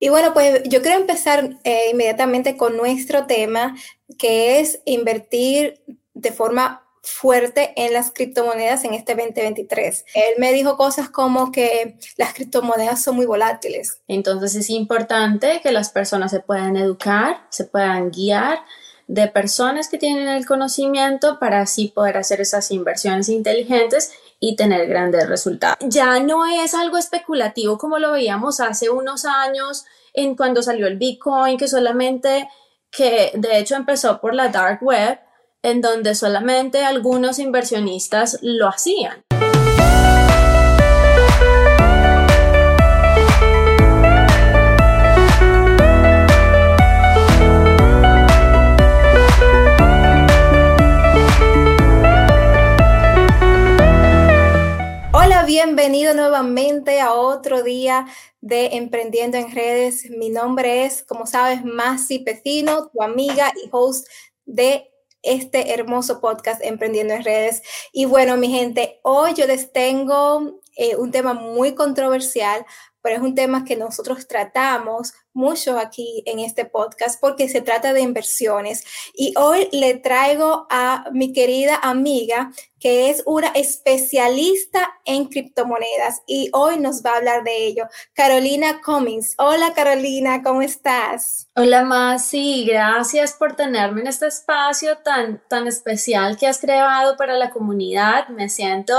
Y 0.00 0.08
bueno, 0.08 0.32
pues 0.32 0.62
yo 0.64 0.80
quiero 0.80 0.98
empezar 0.98 1.58
eh, 1.62 1.90
inmediatamente 1.92 2.56
con 2.56 2.76
nuestro 2.76 3.26
tema, 3.26 3.76
que 4.18 4.58
es 4.58 4.80
invertir 4.86 5.82
de 6.14 6.32
forma 6.32 6.86
fuerte 7.02 7.72
en 7.76 7.92
las 7.92 8.10
criptomonedas 8.10 8.84
en 8.84 8.94
este 8.94 9.14
2023. 9.14 10.04
Él 10.14 10.34
me 10.38 10.52
dijo 10.52 10.76
cosas 10.76 11.10
como 11.10 11.52
que 11.52 11.98
las 12.16 12.34
criptomonedas 12.34 13.02
son 13.02 13.16
muy 13.16 13.26
volátiles. 13.26 14.00
Entonces 14.08 14.54
es 14.54 14.70
importante 14.70 15.60
que 15.62 15.72
las 15.72 15.90
personas 15.90 16.30
se 16.30 16.40
puedan 16.40 16.76
educar, 16.76 17.46
se 17.50 17.64
puedan 17.64 18.10
guiar 18.10 18.60
de 19.06 19.28
personas 19.28 19.88
que 19.88 19.98
tienen 19.98 20.28
el 20.28 20.46
conocimiento 20.46 21.38
para 21.38 21.62
así 21.62 21.88
poder 21.88 22.16
hacer 22.16 22.40
esas 22.40 22.70
inversiones 22.70 23.28
inteligentes 23.28 24.12
y 24.40 24.56
tener 24.56 24.88
grandes 24.88 25.28
resultados. 25.28 25.78
Ya 25.82 26.18
no 26.18 26.46
es 26.46 26.74
algo 26.74 26.96
especulativo 26.96 27.78
como 27.78 27.98
lo 27.98 28.12
veíamos 28.12 28.58
hace 28.60 28.88
unos 28.88 29.26
años 29.26 29.84
en 30.14 30.34
cuando 30.34 30.62
salió 30.62 30.86
el 30.86 30.96
Bitcoin, 30.96 31.58
que 31.58 31.68
solamente, 31.68 32.48
que 32.90 33.30
de 33.34 33.58
hecho 33.58 33.76
empezó 33.76 34.20
por 34.20 34.34
la 34.34 34.48
dark 34.48 34.82
web, 34.82 35.20
en 35.62 35.82
donde 35.82 36.14
solamente 36.14 36.82
algunos 36.82 37.38
inversionistas 37.38 38.38
lo 38.40 38.66
hacían. 38.66 39.22
Bienvenido 55.50 56.14
nuevamente 56.14 57.00
a 57.00 57.12
otro 57.12 57.64
día 57.64 58.06
de 58.40 58.66
Emprendiendo 58.76 59.36
en 59.36 59.50
Redes. 59.50 60.08
Mi 60.08 60.28
nombre 60.28 60.84
es, 60.84 61.02
como 61.02 61.26
sabes, 61.26 61.64
Masi 61.64 62.20
Pecino, 62.20 62.88
tu 62.90 63.02
amiga 63.02 63.52
y 63.56 63.68
host 63.72 64.06
de 64.46 64.92
este 65.22 65.74
hermoso 65.74 66.20
podcast 66.20 66.62
Emprendiendo 66.62 67.14
en 67.14 67.24
Redes. 67.24 67.62
Y 67.92 68.04
bueno, 68.04 68.36
mi 68.36 68.48
gente, 68.48 69.00
hoy 69.02 69.34
yo 69.34 69.48
les 69.48 69.72
tengo 69.72 70.60
eh, 70.76 70.94
un 70.94 71.10
tema 71.10 71.34
muy 71.34 71.74
controversial, 71.74 72.64
pero 73.02 73.16
es 73.16 73.22
un 73.22 73.34
tema 73.34 73.64
que 73.64 73.76
nosotros 73.76 74.26
tratamos 74.26 75.12
mucho 75.32 75.78
aquí 75.78 76.22
en 76.26 76.38
este 76.40 76.64
podcast 76.64 77.20
porque 77.20 77.48
se 77.48 77.60
trata 77.60 77.92
de 77.92 78.00
inversiones. 78.00 78.84
Y 79.14 79.32
hoy 79.36 79.68
le 79.72 79.94
traigo 79.94 80.66
a 80.70 81.04
mi 81.12 81.32
querida 81.32 81.76
amiga 81.82 82.50
que 82.80 83.10
es 83.10 83.22
una 83.26 83.48
especialista 83.48 84.90
en 85.04 85.26
criptomonedas 85.26 86.22
y 86.26 86.48
hoy 86.52 86.78
nos 86.78 87.04
va 87.04 87.12
a 87.12 87.16
hablar 87.18 87.44
de 87.44 87.66
ello, 87.66 87.84
Carolina 88.14 88.80
Cummings. 88.82 89.34
Hola 89.36 89.74
Carolina, 89.74 90.42
¿cómo 90.42 90.62
estás? 90.62 91.48
Hola 91.54 91.84
Masi, 91.84 92.64
gracias 92.64 93.34
por 93.34 93.54
tenerme 93.54 94.00
en 94.00 94.06
este 94.06 94.26
espacio 94.26 94.96
tan, 94.98 95.42
tan 95.48 95.66
especial 95.66 96.38
que 96.38 96.46
has 96.46 96.58
creado 96.58 97.18
para 97.18 97.34
la 97.34 97.50
comunidad. 97.50 98.28
Me 98.28 98.48
siento 98.48 98.94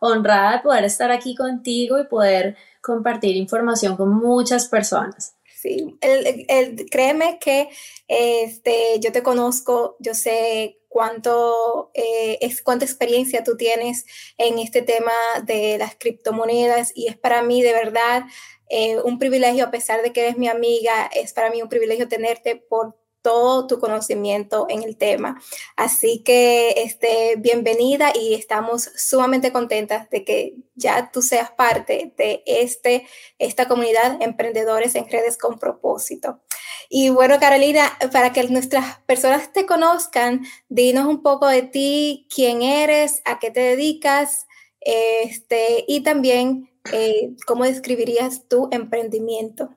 honrada 0.00 0.52
de 0.52 0.58
poder 0.60 0.84
estar 0.84 1.10
aquí 1.10 1.34
contigo 1.34 1.98
y 1.98 2.04
poder 2.04 2.56
compartir 2.86 3.34
información 3.34 3.96
con 3.96 4.14
muchas 4.14 4.68
personas. 4.68 5.34
Sí, 5.60 5.98
el, 6.00 6.88
créeme 6.88 7.38
que 7.40 7.68
este, 8.06 9.00
yo 9.00 9.10
te 9.10 9.24
conozco, 9.24 9.96
yo 9.98 10.14
sé 10.14 10.78
cuánto 10.88 11.90
eh, 11.94 12.38
es 12.40 12.62
cuánta 12.62 12.84
experiencia 12.84 13.42
tú 13.42 13.56
tienes 13.56 14.04
en 14.38 14.60
este 14.60 14.82
tema 14.82 15.12
de 15.44 15.76
las 15.78 15.96
criptomonedas 15.96 16.92
y 16.94 17.08
es 17.08 17.16
para 17.16 17.42
mí 17.42 17.60
de 17.62 17.72
verdad 17.72 18.26
eh, 18.68 18.98
un 19.00 19.18
privilegio, 19.18 19.64
a 19.64 19.70
pesar 19.72 20.02
de 20.02 20.12
que 20.12 20.20
eres 20.20 20.38
mi 20.38 20.46
amiga, 20.46 21.10
es 21.12 21.32
para 21.32 21.50
mí 21.50 21.60
un 21.62 21.68
privilegio 21.68 22.06
tenerte 22.06 22.54
por 22.54 22.96
todo 23.26 23.66
tu 23.66 23.80
conocimiento 23.80 24.66
en 24.68 24.84
el 24.84 24.96
tema. 24.96 25.42
Así 25.74 26.22
que 26.22 26.74
este, 26.76 27.34
bienvenida 27.36 28.12
y 28.14 28.34
estamos 28.34 28.88
sumamente 28.94 29.50
contentas 29.50 30.08
de 30.10 30.24
que 30.24 30.54
ya 30.76 31.10
tú 31.10 31.22
seas 31.22 31.50
parte 31.50 32.14
de 32.16 32.44
este, 32.46 33.04
esta 33.40 33.66
comunidad 33.66 34.22
Emprendedores 34.22 34.94
en 34.94 35.10
Redes 35.10 35.38
con 35.38 35.58
Propósito. 35.58 36.40
Y 36.88 37.08
bueno, 37.08 37.40
Carolina, 37.40 37.98
para 38.12 38.32
que 38.32 38.44
nuestras 38.44 39.00
personas 39.06 39.52
te 39.52 39.66
conozcan, 39.66 40.46
dinos 40.68 41.06
un 41.06 41.20
poco 41.20 41.48
de 41.48 41.62
ti, 41.62 42.28
quién 42.32 42.62
eres, 42.62 43.22
a 43.24 43.40
qué 43.40 43.50
te 43.50 43.58
dedicas, 43.58 44.46
este, 44.80 45.84
y 45.88 46.04
también 46.04 46.70
eh, 46.92 47.34
cómo 47.44 47.64
describirías 47.64 48.46
tu 48.46 48.68
emprendimiento. 48.70 49.75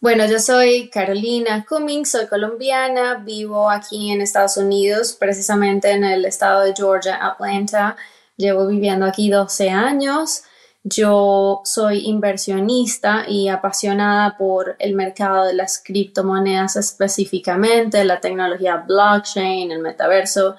Bueno, 0.00 0.26
yo 0.26 0.38
soy 0.38 0.88
Carolina 0.90 1.64
Cummings, 1.68 2.12
soy 2.12 2.26
colombiana, 2.26 3.14
vivo 3.16 3.68
aquí 3.70 4.10
en 4.10 4.20
Estados 4.20 4.56
Unidos, 4.56 5.16
precisamente 5.18 5.90
en 5.90 6.04
el 6.04 6.24
estado 6.24 6.62
de 6.62 6.74
Georgia, 6.74 7.18
Atlanta. 7.24 7.96
Llevo 8.36 8.66
viviendo 8.66 9.04
aquí 9.04 9.30
12 9.30 9.70
años. 9.70 10.44
Yo 10.84 11.60
soy 11.64 12.06
inversionista 12.06 13.24
y 13.28 13.48
apasionada 13.48 14.36
por 14.38 14.76
el 14.78 14.94
mercado 14.94 15.44
de 15.44 15.54
las 15.54 15.82
criptomonedas 15.82 16.76
específicamente, 16.76 18.04
la 18.04 18.20
tecnología 18.20 18.76
blockchain, 18.76 19.72
el 19.72 19.80
metaverso, 19.80 20.56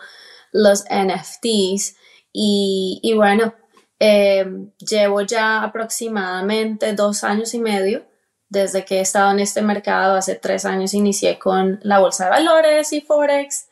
los 0.52 0.84
NFTs. 0.90 1.96
Y, 2.34 3.14
bueno, 3.16 3.56
eh, 4.00 4.46
llevo 4.78 5.22
ya 5.22 5.64
aproximadamente 5.64 6.94
dos 6.94 7.24
años 7.24 7.54
y 7.54 7.60
medio 7.60 8.09
desde 8.50 8.84
que 8.84 8.98
he 8.98 9.02
estado 9.02 9.32
en 9.32 9.40
este 9.40 9.62
mercado, 9.62 10.16
hace 10.16 10.36
tres 10.36 10.66
años 10.66 10.94
inicié 10.94 11.38
con 11.38 11.80
la 11.84 12.00
bolsa 12.00 12.26
de 12.26 12.32
valores 12.32 12.92
y 12.94 13.02
Forex. 13.02 13.68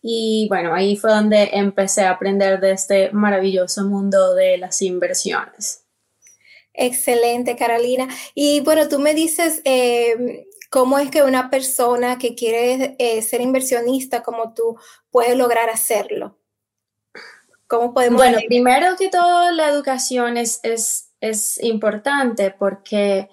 Y 0.00 0.46
bueno, 0.48 0.74
ahí 0.74 0.96
fue 0.96 1.10
donde 1.10 1.50
empecé 1.52 2.02
a 2.02 2.10
aprender 2.10 2.58
de 2.58 2.72
este 2.72 3.12
maravilloso 3.12 3.84
mundo 3.84 4.34
de 4.34 4.58
las 4.58 4.82
inversiones. 4.82 5.84
Excelente, 6.74 7.54
Carolina. 7.56 8.08
Y 8.34 8.60
bueno, 8.60 8.88
tú 8.88 8.98
me 8.98 9.14
dices 9.14 9.60
eh, 9.64 10.48
cómo 10.70 10.98
es 10.98 11.10
que 11.10 11.22
una 11.22 11.50
persona 11.50 12.18
que 12.18 12.34
quiere 12.34 12.96
eh, 12.98 13.20
ser 13.20 13.42
inversionista 13.42 14.22
como 14.22 14.54
tú 14.54 14.78
puede 15.10 15.36
lograr 15.36 15.68
hacerlo. 15.68 16.38
¿Cómo 17.66 17.92
podemos? 17.92 18.18
Bueno, 18.18 18.38
primero 18.48 18.96
que 18.98 19.08
todo, 19.08 19.50
la 19.50 19.68
educación 19.68 20.38
es, 20.38 20.60
es, 20.62 21.10
es 21.20 21.62
importante 21.62 22.50
porque 22.50 23.28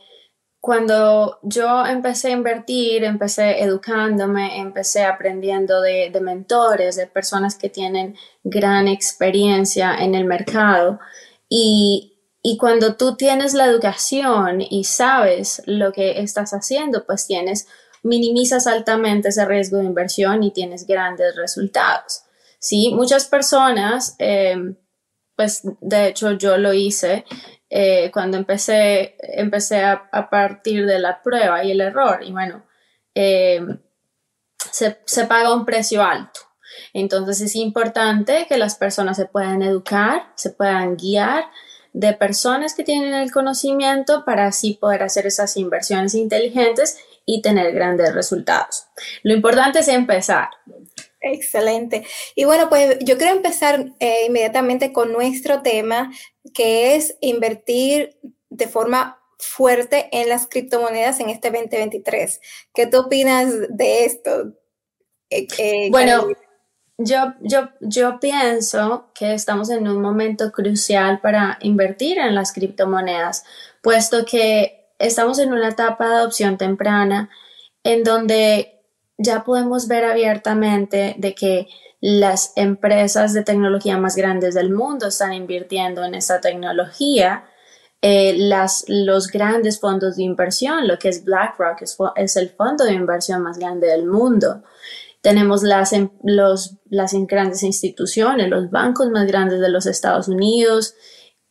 cuando 0.60 1.40
yo 1.42 1.86
empecé 1.86 2.30
a 2.30 2.32
invertir, 2.32 3.04
empecé 3.06 3.64
educándome, 3.64 4.60
empecé 4.60 5.06
aprendiendo 5.06 5.82
de, 5.82 6.12
mentores, 6.22 6.98
de 6.98 7.08
personas 7.08 7.56
que 7.56 7.70
tienen 7.70 8.16
gran 8.44 8.88
experiencia 8.88 9.96
en 9.96 10.16
el 10.16 10.26
mercado. 10.26 11.00
Y, 11.48 12.18
y 12.42 12.58
cuando 12.58 12.96
tú 12.96 13.16
tienes 13.16 13.54
la 13.54 13.66
educación 13.66 14.62
y 14.62 14.84
sabes 14.84 15.62
lo 15.66 15.94
que 15.94 16.20
estás 16.20 16.52
haciendo, 16.52 17.06
pues 17.06 17.26
tienes, 17.26 17.68
minimizas 18.04 18.68
altamente 18.68 19.30
ese 19.30 19.46
riesgo 19.46 19.78
de 19.78 19.86
inversión 19.86 20.44
y 20.44 20.52
tienes 20.52 20.86
grandes 20.86 21.36
resultados. 21.36 22.24
Sí, 22.60 22.94
muchas 22.94 23.26
personas, 23.26 24.16
eh, 24.20 24.76
pues 25.38 25.62
de 25.80 26.08
hecho 26.08 26.34
yo 26.34 26.58
lo 26.58 26.74
hice, 26.74 27.24
eh, 27.70 28.10
cuando 28.12 28.38
empecé, 28.38 29.16
empecé 29.20 29.84
a, 29.84 30.30
partir 30.30 30.86
de 30.86 31.00
la 31.00 31.22
prueba 31.22 31.64
y 31.64 31.72
el 31.72 31.82
error. 31.82 32.22
Y 32.24 32.32
bueno, 32.32 32.66
eh, 33.14 33.62
se, 34.72 35.00
se 35.06 35.26
paga 35.26 35.54
un 35.54 35.66
precio 35.66 36.04
alto. 36.04 36.40
Entonces 36.94 37.42
es 37.42 37.56
importante 37.56 38.46
que 38.48 38.58
las 38.58 38.76
personas 38.76 39.18
se 39.18 39.26
puedan 39.26 39.62
educar, 39.62 40.32
se 40.36 40.50
puedan 40.50 40.98
guiar 40.98 41.46
de 41.94 42.14
personas 42.14 42.76
que 42.76 42.84
tienen 42.84 43.14
el 43.14 43.32
conocimiento 43.32 44.24
para 44.26 44.48
así 44.48 44.76
poder 44.76 45.04
hacer 45.04 45.26
esas 45.28 45.58
inversiones 45.58 46.14
inteligentes 46.14 47.00
y 47.26 47.42
tener 47.42 47.74
grandes 47.74 48.14
resultados. 48.14 48.86
Lo 49.24 49.34
importante 49.34 49.80
es 49.80 49.88
empezar. 49.88 50.50
Excelente. 51.22 52.06
Y 52.36 52.46
bueno, 52.46 52.70
pues 52.70 52.98
yo 53.02 53.18
quiero 53.18 53.36
empezar 53.36 53.92
eh, 54.00 54.26
inmediatamente 54.28 54.94
con 54.94 55.12
nuestro 55.12 55.62
tema, 55.62 56.12
que 56.54 56.96
es 56.96 57.18
invertir 57.22 58.18
de 58.50 58.68
forma 58.68 59.20
fuerte 59.38 60.10
en 60.12 60.30
las 60.30 60.48
criptomonedas 60.48 61.20
en 61.20 61.30
este 61.30 61.50
2023. 61.50 62.42
¿Qué 62.74 62.88
tú 62.88 63.00
opinas 63.00 63.54
de 63.70 64.06
esto? 64.06 64.54
Eh, 65.30 65.48
eh, 65.58 65.90
bueno, 65.92 66.28
yo, 66.98 67.34
yo, 67.42 67.70
yo 67.80 68.20
pienso 68.20 69.10
que 69.14 69.34
estamos 69.34 69.70
en 69.70 69.88
un 69.88 70.02
momento 70.02 70.52
crucial 70.52 71.22
para 71.22 71.58
invertir 71.62 72.18
en 72.18 72.36
las 72.36 72.52
criptomonedas, 72.52 73.46
puesto 73.82 74.26
que 74.26 74.90
estamos 75.00 75.40
en 75.40 75.54
una 75.54 75.70
etapa 75.70 76.10
de 76.10 76.16
adopción 76.16 76.58
temprana 76.58 77.30
en 77.84 78.04
donde 78.04 78.82
ya 79.18 79.44
podemos 79.46 79.88
ver 79.88 80.04
abiertamente 80.04 81.16
de 81.18 81.36
que 81.36 81.68
las 82.02 82.54
empresas 82.56 83.34
de 83.34 83.44
tecnología 83.44 83.98
más 83.98 84.16
grandes 84.16 84.54
del 84.54 84.72
mundo 84.72 85.08
están 85.08 85.34
invirtiendo 85.34 86.04
en 86.04 86.16
esta 86.16 86.40
tecnología 86.40 87.46
eh, 88.02 88.38
los 88.88 89.28
grandes 89.28 89.80
fondos 89.80 90.16
de 90.16 90.24
inversión, 90.24 90.88
lo 90.88 90.98
que 90.98 91.10
es 91.10 91.26
BlackRock, 91.26 91.82
es, 92.16 92.38
el 92.38 92.50
fondo 92.50 92.86
de 92.86 92.94
inversión 92.94 93.44
más 93.44 93.58
grande 93.58 93.88
del 93.88 94.06
mundo. 94.06 94.64
Tenemos 95.22 95.64
las, 95.64 95.92
em, 95.92 96.10
grandes 97.28 97.64
instituciones, 97.64 98.48
los 98.50 98.72
bancos 98.72 99.10
más 99.10 99.28
grandes 99.28 99.60
de 99.60 99.70
los 99.70 99.86
Estados 99.86 100.30
Unidos 100.30 100.96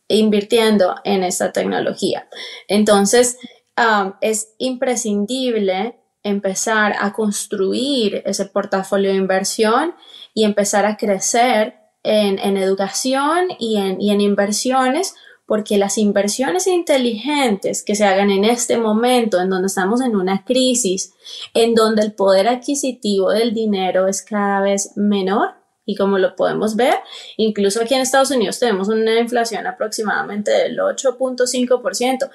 invirtiendo 0.07 0.95
en 1.03 1.23
esta 1.23 1.51
tecnología. 1.51 2.27
Entonces, 2.67 3.37
um, 3.77 4.13
es 4.21 4.55
imprescindible 4.57 5.99
empezar 6.23 6.95
a 6.99 7.13
construir 7.13 8.23
ese 8.25 8.45
portafolio 8.45 9.11
de 9.11 9.17
inversión 9.17 9.93
y 10.39 10.45
empezar 10.45 10.85
a 10.85 10.95
crecer 10.95 11.75
en, 12.01 12.39
en 12.39 12.55
educación 12.55 13.49
y 13.59 13.75
en, 13.75 13.99
y 13.99 14.11
en 14.11 14.21
inversiones 14.21 15.15
porque 15.45 15.77
las 15.77 15.97
inversiones 15.97 16.65
inteligentes 16.65 17.83
que 17.83 17.95
se 17.95 18.05
hagan 18.05 18.31
en 18.31 18.45
este 18.45 18.77
momento, 18.77 19.41
en 19.41 19.49
donde 19.49 19.67
estamos 19.67 19.99
en 19.99 20.15
una 20.15 20.45
crisis, 20.45 21.13
en 21.53 21.75
donde 21.75 22.03
el 22.03 22.13
poder 22.13 22.47
adquisitivo 22.47 23.31
del 23.31 23.53
dinero 23.53 24.07
es 24.07 24.21
cada 24.21 24.61
vez 24.61 24.93
menor, 24.95 25.55
y 25.85 25.95
como 25.95 26.19
lo 26.19 26.37
podemos 26.37 26.77
ver, 26.77 26.93
incluso 27.35 27.81
aquí 27.81 27.95
en 27.95 28.01
Estados 28.01 28.31
Unidos 28.31 28.59
tenemos 28.59 28.87
una 28.87 29.19
inflación 29.19 29.67
aproximadamente 29.67 30.51
del 30.51 30.77
8.5%. 30.77 32.29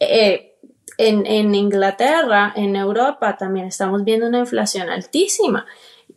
Eh, 0.00 0.56
en, 0.96 1.26
en, 1.26 1.54
Inglaterra, 1.54 2.54
en 2.56 2.76
Europa, 2.76 3.36
también 3.36 3.66
estamos 3.66 4.04
viendo 4.04 4.28
una 4.28 4.38
inflación 4.38 4.88
altísima. 4.88 5.66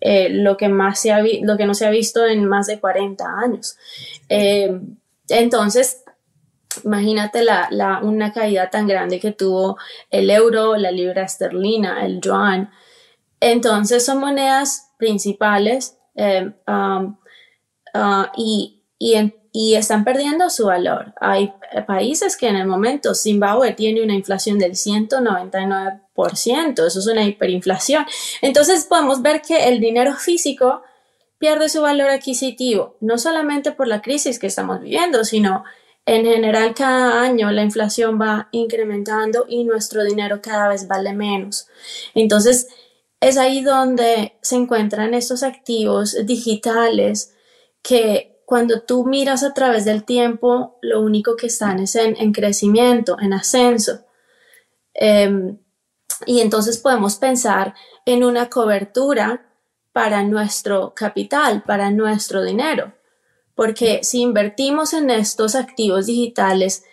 Eh, 0.01 0.29
lo, 0.29 0.57
que 0.57 0.69
más 0.69 0.99
se 0.99 1.11
ha 1.11 1.23
lo 1.41 1.57
que 1.57 1.65
no 1.65 1.73
se 1.73 1.85
ha 1.85 1.89
visto 1.89 2.25
en 2.25 2.45
más 2.45 2.67
de 2.67 2.79
40 2.79 3.25
años. 3.39 3.77
Eh, 4.29 4.79
entonces, 5.29 6.03
Imagínate 6.83 7.43
la, 7.43 7.99
una 8.03 8.33
caída 8.33 8.69
tan 8.69 8.87
grande 8.87 9.19
que 9.19 9.31
tuvo 9.31 9.77
el 10.09 10.29
euro, 10.29 10.75
la 10.75 10.91
libra 10.91 11.23
esterlina, 11.23 12.05
el 12.05 12.19
yuan. 12.19 12.71
Entonces 13.39 14.05
son 14.05 14.19
monedas 14.19 14.91
principales 14.97 15.97
eh, 16.15 16.51
um, 16.67 17.17
uh, 17.93 18.25
y, 18.35 18.83
y, 18.97 19.33
están 19.75 20.03
perdiendo 20.03 20.49
su 20.49 20.65
valor. 20.65 21.13
Hay 21.21 21.53
países 21.87 22.35
que 22.35 22.47
en 22.47 22.57
el 22.57 22.67
momento 22.67 23.15
Zimbabue 23.15 23.71
tiene 23.71 24.03
una 24.03 24.13
inflación 24.13 24.59
del 24.59 24.73
199%, 24.73 26.85
eso 26.85 26.99
es 26.99 27.07
una 27.07 27.23
hiperinflación. 27.23 28.05
Entonces 28.41 28.85
podemos 28.85 29.21
ver 29.21 29.41
que 29.41 29.69
el 29.69 29.79
dinero 29.79 30.15
físico 30.15 30.81
pierde 31.37 31.69
su 31.69 31.81
valor 31.81 32.09
adquisitivo, 32.09 32.97
no 32.99 33.17
solamente 33.17 33.71
por 33.71 33.87
la 33.87 34.01
crisis 34.01 34.39
que 34.39 34.47
estamos 34.47 34.81
viviendo, 34.81 35.23
sino 35.23 35.63
en 36.05 36.23
general, 36.23 36.75
cada 36.75 37.21
año 37.21 37.51
la 37.51 37.63
inflación 37.63 38.21
va 38.21 38.47
incrementando 38.51 39.45
y 39.47 39.63
nuestro 39.63 40.03
dinero 40.03 40.39
cada 40.41 40.67
vez 40.67 40.87
vale 40.87 41.13
menos. 41.13 41.67
Entonces, 42.13 42.67
es 43.19 43.37
ahí 43.37 43.61
donde 43.61 44.33
se 44.41 44.55
encuentran 44.55 45.15
estos 45.15 45.41
activos 45.41 46.15
digitales 46.25 47.33
que 47.81 48.34
cuando 48.45 48.81
tú 48.81 49.05
miras 49.05 49.43
a 49.43 49.53
través 49.53 49.85
del 49.85 50.03
tiempo, 50.03 50.77
lo 50.81 51.01
único 51.01 51.35
que 51.35 51.47
están 51.47 51.79
es 51.79 51.95
en, 51.95 52.31
crecimiento, 52.31 53.17
en 53.19 53.33
ascenso. 53.33 54.05
Em, 54.93 55.57
y 56.25 56.39
entonces 56.41 56.77
podemos 56.77 57.15
pensar 57.17 57.73
en 58.05 58.23
una 58.23 58.49
cobertura 58.49 59.45
para 59.91 60.23
nuestro 60.23 60.93
capital, 60.95 61.63
para 61.63 61.91
nuestro 61.91 62.43
dinero 62.43 62.93
porque 63.55 64.01
si 64.03 64.21
invertimos 64.21 64.93
en 64.93 65.09
estos 65.09 65.55
activos 65.55 66.05
digitales, 66.05 66.83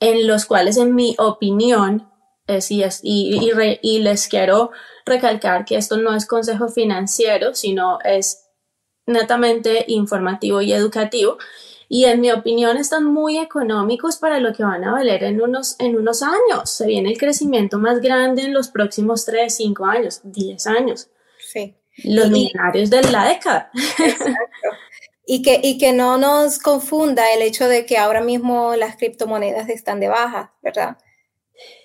en 0.00 0.26
los 0.26 0.46
cuales, 0.46 0.76
en 0.76 0.94
mi 0.94 1.14
opinión, 1.18 2.08
y, 2.68 3.78
y, 3.82 3.98
les 4.00 4.28
quiero 4.28 4.72
recalcar 5.06 5.64
que 5.64 5.76
esto 5.76 5.96
no 5.96 6.14
es 6.14 6.26
consejo 6.26 6.68
financiero, 6.68 7.54
sino 7.54 7.98
es 8.04 8.41
netamente 9.06 9.84
informativo 9.88 10.62
y 10.62 10.72
educativo. 10.72 11.38
Y 11.88 12.06
en 12.06 12.22
mi 12.22 12.30
opinión 12.30 12.78
están 12.78 13.04
muy 13.04 13.38
económicos 13.38 14.16
para 14.16 14.40
lo 14.40 14.54
que 14.54 14.64
van 14.64 14.82
a 14.84 14.92
valer 14.92 15.24
en 15.24 15.42
unos, 15.42 15.76
en 15.78 15.96
unos 15.96 16.22
años. 16.22 16.70
Se 16.70 16.86
viene 16.86 17.10
el 17.10 17.18
crecimiento 17.18 17.78
más 17.78 18.00
grande 18.00 18.42
en 18.42 18.54
los 18.54 18.68
próximos 18.68 19.26
3, 19.26 19.54
5 19.54 19.84
años, 19.84 20.20
10 20.24 20.66
años. 20.68 21.10
Sí. 21.52 21.76
Los 22.04 22.30
millonarios 22.30 22.88
de 22.88 23.02
la 23.02 23.28
década. 23.28 23.70
Exacto. 23.98 24.36
Y 25.26 25.42
que, 25.42 25.60
y 25.62 25.78
que 25.78 25.92
no 25.92 26.18
nos 26.18 26.58
confunda 26.58 27.32
el 27.32 27.42
hecho 27.42 27.68
de 27.68 27.86
que 27.86 27.96
ahora 27.96 28.22
mismo 28.22 28.74
las 28.74 28.96
criptomonedas 28.96 29.68
están 29.68 30.00
de 30.00 30.08
baja, 30.08 30.54
¿verdad? 30.62 30.96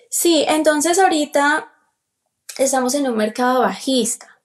Sí, 0.09 0.45
entonces 0.47 0.97
ahorita 0.97 1.71
estamos 2.57 2.95
en 2.95 3.07
un 3.07 3.17
mercado 3.17 3.61
bajista. 3.61 4.36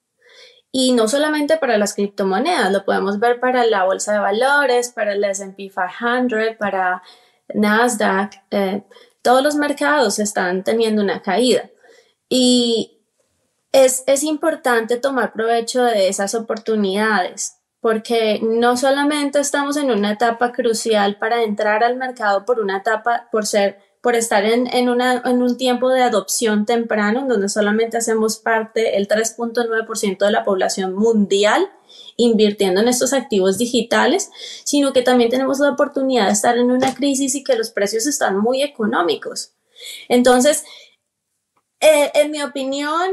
Y 0.75 0.91
no 0.93 1.07
solamente 1.07 1.57
para 1.57 1.77
las 1.77 1.93
criptomonedas, 1.93 2.71
lo 2.71 2.83
podemos 2.83 3.19
ver 3.19 3.39
para 3.39 3.63
la 3.65 3.85
bolsa 3.85 4.13
de 4.13 4.19
valores, 4.19 4.89
para 4.89 5.13
el 5.13 5.23
SP 5.23 5.69
500, 5.69 6.57
para 6.57 7.03
Nasdaq. 7.53 8.33
Eh, 8.49 8.83
todos 9.21 9.43
los 9.43 9.55
mercados 9.55 10.17
están 10.17 10.63
teniendo 10.63 11.01
una 11.03 11.21
caída. 11.21 11.69
Y 12.27 12.99
es, 13.71 14.03
es 14.07 14.23
importante 14.23 14.97
tomar 14.97 15.31
provecho 15.31 15.83
de 15.83 16.07
esas 16.07 16.33
oportunidades 16.33 17.63
porque 17.83 18.39
no 18.41 18.77
solamente 18.77 19.41
estamos 19.41 19.75
en 19.75 19.91
una 19.91 20.13
etapa 20.13 20.53
crucial 20.53 21.17
para 21.17 21.43
entrar 21.43 21.83
al 21.83 21.97
mercado 21.97 22.45
por 22.45 22.61
una 22.61 22.77
etapa, 22.77 23.27
por 23.29 23.45
ser, 23.45 23.77
por 24.03 24.17
estar 24.17 24.43
en, 24.43 24.89
un 24.89 25.57
tiempo 25.57 25.89
de 25.89 26.03
adopción 26.03 26.65
temprano, 26.65 27.21
en 27.21 27.29
donde 27.29 27.47
solamente 27.47 27.95
hacemos 27.95 28.35
parte 28.35 28.97
el 28.97 29.07
3.9% 29.07 30.17
de 30.17 30.31
la 30.31 30.43
población 30.43 30.93
mundial 30.93 31.71
invirtiendo 32.17 32.81
en 32.81 32.89
estos 32.89 33.13
activos 33.13 33.57
digitales, 33.57 34.29
sino 34.65 34.91
que 34.91 35.03
también 35.03 35.29
tenemos 35.29 35.59
la 35.59 35.71
oportunidad 35.71 36.25
de 36.25 36.33
estar 36.33 36.57
en 36.57 36.69
una 36.69 36.93
crisis 36.93 37.33
y 37.33 37.45
que 37.45 37.55
los 37.55 37.71
precios 37.71 38.05
están 38.05 38.39
muy 38.39 38.61
económicos. 38.61 39.53
Entonces, 40.09 40.65
eh, 41.79 42.11
en 42.13 42.31
mi 42.31 42.41
opinión, 42.43 43.09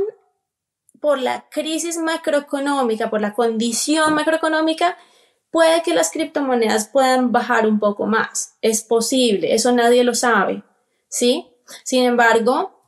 por 1.00 1.20
la 1.20 1.48
crisis 1.50 1.98
macroeconómica, 1.98 3.10
por 3.10 3.20
la 3.20 3.32
condición 3.34 4.12
macroeconómica, 4.14 4.98
puede 5.52 5.84
que 5.84 5.94
las 5.94 6.10
criptomonedas 6.10 6.88
puedan 6.88 7.31
bajar 7.31 7.69
un 7.69 7.78
poco 7.78 8.06
más. 8.06 8.56
Es 8.60 8.82
posible, 8.82 9.54
eso 9.54 9.70
nadie 9.70 10.02
lo 10.02 10.16
sabe, 10.16 10.64
¿sí? 11.10 11.54
Sin 11.84 12.04
embargo, 12.04 12.82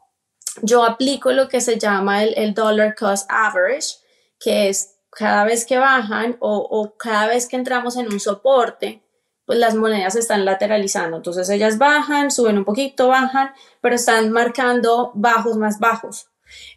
yo 0.63 0.85
aplico 0.85 1.33
lo 1.33 1.49
que 1.49 1.61
se 1.61 1.79
llama 1.79 2.25
el, 2.25 2.55
dollar 2.55 2.95
cost 2.95 3.27
average, 3.31 3.97
que 4.41 4.71
es 4.71 4.97
cada 5.11 5.45
vez 5.45 5.67
que 5.67 5.77
bajan 5.77 6.39
o, 6.41 6.57
o 6.57 6.97
cada 6.97 7.27
vez 7.27 7.47
que 7.47 7.57
entramos 7.57 7.97
en 7.97 8.11
un 8.11 8.19
soporte, 8.19 9.03
pues 9.45 9.59
las 9.59 9.75
monedas 9.75 10.17
están 10.17 10.45
lateralizando. 10.45 11.19
Entonces 11.19 11.51
ellas 11.51 11.77
bajan, 11.77 12.31
suben 12.31 12.59
un 12.59 12.65
poquito, 12.65 13.09
bajan, 13.09 13.53
pero 13.81 13.95
están 13.95 14.31
marcando 14.33 15.13
bajos 15.15 15.57
más 15.57 15.79
bajos. 15.79 16.29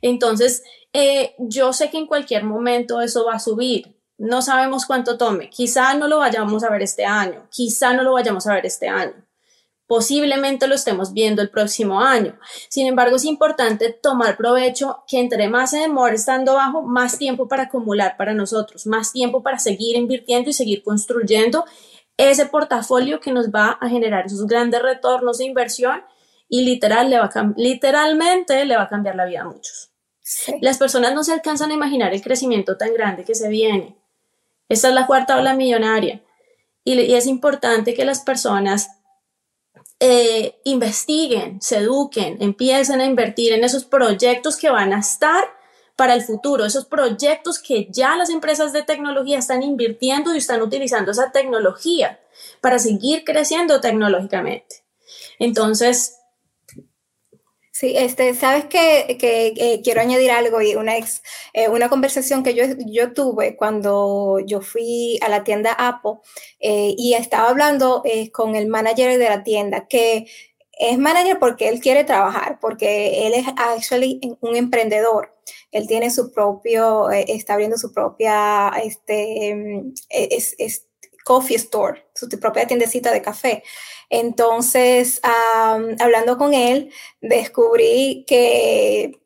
Entonces, 0.01 0.63
eh, 0.93 1.36
yo 1.38 1.74
sé 1.74 1.89
que 1.89 1.98
en 1.98 2.08
cualquier 2.08 2.43
momento 2.43 3.01
eso 3.01 3.25
va 3.25 3.36
a 3.36 3.39
subir. 3.39 3.96
No 4.17 4.41
sabemos 4.41 4.86
cuánto 4.86 5.17
tome. 5.17 5.50
Quizá 5.50 5.93
no 5.93 6.08
lo 6.08 6.20
vayamos 6.20 6.63
a 6.63 6.70
ver 6.70 6.81
este 6.81 7.05
año. 7.05 7.48
Quizá 7.51 7.93
no 7.93 8.03
lo 8.03 8.13
vayamos 8.13 8.48
a 8.48 8.53
ver 8.53 8.65
este 8.65 8.88
año. 8.88 9.25
Posiblemente 9.88 10.68
lo 10.68 10.75
estemos 10.75 11.13
viendo 11.13 11.42
el 11.42 11.50
próximo 11.50 12.01
año. 12.01 12.39
Sin 12.70 12.88
embargo, 12.88 13.18
es 13.18 13.25
importante 13.25 13.92
tomar 13.92 14.36
provecho 14.36 15.04
que 15.08 15.20
entre 15.20 15.48
más 15.48 15.72
se 15.72 15.80
demore 15.80 16.15
estando 16.15 16.56
bajo, 16.56 16.82
más 16.82 17.18
tiempo 17.18 17.48
para 17.48 17.63
acumular 17.63 18.18
para 18.18 18.34
nosotros, 18.34 18.88
más 18.88 19.12
tiempo 19.12 19.44
para 19.44 19.60
seguir 19.60 19.96
invirtiendo 19.96 20.50
y 20.50 20.54
seguir 20.54 20.84
construyendo 20.84 21.65
ese 22.18 22.46
portafolio 22.46 23.20
que 23.20 23.32
nos 23.32 23.50
va 23.50 23.77
a 23.80 23.89
generar 23.89 24.25
esos 24.25 24.48
grandes 24.48 24.82
retornos 24.82 25.38
de 25.38 25.46
inversión 25.46 26.04
y 26.48 26.63
literal 26.63 27.10
le 27.10 27.20
va 27.20 27.30
literalmente 27.58 28.65
le 28.65 28.77
va 28.77 28.84
a 28.84 28.89
cambiar 28.89 29.15
la 29.15 29.25
vida 29.25 29.42
a 29.42 29.46
muchos. 29.46 29.92
Las 30.62 30.77
personas 30.77 31.13
no 31.13 31.24
se 31.24 31.34
alcanzan 31.34 31.72
a 31.72 31.75
imaginar 31.75 32.13
el 32.13 32.22
crecimiento 32.22 32.77
tan 32.77 32.94
grande 32.94 33.24
que 33.24 33.36
se 33.36 33.50
viene. 33.50 33.96
Esta 34.68 34.89
es 34.89 34.96
la 34.96 35.06
cuarta 35.06 35.38
ola 35.38 35.54
millonaria. 35.54 36.24
Y, 36.84 37.13
es 37.13 37.27
importante 37.27 37.94
que 37.94 38.06
las 38.06 38.22
personas 38.22 38.95
eh, 40.00 40.60
investiguen, 40.66 41.62
se 41.62 41.78
eduquen, 41.78 42.38
empiecen 42.42 43.02
a 43.02 43.06
invertir 43.06 43.54
en 43.54 43.64
esos 43.64 43.86
proyectos 43.86 44.58
que 44.58 44.70
van 44.70 44.94
a 44.94 45.00
estar 45.00 45.46
para 45.96 46.14
el 46.14 46.22
futuro, 46.22 46.66
esos 46.66 46.86
proyectos 46.86 47.60
que 47.60 47.88
ya 47.90 48.18
las 48.18 48.30
empresas 48.30 48.74
de 48.74 48.84
tecnología 48.84 49.40
están 49.40 49.64
invirtiendo 49.64 50.34
y 50.34 50.40
están 50.40 50.62
utilizando 50.62 51.12
esa 51.12 51.32
tecnología 51.32 52.20
para 52.60 52.80
seguir 52.80 53.24
creciendo 53.24 53.80
tecnológicamente. 53.80 54.84
Entonces, 55.40 56.18
Sí, 57.77 57.94
este, 57.98 58.34
sabes 58.36 58.65
que, 58.67 59.17
que 59.20 59.48
eh, 59.58 59.82
quiero 59.84 60.00
añadir 60.00 60.32
algo 60.32 60.62
y 60.62 60.75
una, 60.75 60.96
ex, 60.96 61.22
eh, 61.51 61.67
una 61.67 61.89
conversación 61.89 62.41
que 62.41 62.53
yo, 62.53 62.63
yo 62.88 63.12
tuve 63.12 63.58
cuando 63.58 64.39
yo 64.39 64.62
fui 64.62 65.20
a 65.22 65.27
la 65.27 65.44
tienda 65.44 65.74
Apple 65.74 66.13
eh, 66.62 66.96
y 66.98 67.15
estaba 67.15 67.50
hablando 67.50 68.01
con 68.32 68.55
el 68.55 68.67
manager 68.67 69.17
de 69.20 69.25
la 69.27 69.44
tienda 69.44 69.88
que 69.89 70.25
es 70.72 70.98
manager 70.98 71.38
porque 71.38 71.67
él 71.67 71.82
quiere 71.82 72.05
trabajar, 72.05 72.60
porque 72.62 73.27
él 73.27 73.34
es 73.34 73.46
actually 73.58 74.22
un 74.39 74.55
emprendedor. 74.55 75.36
Él 75.72 75.86
tiene 75.86 76.12
su 76.12 76.32
propio, 76.32 77.10
está 77.10 77.55
abriendo 77.55 77.77
su 77.77 77.91
propia, 77.91 78.70
este, 78.82 79.84
es, 80.10 80.55
es 80.60 80.88
coffee 81.25 81.58
store, 81.58 82.04
su 82.15 82.27
propia 82.39 82.65
tiendecita 82.65 83.12
de 83.12 83.22
café. 83.22 83.63
Entonces, 84.10 85.19
hablando 86.00 86.38
con 86.38 86.53
él, 86.53 86.91
descubrí 87.22 88.24
que 88.27 89.19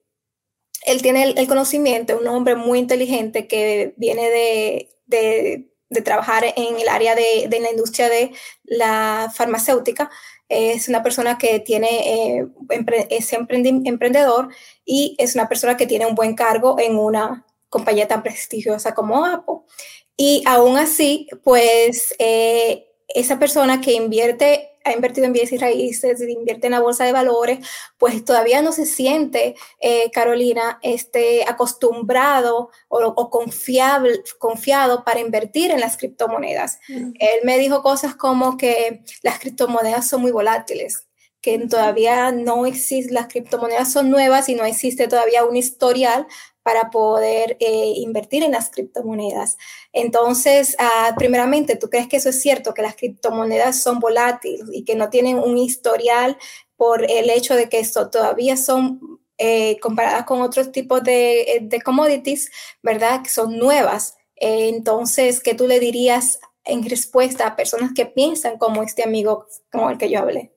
él 0.86 1.02
tiene 1.02 1.24
el, 1.24 1.48
conocimiento, 1.48 2.18
un 2.18 2.28
hombre 2.28 2.56
muy 2.56 2.80
inteligente 2.80 3.48
que 3.48 3.94
viene 3.98 4.30
de, 4.30 4.90
de, 5.06 6.02
trabajar 6.02 6.46
en 6.56 6.80
el 6.80 6.88
área 6.88 7.16
de, 7.16 7.48
de, 7.50 7.60
la 7.60 7.72
industria 7.72 8.10
de 8.10 8.32
la 8.64 9.32
farmacéutica. 9.36 10.10
Es 10.48 10.88
una 10.88 11.04
persona 11.04 11.38
que 11.38 11.60
tiene, 11.60 12.40
eh, 12.40 12.48
es 13.10 13.34
emprendedor 13.34 14.50
y 14.86 15.16
es 15.20 15.36
una 15.36 15.48
persona 15.50 15.78
que 15.78 15.88
tiene 15.88 16.06
un 16.06 16.16
buen 16.16 16.36
cargo 16.36 16.80
en 16.80 16.98
una 16.98 17.46
compañía 17.70 18.08
tan 18.08 18.24
prestigiosa 18.24 18.94
como 18.94 19.26
Apple. 19.26 19.58
Y 20.22 20.44
aún 20.46 20.78
así, 20.78 21.30
pues 21.46 22.14
eh, 22.20 22.92
esa 23.08 23.40
persona 23.40 23.80
que 23.80 23.94
invierte, 23.94 24.68
ha 24.84 24.92
invertido 24.92 25.26
en 25.26 25.32
bienes 25.32 25.54
y 25.54 25.58
raíces, 25.58 26.20
invierte 26.20 26.68
en 26.68 26.74
la 26.74 26.82
bolsa 26.82 27.06
de 27.06 27.14
valores, 27.14 27.66
pues 27.98 28.26
todavía 28.26 28.62
no 28.62 28.74
se 28.74 28.86
siente, 28.86 29.56
eh, 29.80 30.12
Carolina, 30.12 30.78
este, 30.82 31.46
acostumbrado 31.48 32.70
o, 32.90 33.30
confiable, 33.30 34.22
confiado 34.40 35.06
para 35.06 35.22
invertir 35.22 35.72
en 35.72 35.80
las 35.80 35.96
criptomonedas. 35.96 36.80
Mm. 36.90 37.14
Él 37.18 37.40
me 37.46 37.58
dijo 37.58 37.82
cosas 37.82 38.14
como 38.14 38.58
que 38.58 39.06
las 39.24 39.40
criptomonedas 39.40 40.10
son 40.10 40.20
muy 40.20 40.32
volátiles 40.32 41.08
que 41.42 41.58
todavía 41.68 42.32
no 42.32 42.66
existe, 42.66 43.14
las 43.14 43.28
criptomonedas 43.28 43.92
son 43.92 44.10
nuevas 44.10 44.50
y 44.50 44.56
no 44.56 44.66
existe 44.66 45.08
todavía 45.08 45.46
un 45.46 45.56
historial 45.56 46.28
para 46.70 46.92
poder 46.92 47.58
eh, 47.60 47.94
invertir 47.96 48.44
en 48.44 48.52
las 48.52 48.70
criptomonedas. 48.70 49.58
Entonces, 49.92 50.76
ah, 50.78 51.16
primeramente, 51.18 51.76
¿tú 51.76 51.90
crees 51.90 52.08
que 52.08 52.18
eso 52.18 52.30
es 52.30 52.40
cierto, 52.44 52.76
que 52.76 52.84
las 52.84 52.96
criptomonedas 52.96 53.82
son 53.82 54.00
volátiles 54.00 54.68
y 54.72 54.86
que 54.86 54.94
no 54.94 55.10
tienen 55.10 55.40
un 55.40 55.58
historial 55.58 56.38
por 56.76 57.10
el 57.10 57.32
hecho 57.32 57.56
de 57.56 57.70
que 57.70 57.80
esto 57.80 58.12
todavía 58.12 58.56
son 58.56 59.20
eh, 59.40 59.80
comparadas 59.80 60.26
con 60.26 60.42
otros 60.42 60.72
tipos 60.72 61.04
de, 61.04 61.42
eh, 61.42 61.60
de, 61.64 61.82
commodities, 61.82 62.52
¿verdad? 62.84 63.24
Que 63.24 63.32
son 63.32 63.58
nuevas. 63.58 64.16
entonces, 64.36 65.40
¿qué 65.40 65.56
tú 65.56 65.66
le 65.68 65.80
dirías 65.80 66.40
en 66.66 66.88
respuesta 66.88 67.48
a 67.48 67.56
personas 67.56 67.94
que 67.96 68.06
piensan 68.06 68.60
como 68.60 68.84
este 68.84 69.04
amigo 69.04 69.48
con 69.72 69.90
el 69.90 69.98
que 69.98 70.12
yo 70.12 70.20
hablé? 70.20 70.54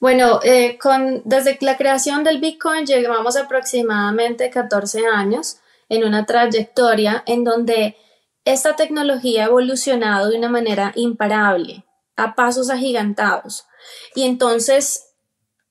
Bueno, 0.00 0.40
eh, 0.44 0.78
con, 0.78 1.22
desde 1.24 1.58
la 1.60 1.76
creación 1.76 2.22
del 2.22 2.40
Bitcoin 2.40 2.86
llevamos 2.86 3.36
aproximadamente 3.36 4.48
14 4.48 5.06
años 5.06 5.58
en 5.88 6.04
una 6.04 6.24
trayectoria 6.24 7.24
en 7.26 7.42
donde 7.42 7.96
esta 8.44 8.76
tecnología 8.76 9.42
ha 9.42 9.48
evolucionado 9.48 10.30
de 10.30 10.38
una 10.38 10.48
manera 10.48 10.92
imparable, 10.94 11.84
a 12.16 12.34
pasos 12.34 12.70
agigantados. 12.70 13.66
Y 14.14 14.24
entonces 14.24 15.08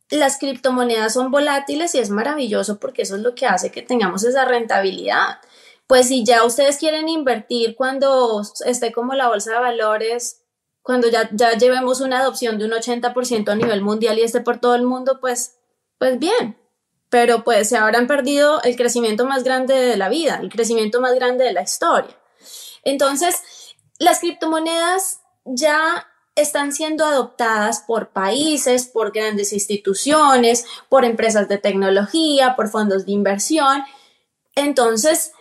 las 0.10 0.38
criptomonedas 0.38 1.14
son 1.14 1.32
volátiles 1.32 1.96
y 1.96 2.00
es 2.00 2.10
maravilloso 2.10 2.80
porque 2.80 3.04
eso 3.04 3.16
es 3.16 3.22
lo 3.22 3.36
que 3.36 3.46
hace 3.46 3.72
que 3.72 3.82
tengamos 3.82 4.24
esa 4.24 4.46
rentabilidad. 4.46 5.40
Pues 5.88 6.10
si 6.10 6.26
ya 6.26 6.44
ustedes 6.44 6.78
quieren 6.78 7.08
invertir 7.08 7.76
cuando 7.76 8.42
esté 8.66 8.92
como 8.92 9.14
la 9.14 9.30
bolsa 9.30 9.54
de 9.54 9.60
valores 9.60 10.42
cuando 10.88 11.10
ya, 11.10 11.30
ya 11.34 11.52
llevemos 11.52 12.00
una 12.00 12.22
adopción 12.22 12.58
de 12.58 12.64
un 12.64 12.72
80% 12.72 13.50
a 13.50 13.56
nivel 13.56 13.82
mundial 13.82 14.18
y 14.18 14.22
esté 14.22 14.40
por 14.40 14.62
todo 14.62 14.74
el 14.74 14.84
mundo, 14.84 15.20
pues, 15.20 15.58
pues 15.98 16.18
bien. 16.18 16.58
Pero 17.10 17.44
pues 17.44 17.68
se 17.68 17.76
habrán 17.76 18.08
perdido 18.08 18.62
el 18.64 18.78
crecimiento 18.78 19.26
más 19.26 19.44
grande 19.44 19.74
de 19.74 19.98
la 19.98 20.08
vida, 20.08 20.40
el 20.42 20.50
crecimiento 20.50 21.02
más 21.02 21.14
grande 21.16 21.44
de 21.44 21.52
la 21.52 21.62
historia. 21.62 22.16
Entonces, 22.86 23.76
las 24.00 24.22
criptomonedas 24.22 25.20
ya 25.44 26.08
están 26.36 26.72
siendo 26.72 27.04
adoptadas 27.04 27.84
por 27.86 28.12
países, 28.12 28.86
por 28.86 29.12
grandes 29.12 29.52
instituciones, 29.52 30.64
por 30.88 31.04
empresas 31.04 31.50
de 31.50 31.58
tecnología, 31.58 32.56
por 32.56 32.70
fondos 32.70 33.06
de 33.06 33.12
inversión. 33.12 33.84
Entonces, 34.56 35.34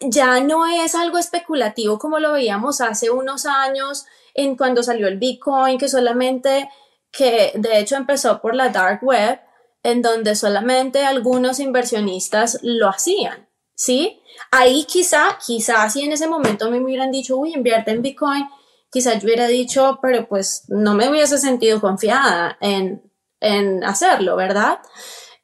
ya 0.00 0.40
no 0.40 0.64
es 0.64 0.94
algo 0.94 1.18
especulativo 1.18 1.98
como 1.98 2.18
lo 2.18 2.32
veíamos 2.32 2.80
hace 2.80 3.10
unos 3.10 3.44
años 3.44 4.06
en 4.34 4.56
cuando 4.56 4.82
salió 4.82 5.08
el 5.08 5.18
Bitcoin, 5.18 5.78
que 5.78 5.88
solamente, 5.88 6.68
que 7.10 7.52
de 7.54 7.78
hecho 7.78 7.96
empezó 7.96 8.40
por 8.40 8.54
la 8.54 8.68
dark 8.68 9.02
web, 9.02 9.40
en 9.82 10.02
donde 10.02 10.34
solamente 10.34 11.04
algunos 11.04 11.60
inversionistas 11.60 12.58
lo 12.62 12.88
hacían, 12.88 13.48
¿sí? 13.74 14.20
Ahí 14.50 14.84
quizá, 14.84 15.38
quizá 15.44 15.88
si 15.90 16.02
en 16.02 16.12
ese 16.12 16.26
momento 16.26 16.70
me 16.70 16.80
hubieran 16.80 17.12
dicho, 17.12 17.36
uy, 17.36 17.52
invierte 17.54 17.90
en 17.90 18.02
Bitcoin, 18.02 18.48
quizá 18.90 19.14
yo 19.14 19.24
hubiera 19.24 19.46
dicho, 19.46 19.98
pero 20.00 20.26
pues 20.28 20.64
no 20.68 20.94
me 20.94 21.08
hubiese 21.08 21.38
sentido 21.38 21.80
confiada 21.80 22.56
en, 22.60 23.02
en 23.40 23.84
hacerlo, 23.84 24.36
¿verdad? 24.36 24.78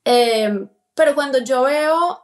Em, 0.05 0.71
pero 0.95 1.15
cuando 1.15 1.39
yo 1.39 1.65
veo 1.65 2.21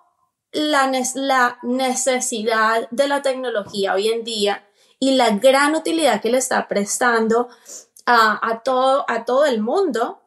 la, 0.52 0.90
la, 1.14 1.58
necesidad 1.62 2.88
de 2.90 3.08
la 3.08 3.23
tecnología 3.23 3.94
hoy 3.94 4.08
en 4.08 4.25
día 4.25 4.65
y 4.98 5.14
la 5.14 5.30
gran 5.30 5.74
utilidad 5.74 6.20
que 6.20 6.30
le 6.30 6.38
está 6.38 6.68
prestando 6.68 7.48
a, 8.06 8.62
todo, 8.64 9.04
a 9.08 9.24
todo 9.24 9.46
el 9.46 9.60
mundo, 9.60 10.20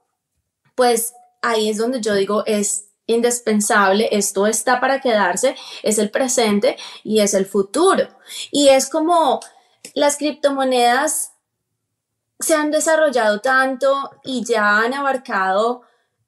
pues 0.76 1.14
ahí 1.42 1.70
es 1.70 1.78
donde 1.78 2.02
yo 2.02 2.14
digo 2.14 2.44
es 2.46 2.90
indispensable, 3.08 4.10
esto 4.12 4.46
está 4.46 4.80
para 4.80 5.02
quedarse, 5.02 5.56
es 5.82 5.98
el 5.98 6.12
presente 6.12 6.78
y 7.04 7.22
es 7.22 7.34
el 7.34 7.46
futuro. 7.46 8.08
Y 8.52 8.68
es 8.68 8.90
como 8.90 9.40
las 9.96 10.18
criptomonedas 10.18 11.32
se 12.40 12.54
han 12.54 12.70
desarrollado 12.70 13.42
tanto 13.42 14.12
y 14.24 14.46
ya 14.46 14.80
han 14.80 14.94
abarcado 14.94 15.82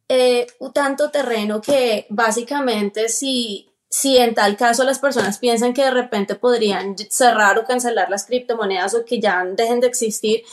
eh, 0.10 0.48
tanto 0.74 1.12
terreno 1.12 1.62
que 1.62 2.08
básicamente 2.10 3.10
si 3.10 3.71
si 3.92 4.18
en 4.18 4.34
tal 4.34 4.56
caso 4.56 4.86
las 4.86 5.00
personas 5.00 5.38
piensan 5.38 5.74
que 5.74 5.84
de 5.84 5.92
repente 5.92 6.36
podrían 6.36 6.96
cerrar 7.10 7.60
o 7.60 7.66
cancelar 7.66 8.10
las 8.10 8.26
criptomonedas 8.26 8.94
o 8.96 9.04
que 9.04 9.20
ya 9.20 9.44
dejen 9.44 9.82
de 9.82 9.88
existir, 9.88 10.44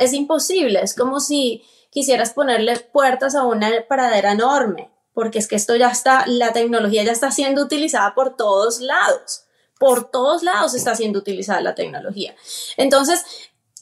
es 0.00 0.12
imposible. 0.12 0.80
Es 0.82 0.94
como 0.94 1.20
si 1.20 1.62
quisieras 1.90 2.32
ponerle 2.32 2.76
puertas 2.80 3.36
a 3.36 3.44
una 3.44 3.70
paradera 3.88 4.32
enorme, 4.32 4.90
porque 5.14 5.38
es 5.38 5.46
que 5.46 5.54
esto 5.54 5.76
ya 5.76 5.88
está, 5.88 6.24
la 6.26 6.52
tecnología 6.52 7.04
ya 7.04 7.12
está 7.12 7.30
siendo 7.30 7.62
utilizada 7.62 8.12
por 8.12 8.36
todos 8.36 8.80
lados. 8.80 9.44
Por 9.78 10.10
todos 10.10 10.42
lados 10.42 10.74
está 10.74 10.96
siendo 10.96 11.20
utilizada 11.20 11.60
la 11.60 11.76
tecnología. 11.76 12.34
Entonces, 12.76 13.24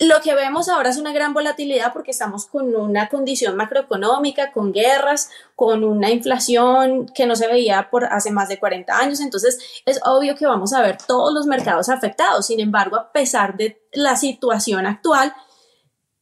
lo 0.01 0.21
que 0.21 0.35
vemos 0.35 0.69
ahora 0.69 0.91
es 0.91 0.97
una 0.97 1.13
gran 1.13 1.35
volatilidad 1.35 1.93
porque 1.93 2.13
estamos 2.13 2.47
con 2.47 2.75
una 2.77 3.09
condición 3.09 3.57
macroeconómica, 3.57 4.53
con 4.53 4.73
guerras, 4.73 5.31
con 5.57 5.83
una 5.83 6.11
inflación 6.11 7.07
que 7.07 7.27
no 7.27 7.35
se 7.35 7.49
veía 7.49 7.91
por 7.91 8.05
hace 8.05 8.31
más 8.31 8.49
de 8.49 8.61
40 8.61 8.97
años. 8.97 9.21
Entonces, 9.21 9.59
es 9.87 10.01
obvio 10.05 10.37
que 10.37 10.47
vamos 10.47 10.73
a 10.73 10.83
ver 10.83 10.99
todos 11.05 11.35
los 11.35 11.47
mercados 11.47 11.89
afectados. 11.89 12.47
Sin 12.47 12.61
embargo, 12.61 12.97
a 12.97 13.11
pesar 13.11 13.57
de 13.57 13.83
la 13.93 14.15
situación 14.15 14.87
actual, 14.87 15.35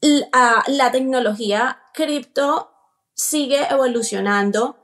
la, 0.00 0.90
tecnología 0.90 1.82
cripto 1.92 2.70
sigue 3.14 3.66
evolucionando 3.70 4.78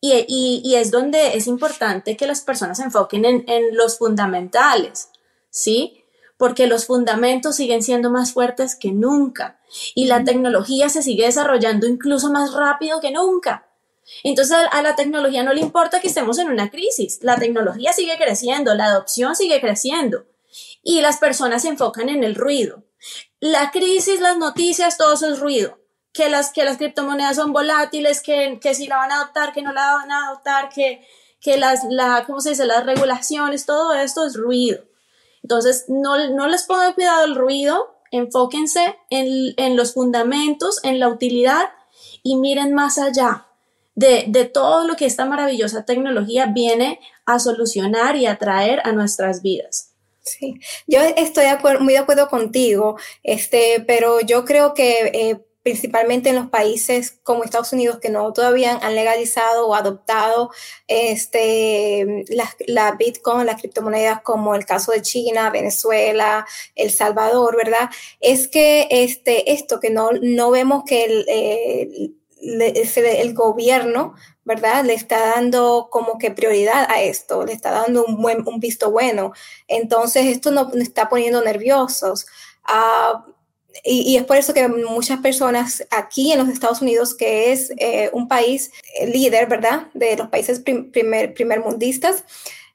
y, 0.00 0.72
es 0.76 0.92
donde 0.92 1.36
es 1.36 1.48
importante 1.48 2.16
que 2.16 2.28
las 2.28 2.42
personas 2.42 2.78
se 2.78 2.84
enfoquen 2.84 3.24
en, 3.24 3.44
en 3.48 3.76
los 3.76 3.98
fundamentales, 3.98 5.10
¿sí? 5.50 6.05
Porque 6.36 6.66
los 6.66 6.86
fundamentos 6.86 7.56
siguen 7.56 7.82
siendo 7.82 8.10
más 8.10 8.32
fuertes 8.32 8.76
que 8.76 8.92
nunca 8.92 9.58
y 9.94 10.06
la 10.06 10.24
tecnología 10.24 10.88
se 10.88 11.02
sigue 11.02 11.24
desarrollando 11.26 11.86
incluso 11.86 12.30
más 12.30 12.52
rápido 12.52 13.00
que 13.00 13.10
nunca. 13.10 13.68
Entonces 14.22 14.56
a 14.70 14.82
la 14.82 14.94
tecnología 14.94 15.42
no 15.42 15.52
le 15.52 15.60
importa 15.60 16.00
que 16.00 16.08
estemos 16.08 16.38
en 16.38 16.48
una 16.48 16.70
crisis, 16.70 17.18
la 17.22 17.36
tecnología 17.36 17.92
sigue 17.92 18.16
creciendo, 18.16 18.74
la 18.74 18.86
adopción 18.86 19.34
sigue 19.34 19.60
creciendo 19.60 20.26
y 20.82 21.00
las 21.00 21.18
personas 21.18 21.62
se 21.62 21.68
enfocan 21.68 22.08
en 22.08 22.22
el 22.22 22.34
ruido. 22.34 22.84
La 23.40 23.70
crisis, 23.70 24.20
las 24.20 24.38
noticias, 24.38 24.96
todo 24.96 25.14
eso 25.14 25.28
es 25.28 25.40
ruido. 25.40 25.78
Que 26.12 26.30
las, 26.30 26.50
que 26.52 26.64
las 26.64 26.78
criptomonedas 26.78 27.36
son 27.36 27.52
volátiles, 27.52 28.22
que, 28.22 28.58
que 28.60 28.74
si 28.74 28.86
la 28.86 28.96
van 28.96 29.12
a 29.12 29.16
adoptar, 29.16 29.52
que 29.52 29.60
no 29.60 29.72
la 29.72 29.96
van 29.96 30.10
a 30.10 30.28
adoptar, 30.28 30.70
que, 30.70 31.06
que 31.40 31.58
las, 31.58 31.84
la, 31.90 32.24
¿cómo 32.26 32.40
se 32.40 32.50
dice? 32.50 32.64
las 32.64 32.86
regulaciones, 32.86 33.66
todo 33.66 33.92
esto 33.94 34.24
es 34.24 34.34
ruido. 34.34 34.85
Entonces, 35.46 35.84
no, 35.86 36.30
no 36.30 36.48
les 36.48 36.64
pongan 36.64 36.92
cuidado 36.94 37.24
el 37.24 37.36
ruido, 37.36 37.94
enfóquense 38.10 38.96
en, 39.10 39.54
en, 39.56 39.76
los 39.76 39.94
fundamentos, 39.94 40.80
en 40.82 40.98
la 40.98 41.06
utilidad 41.06 41.66
y 42.24 42.34
miren 42.34 42.74
más 42.74 42.98
allá 42.98 43.46
de, 43.94 44.24
de, 44.26 44.46
todo 44.46 44.88
lo 44.88 44.96
que 44.96 45.06
esta 45.06 45.24
maravillosa 45.24 45.84
tecnología 45.84 46.46
viene 46.46 46.98
a 47.26 47.38
solucionar 47.38 48.16
y 48.16 48.26
a 48.26 48.38
a 48.82 48.90
nuestras 48.90 49.40
vidas. 49.40 49.92
Sí, 50.20 50.58
yo 50.88 50.98
estoy 51.00 51.44
muy 51.78 51.92
de 51.92 52.00
acuerdo 52.00 52.26
contigo, 52.26 52.96
este, 53.22 53.84
pero 53.86 54.18
yo 54.20 54.44
creo 54.44 54.74
que 54.74 55.12
eh, 55.14 55.46
principalmente 55.66 56.28
en 56.28 56.36
los 56.36 56.46
países 56.46 57.18
como 57.24 57.42
Estados 57.42 57.72
Unidos 57.72 57.98
que 57.98 58.08
no 58.08 58.32
todavía 58.32 58.78
han 58.80 58.94
legalizado 58.94 59.66
o 59.66 59.74
adoptado 59.74 60.52
este, 60.86 62.24
la, 62.68 62.92
Bitcoin, 62.92 63.46
las 63.46 63.60
criptomonedas, 63.60 64.20
como 64.22 64.54
el 64.54 64.64
caso 64.64 64.92
de 64.92 65.02
China, 65.02 65.50
Venezuela, 65.50 66.46
El 66.76 66.92
Salvador, 66.92 67.56
¿verdad? 67.56 67.90
Es 68.20 68.46
que 68.46 68.86
este, 68.92 69.52
esto 69.54 69.80
que 69.80 69.90
no, 69.90 70.10
no 70.22 70.52
vemos 70.52 70.84
que 70.86 71.04
el, 71.04 71.24
eh, 71.26 72.12
el 73.20 73.34
gobierno 73.34 74.14
¿verdad? 74.44 74.84
Le 74.84 74.94
está 74.94 75.18
dando 75.34 75.88
como 75.90 76.16
que 76.16 76.30
prioridad 76.30 76.88
a 76.88 77.02
esto, 77.02 77.44
le 77.44 77.52
está 77.52 77.72
dando 77.72 78.04
un, 78.04 78.22
buen, 78.22 78.46
un 78.46 78.60
visto 78.60 78.92
bueno. 78.92 79.32
Entonces, 79.66 80.26
esto 80.26 80.52
nos, 80.52 80.72
está 80.76 81.08
poniendo 81.08 81.42
nerviosos. 81.42 82.26
Ah, 82.62 83.26
y, 83.84 84.16
es 84.16 84.24
por 84.24 84.36
eso 84.36 84.54
que 84.54 84.68
muchas 84.68 85.20
personas 85.20 85.86
aquí 85.90 86.32
en 86.32 86.38
los 86.38 86.48
Estados 86.48 86.80
Unidos, 86.82 87.14
que 87.14 87.52
es 87.52 87.72
eh, 87.78 88.10
un 88.12 88.28
país 88.28 88.70
eh, 88.98 89.06
líder, 89.06 89.46
¿verdad? 89.48 89.88
De 89.94 90.16
los 90.16 90.28
países 90.28 90.60
primer, 90.60 91.34
primer 91.34 91.60
mundistas, 91.60 92.24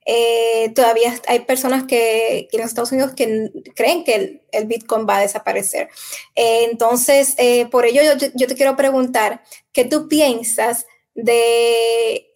eh, 0.05 0.72
todavía 0.75 1.13
hay 1.27 1.41
personas 1.41 1.84
que, 1.84 2.48
en 2.51 2.60
los 2.60 2.67
Estados 2.67 2.91
Unidos 2.91 3.13
que 3.13 3.51
creen 3.75 4.03
que 4.03 4.41
el, 4.51 4.65
Bitcoin 4.65 5.08
va 5.08 5.17
a 5.17 5.22
desaparecer. 5.22 5.89
entonces, 6.36 7.36
por 7.70 7.86
ello 7.86 8.01
yo, 8.03 8.27
yo, 8.36 8.48
te 8.48 8.55
quiero 8.55 8.75
preguntar, 8.75 9.43
¿qué 9.72 9.86
tú 9.86 10.08
piensas 10.08 10.86
de, 11.13 12.31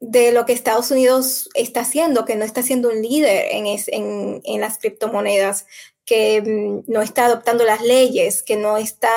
de 0.00 0.32
lo 0.32 0.46
que 0.46 0.54
Estados 0.54 0.90
Unidos 0.90 1.50
está 1.54 1.80
haciendo, 1.80 2.24
que 2.24 2.34
no 2.34 2.44
está 2.44 2.62
siendo 2.62 2.88
un 2.88 3.02
líder 3.02 3.48
en, 3.50 4.40
en, 4.44 4.60
las 4.60 4.78
criptomonedas, 4.78 5.66
que 6.10 6.42
mm, 6.42 6.90
no 6.92 7.02
está 7.02 7.26
adoptando 7.26 7.62
las 7.62 7.82
leyes, 7.82 8.42
que 8.42 8.56
no 8.56 8.78
está 8.78 9.12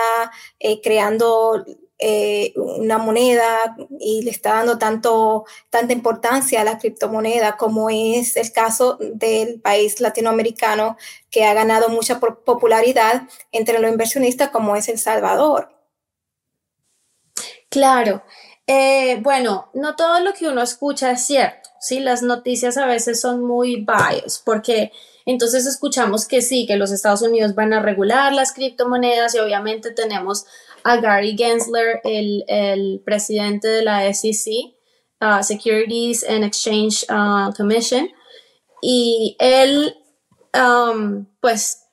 eh, 0.59 0.79
creando 0.79 1.65
eh, 1.97 2.53
una 2.55 2.99
moneda 2.99 3.75
y 3.99 4.21
le 4.21 4.29
está 4.29 4.53
dando 4.53 4.77
tanto, 4.77 5.45
tanta 5.71 5.91
importancia 5.91 6.61
a 6.61 6.63
la 6.63 6.77
criptomoneda 6.77 7.57
como 7.57 7.89
es 7.89 8.37
el 8.37 8.51
caso 8.51 8.99
del 8.99 9.59
país 9.59 10.01
latinoamericano 10.01 10.97
que 11.31 11.45
ha 11.45 11.55
ganado 11.55 11.89
mucha 11.89 12.19
popularidad 12.19 13.23
entre 13.51 13.79
los 13.79 13.89
inversionistas 13.89 14.49
como 14.51 14.75
es 14.75 14.87
El 14.87 14.99
Salvador. 14.99 15.73
Claro, 17.69 18.21
eh, 18.67 19.17
bueno, 19.21 19.71
no 19.73 19.95
todo 19.95 20.19
lo 20.19 20.33
que 20.33 20.47
uno 20.47 20.61
escucha 20.61 21.09
es 21.09 21.25
cierto, 21.25 21.71
¿sí? 21.79 21.99
Las 21.99 22.21
noticias 22.21 22.77
a 22.77 22.85
veces 22.85 23.19
son 23.19 23.41
muy 23.43 23.77
biased 23.77 24.43
porque 24.45 24.91
entonces 25.25 25.65
escuchamos 25.65 26.27
que 26.27 26.41
sí, 26.41 26.65
que 26.65 26.75
los 26.75 26.91
Estados 26.91 27.21
Unidos 27.21 27.55
van 27.55 27.73
a 27.73 27.81
regular 27.81 28.33
las 28.33 28.53
criptomonedas 28.53 29.35
y 29.35 29.39
obviamente 29.39 29.91
tenemos 29.91 30.45
a 30.83 30.97
Gary 30.97 31.35
Gensler, 31.37 32.01
el, 32.03 33.01
presidente 33.05 33.67
de 33.67 33.83
la 33.83 34.13
SEC, 34.13 34.75
uh, 35.21 35.41
Securities 35.41 36.23
and 36.27 36.43
Exchange 36.43 37.05
uh, 37.09 37.53
Commission, 37.55 38.09
y 38.81 39.37
él, 39.39 39.95
um, 40.53 41.25
pues, 41.39 41.83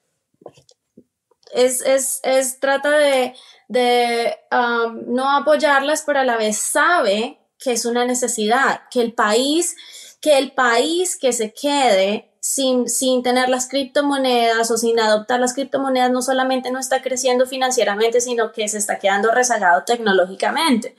es, 1.53 1.83
es, 2.25 2.61
trata 2.61 2.99
de 2.99 3.35
de 3.71 4.37
um, 4.51 5.15
no 5.15 5.31
apoyarlas, 5.31 6.03
pero 6.05 6.19
a 6.19 6.25
la 6.25 6.37
vez 6.37 6.59
sabe 6.59 7.40
que 7.63 7.73
es 7.73 7.85
una 7.85 8.05
necesidad, 8.05 8.83
que 8.91 9.01
el 9.01 9.13
país, 9.13 9.77
que 10.21 10.39
el 10.39 10.53
país 10.53 11.17
que 11.17 11.33
se 11.33 11.53
quede 11.53 12.31
sin, 12.41 12.89
sin 12.89 13.23
tener 13.23 13.49
las 13.49 13.69
criptomonedas 13.69 14.71
o 14.71 14.79
sin 14.79 14.99
adoptar 14.99 15.41
las 15.41 15.55
criptomonedas 15.55 16.11
no 16.11 16.23
solamente 16.23 16.71
no 16.71 16.79
está 16.79 17.03
creciendo 17.03 17.47
financieramente, 17.47 18.21
sino 18.21 18.51
que 18.53 18.67
se 18.69 18.79
está 18.79 18.99
quedando 18.99 19.31
rezagado 19.31 19.85
tecnológicamente. 19.85 20.97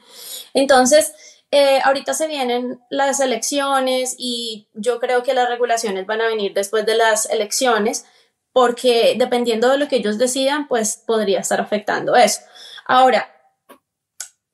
Entonces, 0.53 1.13
eh, 1.49 1.81
ahorita 1.83 2.13
se 2.13 2.27
vienen 2.27 2.79
las 2.89 3.19
elecciones 3.19 4.15
y 4.17 4.69
yo 4.73 4.99
creo 4.99 5.23
que 5.23 5.33
las 5.33 5.49
regulaciones 5.49 6.05
van 6.05 6.21
a 6.21 6.27
venir 6.27 6.53
después 6.53 6.85
de 6.85 6.95
las 6.95 7.29
elecciones 7.29 8.05
porque 8.53 9.15
dependiendo 9.17 9.69
de 9.69 9.77
lo 9.77 9.87
que 9.87 9.97
ellos 9.97 10.17
decidan, 10.17 10.67
pues 10.67 11.03
podría 11.05 11.39
estar 11.39 11.59
afectando 11.59 12.15
eso. 12.15 12.41
Ahora, 12.85 13.29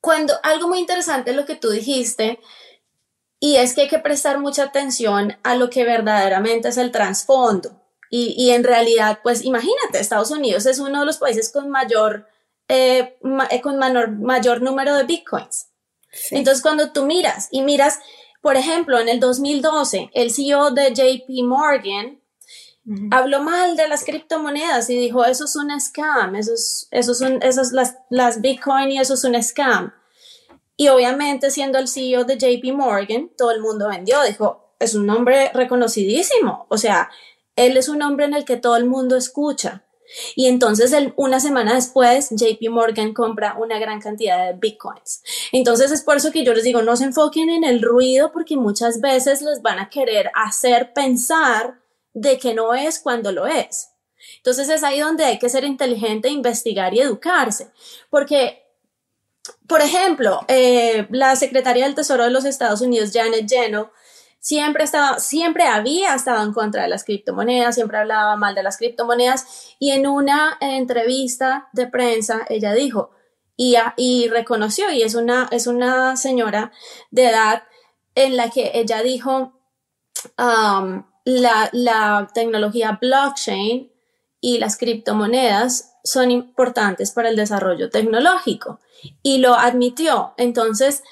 cuando 0.00 0.34
algo 0.42 0.68
muy 0.68 0.78
interesante 0.78 1.30
es 1.30 1.36
lo 1.36 1.46
que 1.46 1.56
tú 1.56 1.70
dijiste, 1.70 2.40
y 3.40 3.56
es 3.56 3.74
que 3.74 3.82
hay 3.82 3.88
que 3.88 3.98
prestar 3.98 4.38
mucha 4.38 4.64
atención 4.64 5.36
a 5.42 5.54
lo 5.54 5.70
que 5.70 5.84
verdaderamente 5.84 6.68
es 6.68 6.76
el 6.76 6.90
trasfondo. 6.90 7.80
Y, 8.10 8.52
en 8.52 8.64
realidad, 8.64 9.20
pues 9.22 9.44
imagínate, 9.44 10.00
Estados 10.00 10.30
Unidos 10.30 10.64
es 10.64 10.78
uno 10.78 11.00
de 11.00 11.06
los 11.06 11.18
países 11.18 11.52
con 11.52 11.68
mayor, 11.68 12.26
eh, 12.66 13.18
eh, 13.50 13.60
con 13.60 13.78
mayor 13.78 14.62
número 14.62 14.94
de 14.94 15.04
bitcoins. 15.04 15.68
Entonces, 16.30 16.62
cuando 16.62 16.90
tú 16.90 17.04
miras 17.04 17.48
y 17.50 17.60
miras, 17.60 17.98
por 18.40 18.56
ejemplo, 18.56 18.98
en 18.98 19.10
el 19.10 19.20
2012, 19.20 20.10
el 20.14 20.32
CEO 20.32 20.70
de 20.70 20.94
JP 20.94 21.44
Morgan 21.44 22.17
habló 23.10 23.42
mal 23.42 23.76
de 23.76 23.88
las 23.88 24.04
criptomonedas 24.04 24.88
y 24.90 24.98
dijo, 24.98 25.24
eso 25.24 25.44
es 25.44 25.56
un 25.56 25.78
scam, 25.80 26.36
eso 26.36 26.54
es, 26.54 26.88
eso 26.90 27.14
son, 27.14 27.40
las, 27.40 27.96
las 28.08 28.40
Bitcoin 28.40 28.90
y 28.90 28.98
eso 28.98 29.14
es 29.14 29.24
un 29.24 29.40
scam. 29.42 29.92
Y 30.76 30.88
obviamente 30.88 31.50
siendo 31.50 31.78
el 31.78 31.88
CEO 31.88 32.24
de 32.24 32.38
JP 32.38 32.72
Morgan, 32.74 33.30
todo 33.36 33.50
el 33.50 33.60
mundo 33.60 33.88
vendió, 33.88 34.22
dijo, 34.22 34.74
es 34.78 34.94
un 34.94 35.06
nombre 35.06 35.50
reconocidísimo, 35.52 36.66
o 36.68 36.78
sea, 36.78 37.10
él 37.56 37.76
es 37.76 37.88
un 37.88 37.98
nombre 37.98 38.24
en 38.24 38.34
el 38.34 38.44
que 38.44 38.56
todo 38.56 38.76
el 38.76 38.86
mundo 38.86 39.16
escucha. 39.16 39.84
Y 40.36 40.46
entonces 40.46 40.94
una 41.16 41.38
semana 41.38 41.74
después, 41.74 42.30
JP 42.30 42.70
Morgan 42.70 43.12
compra 43.12 43.56
una 43.58 43.78
gran 43.78 44.00
cantidad 44.00 44.46
de 44.46 44.58
bitcoins. 44.58 45.22
Entonces 45.52 45.90
es 45.90 46.02
por 46.02 46.16
eso 46.16 46.32
que 46.32 46.44
yo 46.44 46.54
les 46.54 46.64
digo, 46.64 46.80
no 46.80 46.96
se 46.96 47.04
enfoquen 47.04 47.50
en 47.50 47.64
el 47.64 47.82
ruido 47.82 48.32
porque 48.32 48.56
muchas 48.56 49.00
veces 49.02 49.42
les 49.42 49.60
van 49.60 49.78
a 49.78 49.90
querer 49.90 50.30
hacer 50.34 50.94
pensar 50.94 51.80
de 52.20 52.38
que 52.38 52.54
no 52.54 52.74
es 52.74 52.98
cuando 52.98 53.32
lo 53.32 53.46
es. 53.46 53.90
Entonces 54.36 54.68
es 54.68 54.82
ahí 54.82 55.00
donde 55.00 55.24
hay 55.24 55.38
que 55.38 55.48
ser 55.48 55.64
inteligente, 55.64 56.28
investigar 56.28 56.94
y 56.94 57.00
educarse. 57.00 57.70
Porque, 58.10 58.62
por 59.66 59.80
ejemplo, 59.80 60.40
eh, 60.48 61.06
la 61.10 61.36
secretaria 61.36 61.84
del 61.84 61.94
Tesoro 61.94 62.24
de 62.24 62.30
los 62.30 62.44
Estados 62.44 62.80
Unidos, 62.80 63.10
Janet 63.12 63.46
Yellen, 63.46 63.86
siempre, 64.40 64.84
estaba, 64.84 65.20
siempre 65.20 65.64
había 65.64 66.14
estado 66.14 66.44
en 66.44 66.52
contra 66.52 66.82
de 66.82 66.88
las 66.88 67.04
criptomonedas, 67.04 67.74
siempre 67.74 67.98
hablaba 67.98 68.36
mal 68.36 68.54
de 68.54 68.62
las 68.62 68.76
criptomonedas 68.76 69.74
y 69.78 69.90
en 69.90 70.06
una 70.06 70.56
entrevista 70.60 71.68
de 71.72 71.86
prensa 71.86 72.46
ella 72.48 72.72
dijo 72.72 73.10
y, 73.60 74.28
reconoció, 74.28 74.90
y 74.92 75.02
es 75.02 75.16
una, 75.16 75.48
es 75.50 75.66
una 75.66 76.16
señora 76.16 76.70
de 77.10 77.28
edad 77.28 77.64
en 78.14 78.36
la 78.36 78.50
que 78.50 78.70
ella 78.74 79.02
dijo, 79.02 79.60
um, 80.38 81.04
la, 81.28 82.30
tecnología 82.32 82.98
blockchain 83.00 83.92
y 84.40 84.58
las 84.58 84.78
criptomonedas 84.78 85.96
son 86.02 86.30
importantes 86.30 87.10
para 87.10 87.28
el 87.28 87.36
desarrollo 87.36 87.90
tecnológico 87.90 88.80
y 89.22 89.38
lo 89.38 89.54
admitió. 89.54 90.32
Entonces, 90.38 91.02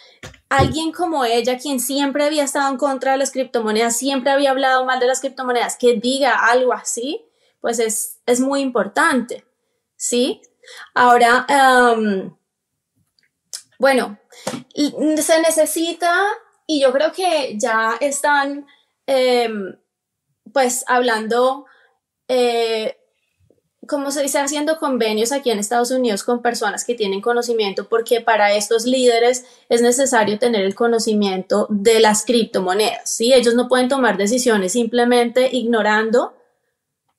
alguien 0.48 0.92
como 0.92 1.24
ella, 1.24 1.58
quien 1.58 1.80
siempre 1.80 2.24
había 2.24 2.44
estado 2.44 2.70
en 2.70 2.78
contra 2.78 3.12
de 3.12 3.18
las 3.18 3.30
criptomonedas, 3.30 3.96
siempre 3.96 4.30
había 4.30 4.52
hablado 4.52 4.86
mal 4.86 5.00
de 5.00 5.06
las 5.06 5.20
criptomonedas, 5.20 5.76
que 5.76 5.94
diga 5.94 6.46
algo 6.46 6.72
así, 6.72 7.22
pues 7.60 7.78
es, 7.78 8.20
es 8.24 8.40
muy 8.40 8.60
importante, 8.60 9.44
¿sí? 9.96 10.40
Ahora, 10.94 11.46
bueno, 13.78 14.18
se 14.74 15.40
necesita, 15.42 16.10
y 16.66 16.80
yo 16.80 16.90
creo 16.92 17.12
que 17.12 17.58
ya 17.58 17.96
están... 18.00 18.66
Em, 19.06 19.76
pues 20.52 20.84
hablando, 20.86 21.66
eh, 22.28 22.96
como 23.86 24.10
se 24.10 24.22
dice, 24.22 24.38
haciendo 24.38 24.78
convenios 24.78 25.32
aquí 25.32 25.50
en 25.50 25.58
Estados 25.58 25.90
Unidos 25.90 26.24
con 26.24 26.42
personas 26.42 26.84
que 26.84 26.94
tienen 26.94 27.20
conocimiento, 27.20 27.88
porque 27.88 28.20
para 28.20 28.54
estos 28.54 28.84
líderes 28.84 29.44
es 29.68 29.82
necesario 29.82 30.38
tener 30.38 30.64
el 30.64 30.74
conocimiento 30.74 31.66
de 31.70 32.00
las 32.00 32.24
criptomonedas, 32.24 33.10
¿sí? 33.10 33.32
Ellos 33.32 33.54
no 33.54 33.68
pueden 33.68 33.88
tomar 33.88 34.16
decisiones 34.16 34.72
simplemente 34.72 35.48
ignorando, 35.52 36.34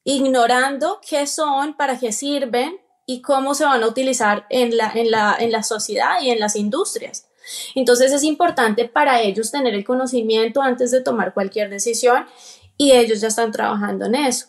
ignorando 0.03 0.99
qué 1.07 1.27
son, 1.27 1.75
para 1.75 1.99
qué 1.99 2.11
sirven 2.11 2.79
y 3.05 3.21
cómo 3.21 3.55
se 3.55 3.63
van 3.63 3.83
a 3.83 3.87
utilizar 3.87 4.45
en 4.49 4.75
la, 4.75 4.91
en 4.93 5.11
la, 5.11 5.37
en 5.39 5.51
la 5.51 5.63
sociedad 5.63 6.21
y 6.21 6.29
en 6.29 6.39
las 6.39 6.55
industrias. 6.55 7.27
Entonces 7.75 8.11
es 8.11 8.23
importante 8.23 8.85
para 8.89 9.21
ellos 9.21 9.51
tener 9.51 9.73
el 9.73 9.85
conocimiento 9.85 10.61
antes 10.61 10.91
de 10.91 11.01
tomar 11.01 11.33
cualquier 11.33 11.69
decisión 11.69 12.25
y 12.77 12.91
ellos 12.91 13.21
ya 13.21 13.27
están 13.27 13.51
trabajando 13.51 14.05
en 14.05 14.15
eso. 14.15 14.47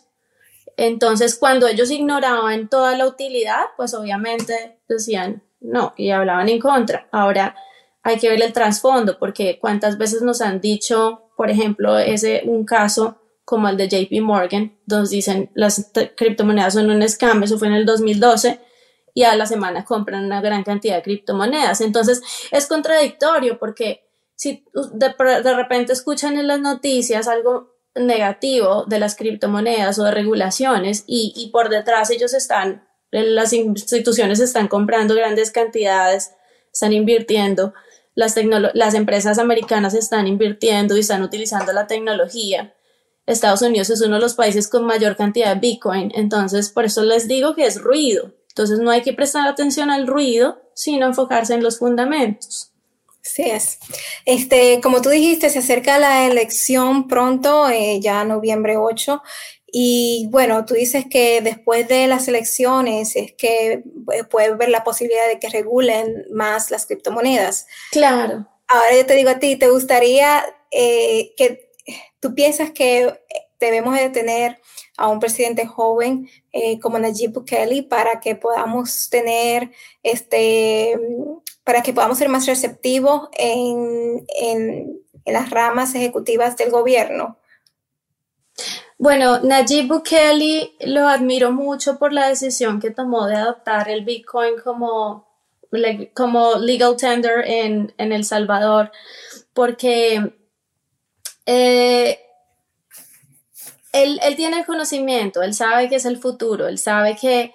Entonces, 0.77 1.35
cuando 1.35 1.67
ellos 1.67 1.91
ignoraban 1.91 2.69
toda 2.69 2.95
la 2.95 3.05
utilidad, 3.05 3.65
pues 3.75 3.93
obviamente 3.93 4.79
decían 4.87 5.43
no 5.59 5.93
y 5.97 6.11
hablaban 6.11 6.49
en 6.49 6.59
contra. 6.59 7.07
Ahora 7.11 7.55
hay 8.01 8.17
que 8.17 8.29
ver 8.29 8.41
el 8.41 8.53
trasfondo, 8.53 9.19
porque 9.19 9.59
cuántas 9.59 9.97
veces 9.97 10.21
nos 10.21 10.41
han 10.41 10.61
dicho, 10.61 11.31
por 11.35 11.49
ejemplo, 11.49 11.97
ese 11.97 12.43
un 12.45 12.65
caso 12.65 13.17
como 13.43 13.67
el 13.67 13.77
de 13.77 13.89
JP 13.89 14.21
Morgan, 14.21 14.77
donde 14.85 15.09
dicen 15.09 15.49
las 15.53 15.91
criptomonedas 16.15 16.75
son 16.75 16.89
un 16.91 17.07
scam, 17.07 17.43
eso 17.43 17.57
fue 17.57 17.67
en 17.67 17.73
el 17.73 17.85
2012, 17.85 18.59
y 19.13 19.23
a 19.23 19.35
la 19.35 19.45
semana 19.47 19.83
compran 19.83 20.25
una 20.25 20.39
gran 20.39 20.63
cantidad 20.63 20.97
de 20.97 21.01
criptomonedas. 21.01 21.81
Entonces 21.81 22.21
es 22.51 22.67
contradictorio 22.67 23.59
porque 23.59 24.07
si 24.35 24.63
de, 24.73 25.41
de 25.43 25.53
repente 25.55 25.93
escuchan 25.93 26.37
en 26.37 26.47
las 26.47 26.61
noticias 26.61 27.27
algo 27.27 27.78
negativo 27.99 28.85
de 28.85 28.99
las 28.99 29.15
criptomonedas 29.15 29.99
o 29.99 30.03
de 30.03 30.11
regulaciones 30.11 31.03
y, 31.07 31.33
y 31.35 31.49
por 31.49 31.69
detrás 31.69 32.09
ellos 32.09 32.33
están, 32.33 32.87
las 33.11 33.53
instituciones 33.53 34.39
están 34.39 34.67
comprando 34.67 35.15
grandes 35.15 35.51
cantidades, 35.51 36.31
están 36.71 36.93
invirtiendo, 36.93 37.73
las, 38.15 38.35
las 38.73 38.93
empresas 38.93 39.39
americanas 39.39 39.93
están 39.93 40.27
invirtiendo 40.27 40.97
y 40.97 41.01
están 41.01 41.23
utilizando 41.23 41.71
la 41.73 41.87
tecnología. 41.87 42.73
Estados 43.25 43.61
Unidos 43.61 43.89
es 43.89 44.01
uno 44.01 44.15
de 44.15 44.21
los 44.21 44.33
países 44.33 44.67
con 44.67 44.85
mayor 44.85 45.15
cantidad 45.15 45.53
de 45.53 45.59
Bitcoin, 45.59 46.11
entonces 46.15 46.69
por 46.69 46.85
eso 46.85 47.03
les 47.03 47.27
digo 47.27 47.55
que 47.55 47.65
es 47.65 47.79
ruido. 47.79 48.33
Entonces 48.49 48.79
no 48.79 48.91
hay 48.91 49.03
que 49.03 49.13
prestar 49.13 49.47
atención 49.47 49.89
al 49.91 50.07
ruido, 50.07 50.61
sino 50.73 51.05
enfocarse 51.05 51.53
en 51.53 51.63
los 51.63 51.77
fundamentos. 51.79 52.73
Sí 53.21 53.43
es. 53.43 53.79
Este, 54.25 54.79
como 54.81 55.01
tú 55.01 55.09
dijiste, 55.09 55.49
se 55.49 55.59
acerca 55.59 55.99
la 55.99 56.25
elección 56.25 57.07
pronto, 57.07 57.69
eh, 57.69 57.99
ya 57.99 58.23
noviembre 58.23 58.77
8. 58.77 59.21
Y 59.71 60.27
bueno, 60.31 60.65
tú 60.65 60.73
dices 60.73 61.05
que 61.09 61.41
después 61.41 61.87
de 61.87 62.07
las 62.07 62.27
elecciones 62.27 63.15
es 63.15 63.33
que 63.33 63.83
eh, 64.13 64.23
puede 64.29 64.55
ver 64.55 64.69
la 64.69 64.83
posibilidad 64.83 65.27
de 65.27 65.39
que 65.39 65.49
regulen 65.49 66.25
más 66.31 66.71
las 66.71 66.85
criptomonedas. 66.85 67.67
Claro. 67.91 68.47
Ahora 68.67 68.95
yo 68.95 69.05
te 69.05 69.15
digo 69.15 69.29
a 69.29 69.39
ti, 69.39 69.57
¿te 69.57 69.69
gustaría 69.69 70.43
eh, 70.71 71.33
que 71.35 71.71
tú 72.19 72.33
piensas 72.33 72.71
que 72.71 73.21
debemos 73.59 73.95
de 73.95 74.09
tener 74.09 74.59
a 74.97 75.07
un 75.09 75.19
presidente 75.19 75.65
joven 75.65 76.29
como 76.81 76.97
Nayib 76.99 77.33
Bukele 77.33 77.83
para 77.83 78.19
que 78.19 78.35
podamos 78.35 79.09
tener 79.09 79.71
este 80.03 80.97
para 81.69 81.83
que 81.83 81.93
podamos 81.93 82.17
ser 82.17 82.29
más 82.29 82.47
receptivos 82.47 83.29
en, 83.37 84.25
las 85.23 85.51
ramas 85.51 85.93
ejecutivas 85.93 86.57
del 86.57 86.71
gobierno? 86.71 87.37
Bueno, 88.97 89.41
Nayib 89.41 89.87
Bukele 89.87 90.71
lo 90.79 91.07
admiro 91.07 91.51
mucho 91.51 91.99
por 91.99 92.11
la 92.11 92.27
decisión 92.27 92.79
que 92.79 92.89
tomó 92.89 93.27
de 93.27 93.35
adoptar 93.35 93.87
el 93.87 94.03
Bitcoin 94.03 94.55
como, 94.63 95.27
como 96.15 96.55
legal 96.55 96.97
tender 96.97 97.45
en, 97.45 97.93
El 97.99 98.25
Salvador, 98.25 98.91
porque 99.53 100.33
eh, 101.45 102.19
él, 103.93 104.19
él, 104.23 104.35
tiene 104.35 104.61
el 104.61 104.65
conocimiento, 104.65 105.43
él 105.43 105.53
sabe 105.53 105.87
que 105.87 105.97
es 105.97 106.05
el 106.05 106.17
futuro, 106.17 106.67
él 106.67 106.79
sabe 106.79 107.15
que 107.15 107.53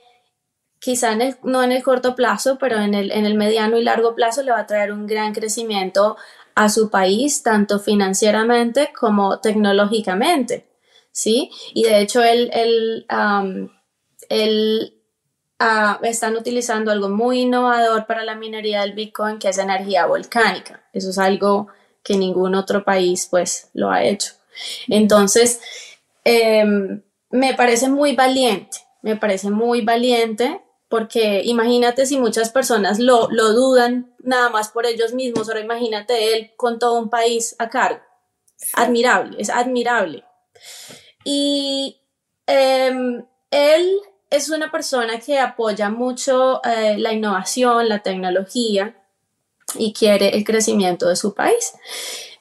quizá 0.84 1.16
no 1.42 1.62
en 1.62 1.72
el 1.72 1.82
corto 1.82 2.14
plazo, 2.14 2.58
pero 2.60 2.78
en 2.78 2.92
el, 2.92 3.10
el 3.10 3.34
mediano 3.36 3.78
y 3.78 3.82
largo 3.82 4.14
plazo 4.14 4.42
le 4.42 4.50
va 4.50 4.58
a 4.58 4.66
traer 4.66 4.92
un 4.92 5.06
gran 5.06 5.32
crecimiento 5.32 6.18
a 6.54 6.68
su 6.68 6.90
país, 6.90 7.42
tanto 7.42 7.80
financieramente 7.80 8.92
como 8.92 9.40
tecnológicamente, 9.40 10.66
¿sí? 11.10 11.50
Y 11.72 11.84
de 11.84 12.02
hecho, 12.02 12.22
él, 12.22 12.50
él, 12.52 13.06
ah, 15.58 15.98
están 16.02 16.36
utilizando 16.36 16.92
algo 16.92 17.08
muy 17.08 17.40
innovador 17.40 18.06
para 18.06 18.22
la 18.22 18.34
minería 18.34 18.82
del 18.82 18.92
Bitcoin, 18.92 19.38
que 19.38 19.48
es 19.48 19.56
energía 19.56 20.04
volcánica. 20.04 20.84
Eso 20.92 21.08
es 21.08 21.16
algo 21.16 21.68
que 22.02 22.18
ningún 22.18 22.54
otro 22.54 22.84
país, 22.84 23.26
pues, 23.30 23.70
lo 23.72 23.90
ha 23.90 24.04
hecho. 24.04 24.34
Entonces, 24.88 25.62
em, 26.24 27.00
me 27.30 27.54
parece 27.54 27.88
muy 27.88 28.14
valiente, 28.14 28.76
me 29.00 29.16
parece 29.16 29.48
muy 29.50 29.80
valiente 29.80 30.60
porque 30.94 31.42
imagínate 31.44 32.06
si 32.06 32.18
muchas 32.18 32.50
personas 32.50 33.00
lo, 33.00 33.26
dudan 33.26 34.14
nada 34.22 34.48
más 34.48 34.68
por 34.68 34.86
ellos 34.86 35.12
mismos, 35.12 35.48
ahora 35.48 35.58
imagínate 35.58 36.32
él 36.32 36.52
con 36.56 36.78
todo 36.78 37.00
un 37.00 37.10
país 37.10 37.56
a 37.58 37.68
cargo. 37.68 37.98
Admirable, 38.74 39.34
es 39.40 39.50
admirable. 39.50 40.22
Y 41.24 42.00
em, 42.46 43.24
él 43.50 43.98
es 44.30 44.50
una 44.50 44.70
persona 44.70 45.18
que 45.18 45.40
apoya 45.40 45.90
mucho 45.90 46.62
eh, 46.62 46.94
la 46.96 47.12
innovación, 47.12 47.88
la 47.88 48.00
tecnología 48.00 48.94
y 49.76 49.92
quiere 49.92 50.36
el 50.36 50.44
crecimiento 50.44 51.08
de 51.08 51.16
su 51.16 51.34
país. 51.34 51.72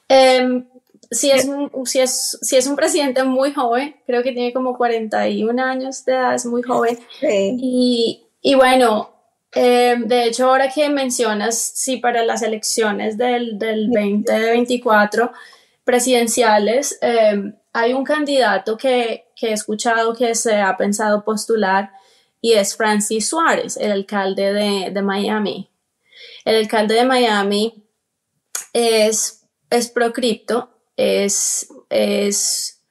Em, 0.06 0.64
si, 1.10 1.32
es 1.32 1.46
un, 1.46 1.72
si, 1.86 1.98
es, 1.98 2.38
si 2.40 2.56
es 2.56 2.68
un 2.68 2.76
presidente 2.76 3.24
muy 3.24 3.52
joven, 3.52 3.96
creo 4.06 4.22
que 4.22 4.30
tiene 4.30 4.52
como 4.52 4.76
41 4.76 5.60
años 5.60 6.04
de 6.04 6.12
edad, 6.12 6.36
es 6.36 6.46
muy 6.46 6.62
joven, 6.62 7.00
y, 7.20 8.23
y 8.46 8.56
bueno, 8.56 9.10
em, 9.52 10.06
de 10.06 10.24
hecho, 10.24 10.50
ahora 10.50 10.68
que 10.68 10.90
mencionas, 10.90 11.58
sí, 11.58 11.96
para 11.96 12.22
las 12.26 12.42
elecciones 12.42 13.16
del, 13.16 13.58
del 13.58 13.88
2024 13.90 15.32
presidenciales, 15.82 16.98
em, 17.00 17.56
hay 17.72 17.94
un 17.94 18.04
candidato 18.04 18.76
que, 18.76 19.28
que, 19.34 19.48
he 19.48 19.52
escuchado 19.54 20.14
que 20.14 20.34
se 20.34 20.56
ha 20.56 20.76
pensado 20.76 21.24
postular 21.24 21.90
y 22.42 22.52
es 22.52 22.76
Francis 22.76 23.30
Suárez, 23.30 23.78
el 23.78 23.92
alcalde 23.92 24.52
de, 24.52 24.90
de 24.90 25.02
Miami. 25.02 25.70
El 26.44 26.56
alcalde 26.56 26.96
de 26.96 27.06
Miami 27.06 27.82
es, 28.74 29.46
es 29.70 29.88
pro 29.88 30.12
cripto, 30.12 30.68
es, 30.98 31.66
es 31.88 32.84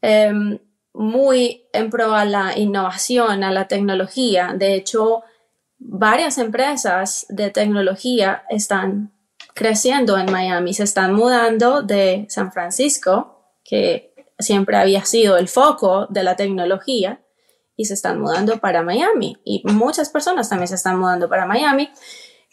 em, 0.00 0.58
muy 0.94 1.66
en 1.72 1.90
pro 1.90 2.14
a 2.14 2.24
la 2.24 2.58
innovación, 2.58 3.44
a 3.44 3.50
la 3.50 3.68
tecnología. 3.68 4.54
De 4.56 4.74
hecho, 4.74 5.22
varias 5.78 6.38
empresas 6.38 7.26
de 7.28 7.50
tecnología 7.50 8.44
están 8.48 9.12
creciendo 9.54 10.18
en 10.18 10.30
Miami, 10.30 10.74
se 10.74 10.84
están 10.84 11.14
mudando 11.14 11.82
de 11.82 12.26
San 12.28 12.52
Francisco, 12.52 13.52
que 13.64 14.14
siempre 14.38 14.76
había 14.76 15.04
sido 15.04 15.36
el 15.36 15.48
foco 15.48 16.06
de 16.08 16.22
la 16.22 16.36
tecnología, 16.36 17.20
y 17.74 17.86
se 17.86 17.94
están 17.94 18.20
mudando 18.20 18.58
para 18.58 18.82
Miami. 18.82 19.38
Y 19.44 19.62
muchas 19.64 20.10
personas 20.10 20.48
también 20.48 20.68
se 20.68 20.74
están 20.74 20.98
mudando 20.98 21.28
para 21.28 21.46
Miami. 21.46 21.90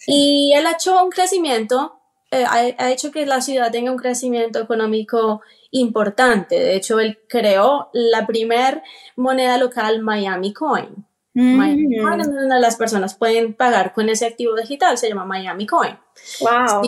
Y 0.08 0.54
él 0.56 0.65
ha 0.65 0.71
hecho 0.71 1.04
un 1.04 1.10
crecimiento, 1.10 1.99
eh, 2.32 2.45
ha 2.45 2.89
hecho 2.89 3.12
que 3.12 3.25
la 3.25 3.41
ciudad 3.41 3.71
tenga 3.71 3.91
un 3.91 3.97
crecimiento 3.97 4.60
económico 4.60 5.41
importante. 5.71 6.60
De 6.60 6.75
hecho, 6.75 6.99
él 6.99 7.19
creó 7.27 7.89
la 7.93 8.25
primer 8.25 8.84
moneda 9.15 9.58
local 9.58 10.01
Miami 10.01 10.53
Coin. 10.53 11.05
Miami 11.34 11.99
mm. 11.99 12.03
Coin, 12.03 12.17
donde 12.17 12.60
las 12.60 12.75
personas 12.75 13.15
pueden 13.15 13.53
pagar 13.53 13.93
con 13.93 14.10
ese 14.10 14.25
activo 14.25 14.55
digital, 14.55 14.97
se 14.97 15.10
llama 15.10 15.25
Miami 15.25 15.65
Coin. 15.65 15.97
Wow. 16.41 16.82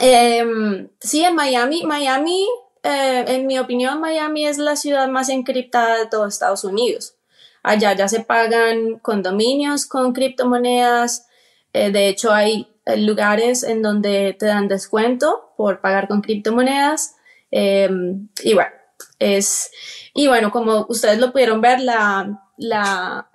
Em, 0.00 0.88
sí, 1.00 1.24
en 1.24 1.34
Miami, 1.34 1.82
Miami, 1.84 2.46
eh, 2.82 3.24
en 3.26 3.46
mi 3.46 3.58
opinión, 3.58 4.00
Miami 4.00 4.46
es 4.46 4.58
la 4.58 4.76
ciudad 4.76 5.08
más 5.08 5.28
encriptada 5.28 5.98
de 5.98 6.06
todo 6.06 6.26
Estados 6.26 6.64
Unidos. 6.64 7.16
Allá 7.62 7.92
ya 7.94 8.08
se 8.08 8.20
pagan 8.20 8.98
condominios 9.00 9.86
con 9.86 10.12
criptomonedas. 10.12 11.26
Eh, 11.72 11.90
de 11.90 12.08
hecho, 12.08 12.32
hay 12.32 12.68
eh, 12.86 12.96
lugares 12.96 13.62
en 13.62 13.82
donde 13.82 14.34
te 14.38 14.46
dan 14.46 14.68
descuento 14.68 15.52
por 15.56 15.80
pagar 15.80 16.08
con 16.08 16.22
criptomonedas. 16.22 17.16
Em, 17.50 18.28
y 18.42 18.54
bueno, 18.54 18.70
es, 19.18 19.70
y 20.14 20.26
bueno, 20.26 20.50
como 20.50 20.86
ustedes 20.88 21.18
lo 21.18 21.32
pudieron 21.32 21.60
ver, 21.60 21.80
la, 21.80 22.40
la, 22.56 23.28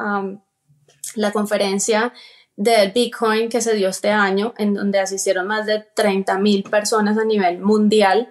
la 1.15 1.31
conferencia 1.31 2.13
del 2.55 2.91
Bitcoin 2.91 3.49
que 3.49 3.61
se 3.61 3.75
dio 3.75 3.89
este 3.89 4.09
año, 4.09 4.53
en 4.57 4.73
donde 4.73 4.99
asistieron 4.99 5.47
más 5.47 5.65
de 5.65 5.85
30 5.95 6.37
mil 6.39 6.63
personas 6.63 7.17
a 7.17 7.25
nivel 7.25 7.59
mundial, 7.59 8.29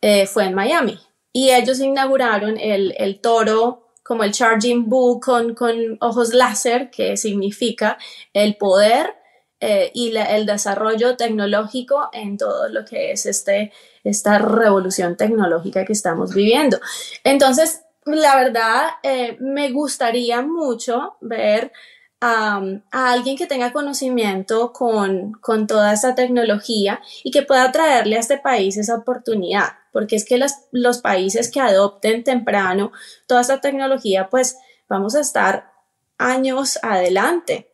eh, 0.00 0.26
fue 0.26 0.44
en 0.44 0.54
Miami. 0.54 0.98
Y 1.32 1.50
ellos 1.50 1.80
inauguraron 1.80 2.56
el, 2.58 2.94
el 2.98 3.20
toro 3.20 3.88
como 4.02 4.24
el 4.24 4.32
Charging 4.32 4.88
Bull 4.88 5.20
con, 5.20 5.54
con 5.54 5.98
ojos 6.00 6.32
láser, 6.32 6.90
que 6.90 7.16
significa 7.16 7.98
el 8.32 8.56
poder 8.56 9.17
eh, 9.60 9.90
y 9.92 10.16
el 10.16 10.46
desarrollo 10.46 11.16
tecnológico 11.16 12.10
en 12.12 12.36
todo 12.36 12.68
lo 12.68 12.84
que 12.84 13.10
es 13.10 13.26
este, 13.26 13.72
esta 14.04 14.38
revolución 14.38 15.16
tecnológica 15.16 15.84
que 15.84 15.92
estamos 15.92 16.32
viviendo. 16.32 16.78
Entonces, 17.24 17.82
la 18.04 18.36
verdad, 18.36 18.88
eh, 19.02 19.36
me 19.40 19.70
gustaría 19.70 20.42
mucho 20.42 21.16
ver 21.20 21.72
a 22.20 22.60
alguien 22.90 23.36
que 23.36 23.46
tenga 23.46 23.72
conocimiento 23.72 24.72
con, 24.72 25.32
con, 25.34 25.68
toda 25.68 25.92
esta 25.92 26.16
tecnología 26.16 27.00
y 27.22 27.30
que 27.30 27.42
pueda 27.42 27.70
traerle 27.70 28.16
a 28.16 28.20
este 28.20 28.38
país 28.38 28.76
esa 28.76 28.96
oportunidad, 28.96 29.68
porque 29.92 30.16
es 30.16 30.24
que 30.24 30.36
los, 30.36 30.52
los 30.72 30.98
países 30.98 31.48
que 31.48 31.60
adopten 31.60 32.24
temprano 32.24 32.90
toda 33.26 33.42
esta 33.42 33.60
tecnología, 33.60 34.28
pues 34.30 34.56
vamos 34.88 35.14
a 35.14 35.20
estar 35.20 35.70
años 36.18 36.80
adelante 36.82 37.67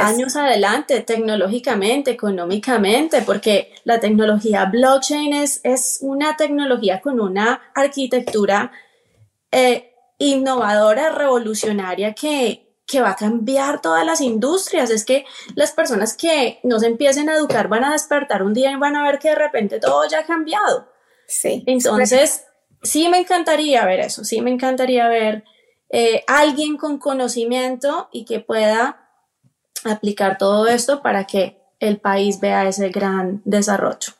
años 0.00 0.36
adelante, 0.36 1.00
tecnológicamente, 1.00 2.10
económicamente, 2.10 3.22
porque 3.22 3.72
la 3.84 4.00
tecnología 4.00 4.66
blockchain 4.66 5.32
es, 5.32 5.60
es 5.64 5.98
una 6.00 6.36
tecnología 6.36 7.00
con 7.00 7.20
una 7.20 7.60
arquitectura 7.74 8.72
eh, 9.50 9.94
innovadora, 10.18 11.10
revolucionaria, 11.10 12.14
que, 12.14 12.76
que 12.86 13.00
va 13.00 13.10
a 13.10 13.16
cambiar 13.16 13.80
todas 13.80 14.04
las 14.04 14.20
industrias. 14.20 14.90
Es 14.90 15.04
que 15.04 15.24
las 15.54 15.72
personas 15.72 16.16
que 16.16 16.60
no 16.62 16.78
se 16.78 16.86
empiecen 16.86 17.28
a 17.28 17.34
educar 17.34 17.68
van 17.68 17.84
a 17.84 17.92
despertar 17.92 18.42
un 18.42 18.54
día 18.54 18.70
y 18.72 18.76
van 18.76 18.96
a 18.96 19.02
ver 19.02 19.18
que 19.18 19.30
de 19.30 19.36
repente 19.36 19.80
todo 19.80 20.08
ya 20.08 20.20
ha 20.20 20.26
cambiado. 20.26 20.88
Sí. 21.26 21.64
Entonces, 21.66 22.44
sí 22.82 23.08
me 23.08 23.18
encantaría 23.18 23.84
ver 23.86 24.00
eso, 24.00 24.24
sí 24.24 24.40
me 24.42 24.50
encantaría 24.50 25.08
ver 25.08 25.44
eh, 25.90 26.24
alguien 26.26 26.76
con 26.76 26.98
conocimiento 26.98 28.08
y 28.12 28.24
que 28.24 28.40
pueda 28.40 29.01
aplicar 29.84 30.38
todo 30.38 30.66
esto 30.66 31.02
para 31.02 31.24
que 31.24 31.58
el 31.80 32.00
país 32.00 32.40
vea 32.40 32.68
ese 32.68 32.90
gran 32.90 33.42
desarrollo. 33.44 34.12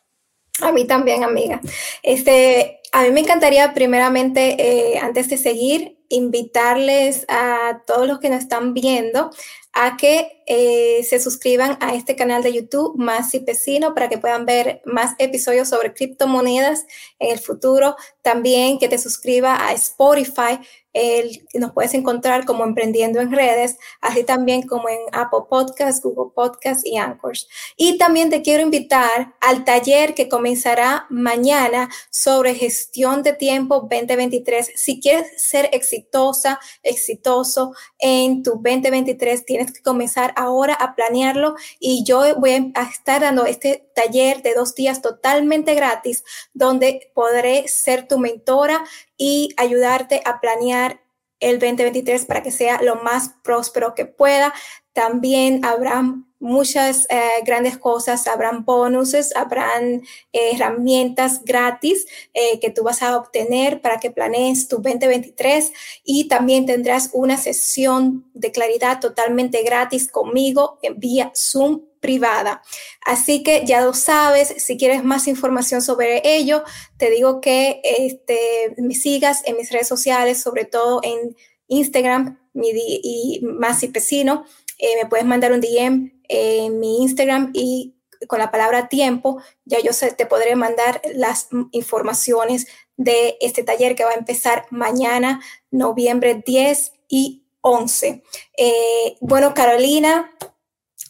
A 0.61 0.73
mí 0.73 0.87
también, 0.87 1.25
amiga. 1.25 1.61
Este, 2.03 2.81
a 2.93 3.03
mí 3.03 3.11
me 3.11 3.21
encantaría 3.21 3.73
primeramente, 3.73 4.57
eh, 4.59 4.99
antes 4.99 5.29
de 5.29 5.39
seguir, 5.39 5.99
invitarles 6.09 7.25
a 7.29 7.83
todos 7.87 8.07
los 8.07 8.19
que 8.19 8.29
nos 8.29 8.41
están 8.41 8.75
viendo 8.75 9.31
a 9.73 9.97
que 9.97 10.43
eh, 10.47 11.03
se 11.05 11.19
suscriban 11.19 11.79
a 11.81 11.95
este 11.95 12.15
canal 12.15 12.43
de 12.43 12.53
YouTube 12.53 12.95
Más 12.97 13.33
y 13.35 13.41
Pesino 13.41 13.95
para 13.95 14.11
que 14.11 14.19
puedan 14.19 14.45
ver 14.45 14.83
más 14.85 15.15
episodios 15.19 15.71
sobre 15.71 15.95
criptomonedas 15.95 16.85
en 17.19 17.31
el 17.31 17.39
futuro. 17.39 17.97
También 18.21 18.79
que 18.79 18.89
te 18.89 18.99
suscriba 18.99 19.67
a 19.67 19.73
Spotify 19.73 20.59
el, 20.93 21.47
nos 21.55 21.73
puedes 21.73 21.95
encontrar 21.95 22.45
como 22.45 22.65
Emprendiendo 22.65 23.21
en 23.21 23.33
Redes, 23.33 23.77
así 24.01 24.25
también 24.25 24.63
como 24.63 24.89
en 24.89 24.99
Apple 25.13 25.41
Podcasts, 25.49 26.03
Google 26.03 26.33
Podcasts 26.35 26.85
y 26.85 26.97
Anchors. 26.97 27.49
Y 27.77 27.99
también 27.99 28.31
te 28.31 28.43
quiero 28.43 28.63
invitar 28.63 29.35
al 29.41 29.65
taller 29.65 30.15
que 30.15 30.29
comenzará 30.29 31.07
mañana 31.11 31.91
sobre 32.11 32.55
gestión 32.55 33.23
de 33.23 33.33
tiempo 33.33 33.81
2023. 33.81 34.73
Si 34.75 35.01
quieres 35.01 35.43
ser 35.43 35.71
exitosa, 35.73 36.61
exitoso 36.83 37.75
en 37.99 38.43
tu 38.43 38.53
2023, 38.53 39.45
tienes 39.45 39.73
que 39.73 39.83
comenzar 39.83 40.33
ahora 40.37 40.75
a 40.75 40.95
planearlo 40.95 41.55
y 41.79 42.05
yo 42.05 42.23
voy 42.37 42.73
a 42.75 42.83
estar 42.83 43.23
dando 43.23 43.47
este 43.47 43.89
taller 43.95 44.43
de 44.43 44.55
dos 44.55 44.75
días 44.75 45.03
totalmente 45.03 45.75
gratis 45.75 46.25
donde 46.55 47.11
podré 47.15 47.69
ser 47.69 48.09
tu 48.09 48.19
mentora 48.19 48.85
y 49.17 49.55
ayudarte 49.57 50.23
a 50.25 50.41
planear 50.41 51.01
el 51.41 51.59
2023 51.59 52.25
para 52.27 52.43
que 52.43 52.53
sea 52.53 52.81
lo 52.83 52.97
más 52.97 53.33
próspero 53.43 53.95
que 53.95 54.07
pueda. 54.07 54.55
También 54.93 55.65
habrán 55.65 56.27
muchas 56.39 57.07
eh, 57.09 57.21
grandes 57.47 57.79
cosas, 57.79 58.27
habrán 58.27 58.65
bonuses, 58.65 59.35
habrán 59.37 60.03
eh, 60.33 60.51
herramientas 60.53 61.45
gratis 61.45 62.07
eh, 62.35 62.59
que 62.61 62.71
tú 62.71 62.83
vas 62.83 63.03
a 63.03 63.17
obtener 63.17 63.81
para 63.81 63.99
que 63.99 64.11
planees 64.11 64.69
tu 64.69 64.77
2023 64.77 65.73
y 66.05 66.29
también 66.29 66.67
tendrás 66.67 67.11
una 67.13 67.37
sesión 67.37 68.29
de 68.35 68.51
claridad 68.51 69.01
totalmente 69.01 69.63
gratis 69.63 70.09
conmigo 70.09 70.79
en 70.83 70.99
vía 70.99 71.33
Zoom 71.35 71.83
privada. 72.03 72.61
Así 73.07 73.43
que 73.43 73.65
ya 73.65 73.81
lo 73.81 73.95
sabes, 73.95 74.53
si 74.59 74.77
quieres 74.77 75.03
más 75.05 75.27
información 75.29 75.81
sobre 75.81 76.21
ello, 76.25 76.65
te 76.99 77.09
digo 77.09 77.41
que 77.41 77.81
este, 77.83 78.75
me 78.77 78.95
sigas 78.95 79.41
en 79.47 79.57
mis 79.57 79.71
redes 79.71 79.89
sociales, 79.89 80.43
sobre 80.43 80.67
todo 80.67 81.01
en 81.03 81.35
Instagram 81.69 82.39
y 82.55 83.41
más 83.43 83.83
y 83.83 83.89
Pesino. 83.89 84.45
Eh, 84.79 84.89
me 85.03 85.09
puedes 85.09 85.25
mandar 85.25 85.53
un 85.53 85.61
DM 85.61 86.13
en 86.29 86.79
mi 86.81 87.03
Instagram 87.03 87.53
y 87.55 87.95
con 88.27 88.39
la 88.39 88.51
palabra 88.51 88.89
tiempo, 88.89 89.43
ya 89.65 89.79
yo 89.81 89.91
te 90.17 90.27
podré 90.27 90.55
mandar 90.55 91.01
las 91.15 91.49
informaciones 91.73 92.67
de 92.97 93.37
este 93.41 93.65
taller 93.65 93.95
que 93.95 94.05
va 94.05 94.11
a 94.11 94.15
empezar 94.19 94.67
mañana, 94.71 95.41
noviembre 95.71 96.43
10 96.45 96.93
y 97.09 97.45
11. 97.63 98.23
Eh, 98.59 99.17
bueno, 99.21 99.55
Carolina, 99.55 100.31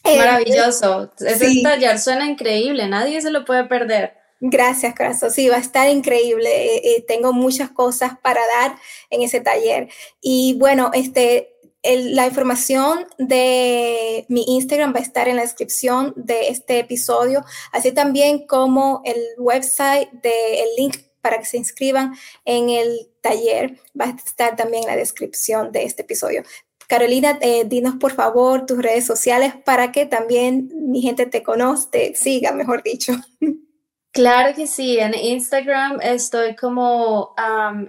eh, 0.03 0.17
Maravilloso. 0.17 1.11
Ese 1.19 1.61
taller 1.61 1.99
suena 1.99 2.25
increíble, 2.25 2.87
nadie 2.87 3.21
se 3.21 3.31
lo 3.31 3.45
puede 3.45 3.65
perder. 3.65 4.13
Gracias, 4.45 4.93
corazón. 4.93 5.31
Sí, 5.31 5.47
va 5.47 5.55
a 5.55 5.59
estar 5.59 5.89
increíble. 5.89 6.49
Eh, 6.49 6.81
eh, 6.83 7.05
tengo 7.07 7.31
muchas 7.31 7.69
cosas 7.69 8.17
para 8.21 8.41
dar 8.59 8.75
en 9.09 9.21
ese 9.21 9.39
taller. 9.39 9.87
Y 10.21 10.57
bueno, 10.59 10.91
este, 10.93 11.55
la 11.81 12.27
información 12.27 13.05
de 13.17 14.25
mi 14.27 14.43
Instagram 14.47 14.93
va 14.93 14.99
a 14.99 15.03
estar 15.03 15.29
en 15.29 15.37
la 15.37 15.43
descripción 15.43 16.13
de 16.17 16.49
este 16.49 16.79
episodio, 16.79 17.45
así 17.71 17.93
también 17.93 18.45
como 18.45 19.01
el 19.05 19.17
website 19.37 20.09
del 20.11 20.67
link 20.77 20.97
para 21.21 21.39
que 21.39 21.45
se 21.45 21.57
inscriban 21.57 22.13
en 22.43 22.69
el 22.69 23.09
taller 23.21 23.79
va 23.99 24.05
a 24.05 24.09
estar 24.09 24.57
también 24.57 24.83
en 24.83 24.89
la 24.89 24.97
descripción 24.97 25.71
de 25.71 25.85
este 25.85 26.01
episodio. 26.01 26.43
Carolina, 26.93 27.39
eh, 27.41 27.63
dinos 27.65 27.95
por 27.99 28.11
favor 28.11 28.67
tus 28.67 28.77
redes 28.77 29.03
sociales 29.03 29.55
para 29.65 29.91
que 29.91 30.05
también 30.05 30.69
mi 30.75 31.01
gente 31.01 31.25
te 31.25 31.41
conozca, 31.41 31.89
te 31.89 32.13
siga, 32.13 32.51
mejor 32.51 32.83
dicho. 32.83 33.13
Claro 34.11 34.55
que 34.55 34.67
sí, 34.67 34.99
en 34.99 35.15
Instagram 35.15 35.99
estoy 36.03 36.55
como 36.55 37.33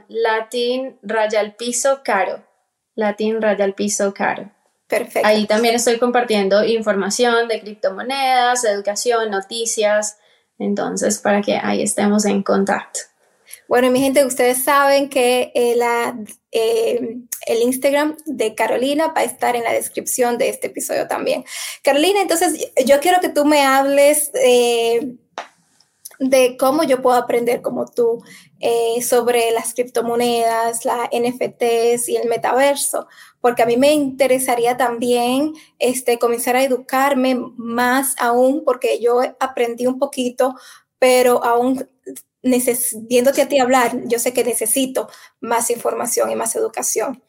Latin 0.08 0.96
Raya 1.02 1.54
Piso 1.58 2.00
Caro. 2.02 2.42
Latin 2.94 3.42
Raya 3.42 3.70
Piso 3.72 4.14
Caro. 4.14 4.50
Perfecto. 4.86 5.28
Ahí 5.28 5.46
también 5.46 5.74
estoy 5.74 5.98
compartiendo 5.98 6.64
información 6.64 7.46
de 7.46 7.60
criptomonedas, 7.60 8.64
educación, 8.64 9.30
noticias. 9.30 10.16
Entonces, 10.58 11.18
para 11.18 11.42
que 11.42 11.58
ahí 11.62 11.82
estemos 11.82 12.24
en 12.24 12.42
contacto. 12.42 13.00
Bueno, 13.68 13.90
mi 13.90 14.00
gente, 14.00 14.24
ustedes 14.24 14.64
saben 14.64 15.10
que 15.10 15.52
eh, 15.54 15.74
la, 15.76 16.16
eh, 16.54 17.18
el 17.46 17.62
Instagram 17.62 18.16
de 18.26 18.54
Carolina 18.54 19.08
va 19.08 19.22
a 19.22 19.24
estar 19.24 19.56
en 19.56 19.64
la 19.64 19.72
descripción 19.72 20.38
de 20.38 20.48
este 20.48 20.68
episodio 20.68 21.08
también. 21.08 21.44
Carolina, 21.82 22.22
entonces 22.22 22.70
yo 22.86 23.00
quiero 23.00 23.20
que 23.20 23.28
tú 23.28 23.44
me 23.44 23.62
hables 23.62 24.30
eh, 24.34 25.16
de 26.20 26.56
cómo 26.56 26.84
yo 26.84 27.02
puedo 27.02 27.16
aprender 27.16 27.60
como 27.60 27.86
tú 27.86 28.22
sobre 29.02 29.50
las 29.50 29.74
criptomonedas, 29.74 30.86
las 30.86 31.10
NFTs 31.12 32.08
y 32.08 32.16
el 32.16 32.30
metaverso, 32.30 33.08
porque 33.42 33.62
a 33.62 33.66
mí 33.66 33.76
me 33.76 33.92
interesaría 33.92 34.78
también 34.78 35.52
este, 35.78 36.18
comenzar 36.18 36.56
a 36.56 36.62
educarme 36.62 37.36
más 37.56 38.14
aún, 38.18 38.62
porque 38.64 39.00
yo 39.00 39.20
aprendí 39.38 39.86
un 39.86 39.98
poquito, 39.98 40.54
pero 40.98 41.44
aún 41.44 41.86
viéndote 43.08 43.42
a 43.42 43.48
ti 43.48 43.58
hablar, 43.58 43.92
yo 44.04 44.18
sé 44.18 44.32
que 44.32 44.44
necesito 44.44 45.08
más 45.40 45.70
información 45.70 46.30
y 46.30 46.36
más 46.36 46.54
educación. 46.54 47.22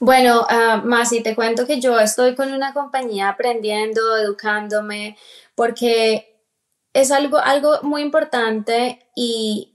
Bueno, 0.00 0.42
uh, 0.42 0.86
más 0.86 1.10
te 1.10 1.34
cuento 1.34 1.66
que 1.66 1.80
yo 1.80 1.98
estoy 1.98 2.36
con 2.36 2.52
una 2.52 2.72
compañía 2.72 3.28
aprendiendo, 3.30 4.16
educándome, 4.16 5.16
porque 5.56 6.36
es 6.92 7.10
algo, 7.10 7.38
algo 7.38 7.80
muy 7.82 8.02
importante 8.02 9.00
y 9.16 9.74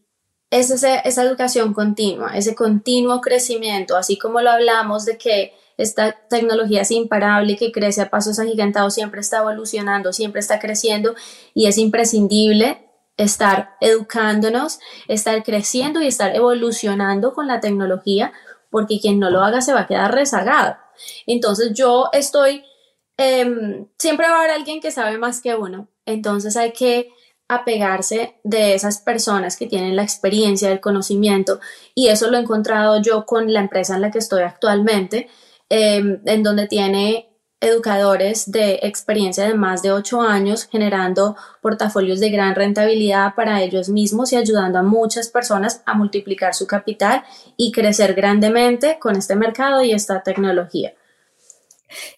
es 0.50 0.70
esa 0.72 1.24
educación 1.24 1.74
continua, 1.74 2.38
ese 2.38 2.56
continuo 2.56 3.22
crecimiento, 3.22 3.98
así 3.98 4.18
como 4.18 4.40
lo 4.40 4.52
hablamos 4.52 5.04
de 5.04 5.18
que 5.18 5.54
esta 5.78 6.12
tecnología 6.30 6.82
es 6.82 6.92
imparable, 6.92 7.58
que 7.58 7.72
crece 7.72 8.02
a 8.02 8.10
pasos 8.10 8.40
agigantados, 8.40 8.94
siempre 8.94 9.22
está 9.22 9.40
evolucionando, 9.40 10.14
siempre 10.14 10.40
está 10.40 10.60
creciendo 10.60 11.16
y 11.54 11.66
es 11.66 11.78
imprescindible 11.78 12.83
estar 13.18 13.76
educándonos, 13.80 14.80
estar 15.08 15.44
creciendo 15.44 16.02
y 16.02 16.08
estar 16.08 16.36
evolucionando 16.36 17.34
con 17.34 17.48
la 17.48 17.60
tecnología, 17.60 18.34
porque 18.70 19.00
quien 19.00 19.20
no 19.20 19.30
lo 19.30 19.44
haga 19.44 19.62
se 19.62 19.74
va 19.74 19.82
a 19.82 19.88
quedar 19.88 20.14
rezagado. 20.14 20.78
Entonces 21.28 21.74
yo 21.74 22.10
estoy, 22.12 22.64
em, 23.18 23.88
siempre 23.98 24.28
va 24.28 24.36
a 24.36 24.40
haber 24.40 24.52
alguien 24.52 24.82
que 24.82 24.92
sabe 24.92 25.18
más 25.18 25.42
que 25.42 25.56
uno, 25.56 25.90
entonces 26.06 26.58
hay 26.58 26.74
que 26.74 27.10
apegarse 27.48 28.40
de 28.44 28.74
esas 28.74 29.00
personas 29.00 29.58
que 29.58 29.68
tienen 29.68 29.96
la 29.96 30.04
experiencia, 30.04 30.72
el 30.72 30.82
conocimiento, 30.82 31.60
y 31.94 32.08
eso 32.08 32.32
lo 32.32 32.38
he 32.38 32.42
encontrado 32.42 33.02
yo 33.02 33.26
con 33.26 33.52
la 33.54 33.60
empresa 33.60 33.96
en 33.96 34.02
la 34.02 34.12
que 34.12 34.20
estoy 34.20 34.42
actualmente, 34.44 35.30
em, 35.70 36.22
en 36.26 36.44
donde 36.44 36.68
tiene 36.68 37.33
educadores 37.64 38.52
de 38.52 38.80
experiencia 38.84 39.46
de 39.48 39.54
más 39.54 39.82
de 39.82 39.92
ocho 39.92 40.22
años 40.22 40.68
generando 40.70 41.36
portafolios 41.62 42.20
de 42.20 42.30
gran 42.30 42.56
rentabilidad 42.56 43.36
para 43.36 43.62
ellos 43.62 43.90
mismos 43.90 44.34
y 44.34 44.36
ayudando 44.36 44.80
a 44.80 44.84
muchas 44.84 45.30
personas 45.30 45.82
a 45.86 45.94
multiplicar 45.94 46.54
su 46.54 46.68
capital 46.68 47.24
y 47.58 47.72
crecer 47.72 48.14
grandemente 48.14 49.00
con 49.00 49.16
este 49.16 49.36
mercado 49.36 49.82
y 49.82 49.92
esta 49.92 50.24
tecnología. 50.24 50.94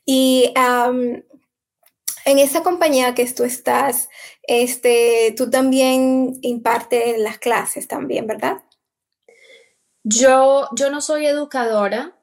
Y 0.05 0.53
en 0.55 2.39
esa 2.39 2.63
compañía 2.63 3.13
que 3.13 3.25
tú 3.31 3.43
estás, 3.43 4.09
este, 4.43 5.33
tú 5.37 5.49
también 5.49 6.39
impartes 6.41 7.19
las 7.19 7.37
clases 7.37 7.87
también, 7.87 8.25
¿verdad? 8.25 8.63
Yo, 10.03 10.69
yo 10.75 10.91
no 10.91 11.01
soy 11.01 11.25
educadora, 11.25 12.17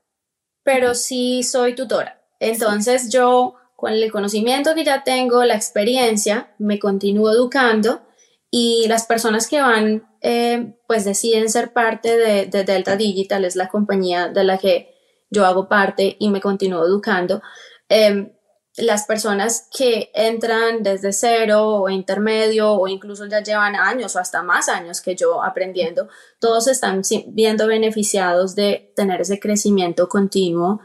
pero 0.62 0.94
sí 0.94 1.42
soy 1.42 1.74
tutora. 1.74 2.21
Entonces 2.42 3.08
yo, 3.08 3.54
con 3.76 3.92
el 3.92 4.10
conocimiento 4.10 4.74
que 4.74 4.84
ya 4.84 5.04
tengo, 5.04 5.44
la 5.44 5.54
experiencia, 5.54 6.52
me 6.58 6.80
continúo 6.80 7.30
educando 7.30 8.02
y 8.50 8.86
las 8.88 9.06
personas 9.06 9.46
que 9.46 9.60
van, 9.60 10.08
eh, 10.20 10.74
pues 10.88 11.04
deciden 11.04 11.48
ser 11.48 11.72
parte 11.72 12.16
de, 12.18 12.64
Delta 12.64 12.96
Digital, 12.96 13.44
es 13.44 13.54
la 13.54 13.68
compañía 13.68 14.26
de 14.26 14.42
la 14.42 14.58
que 14.58 14.92
yo 15.30 15.46
hago 15.46 15.68
parte 15.68 16.16
y 16.18 16.30
me 16.30 16.40
continúo 16.40 16.84
educando. 16.84 17.42
Em, 17.88 18.32
las 18.76 19.06
personas 19.06 19.68
que 19.70 20.10
entran 20.12 20.82
desde 20.82 21.12
cero 21.12 21.64
o 21.76 21.88
intermedio 21.90 22.72
o 22.72 22.88
incluso 22.88 23.26
ya 23.26 23.40
llevan 23.40 23.76
años 23.76 24.16
o 24.16 24.18
hasta 24.18 24.42
más 24.42 24.68
años 24.68 25.00
que 25.00 25.14
yo 25.14 25.44
aprendiendo, 25.44 26.08
todos 26.40 26.66
están 26.66 27.02
viendo 27.28 27.68
beneficiados 27.68 28.56
de 28.56 28.92
tener 28.96 29.20
ese 29.20 29.38
crecimiento 29.38 30.08
continuo 30.08 30.80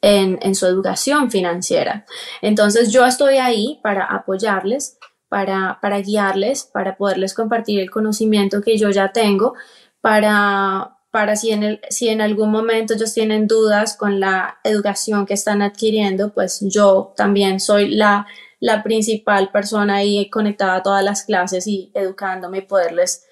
en, 0.00 0.38
en 0.42 0.54
su 0.54 0.66
educación 0.66 1.30
financiera. 1.30 2.04
Entonces 2.42 2.92
yo 2.92 3.04
estoy 3.04 3.38
ahí 3.38 3.80
para 3.82 4.04
apoyarles, 4.04 4.98
para, 5.28 5.78
para 5.82 6.00
guiarles, 6.00 6.64
para 6.64 6.96
poderles 6.96 7.34
compartir 7.34 7.80
el 7.80 7.90
conocimiento 7.90 8.60
que 8.62 8.78
yo 8.78 8.90
ya 8.90 9.12
tengo, 9.12 9.54
para, 10.00 10.98
para 11.10 11.36
si 11.36 11.50
en, 11.50 11.62
el, 11.62 11.80
si 11.90 12.08
en 12.08 12.20
algún 12.20 12.50
momento 12.50 12.94
ellos 12.94 13.12
tienen 13.12 13.46
dudas 13.46 13.96
con 13.96 14.20
la 14.20 14.58
educación 14.64 15.26
que 15.26 15.34
están 15.34 15.62
adquiriendo, 15.62 16.32
pues 16.32 16.60
yo 16.62 17.12
también 17.16 17.60
soy 17.60 17.94
la, 17.94 18.26
la 18.60 18.82
principal 18.82 19.50
persona 19.50 19.96
ahí 19.96 20.30
conectada 20.30 20.76
a 20.76 20.82
todas 20.82 21.04
las 21.04 21.24
clases 21.24 21.66
y 21.66 21.90
educándome 21.94 22.58
y 22.58 22.62
poderles 22.62 23.24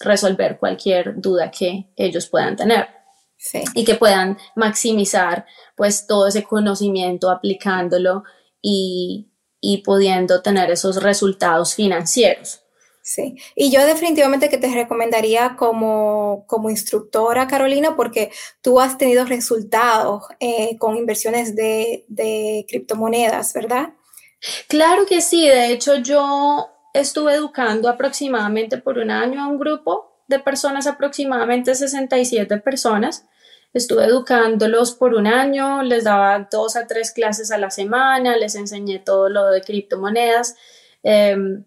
resolver 0.00 0.58
cualquier 0.58 1.20
duda 1.20 1.50
que 1.50 1.92
ellos 1.96 2.26
puedan 2.26 2.56
tener. 2.56 3.03
Y 3.74 3.84
que 3.84 3.94
puedan 3.94 4.38
maximizar 4.56 5.46
pues 5.76 6.06
todo 6.06 6.28
ese 6.28 6.44
conocimiento 6.44 7.30
aplicándolo 7.30 8.24
y, 8.62 9.30
y 9.60 9.78
pudiendo 9.82 10.42
tener 10.42 10.70
esos 10.70 11.02
resultados 11.02 11.74
financieros. 11.74 12.60
Sí, 13.06 13.36
y 13.54 13.70
yo 13.70 13.84
definitivamente 13.84 14.48
que 14.48 14.56
te 14.56 14.72
recomendaría 14.72 15.56
como, 15.56 16.46
como 16.46 16.70
instructora, 16.70 17.46
Carolina, 17.46 17.96
porque 17.96 18.30
tú 18.62 18.80
has 18.80 18.96
tenido 18.96 19.26
resultados 19.26 20.22
eh, 20.40 20.78
con 20.78 20.96
inversiones 20.96 21.54
de, 21.54 22.06
de 22.08 22.64
criptomonedas, 22.66 23.52
¿verdad? 23.52 23.92
Claro 24.68 25.04
que 25.04 25.20
sí, 25.20 25.46
de 25.46 25.70
hecho 25.70 25.96
yo 25.96 26.70
estuve 26.94 27.34
educando 27.34 27.90
aproximadamente 27.90 28.78
por 28.78 28.96
un 28.96 29.10
año 29.10 29.42
a 29.42 29.48
un 29.48 29.58
grupo 29.58 30.22
de 30.26 30.38
personas, 30.38 30.86
aproximadamente 30.86 31.74
67 31.74 32.56
personas. 32.58 33.26
Estuve 33.74 34.04
educándolos 34.04 34.92
por 34.92 35.14
un 35.14 35.26
año, 35.26 35.82
les 35.82 36.04
daba 36.04 36.48
dos 36.50 36.76
a 36.76 36.86
tres 36.86 37.10
clases 37.10 37.50
a 37.50 37.58
la 37.58 37.70
semana, 37.70 38.36
les 38.36 38.54
enseñé 38.54 39.00
todo 39.00 39.28
lo 39.28 39.50
de 39.50 39.62
criptomonedas. 39.62 40.54
Em, 41.02 41.64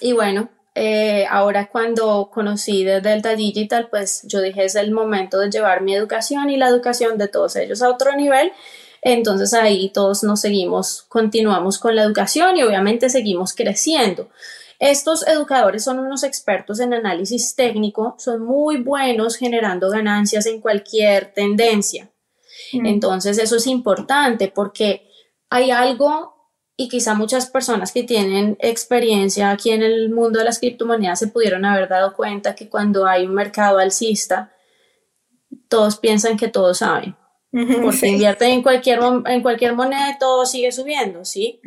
y 0.00 0.12
bueno, 0.12 0.50
eh, 0.74 1.26
ahora 1.30 1.68
cuando 1.70 2.30
conocí 2.32 2.84
de 2.84 3.00
Delta 3.00 3.36
Digital, 3.36 3.88
pues 3.90 4.22
yo 4.24 4.40
dije 4.40 4.64
es 4.64 4.74
el 4.74 4.90
momento 4.90 5.38
de 5.38 5.50
llevar 5.50 5.82
mi 5.82 5.94
educación 5.94 6.50
y 6.50 6.56
la 6.56 6.68
educación 6.68 7.16
de 7.16 7.28
todos 7.28 7.54
ellos 7.54 7.80
a 7.80 7.90
otro 7.90 8.16
nivel. 8.16 8.52
Entonces 9.02 9.54
ahí 9.54 9.90
todos 9.90 10.24
nos 10.24 10.40
seguimos, 10.40 11.02
continuamos 11.08 11.78
con 11.78 11.96
la 11.96 12.02
educación 12.02 12.56
y 12.56 12.62
obviamente 12.64 13.08
seguimos 13.08 13.54
creciendo. 13.54 14.28
Estos 14.80 15.28
educadores 15.28 15.84
son 15.84 15.98
unos 15.98 16.24
expertos 16.24 16.80
en 16.80 16.94
análisis 16.94 17.54
técnico, 17.54 18.16
son 18.18 18.42
muy 18.42 18.78
buenos 18.78 19.36
generando 19.36 19.90
ganancias 19.90 20.46
en 20.46 20.60
cualquier 20.60 21.34
tendencia. 21.34 22.10
Mm. 22.72 22.86
Entonces 22.86 23.38
eso 23.38 23.56
es 23.56 23.66
importante 23.66 24.48
porque 24.48 25.06
hay 25.50 25.70
algo 25.70 26.34
y 26.78 26.88
quizá 26.88 27.12
muchas 27.12 27.50
personas 27.50 27.92
que 27.92 28.04
tienen 28.04 28.56
experiencia 28.58 29.50
aquí 29.50 29.70
en 29.70 29.82
el 29.82 30.08
mundo 30.08 30.38
de 30.38 30.46
las 30.46 30.58
criptomonedas 30.58 31.18
se 31.18 31.28
pudieron 31.28 31.66
haber 31.66 31.86
dado 31.86 32.14
cuenta 32.14 32.54
que 32.54 32.70
cuando 32.70 33.06
hay 33.06 33.26
un 33.26 33.34
mercado 33.34 33.78
alcista, 33.78 34.50
todos 35.68 35.98
piensan 35.98 36.38
que 36.38 36.48
todos 36.48 36.78
saben. 36.78 37.14
Porque 37.82 38.06
invierten 38.06 38.50
en 38.50 38.62
cualquier, 38.62 39.00
en 39.26 39.42
cualquier 39.42 39.74
moneda 39.74 40.12
y 40.12 40.18
todo 40.18 40.46
sigue 40.46 40.72
subiendo, 40.72 41.24
¿sí? 41.26 41.60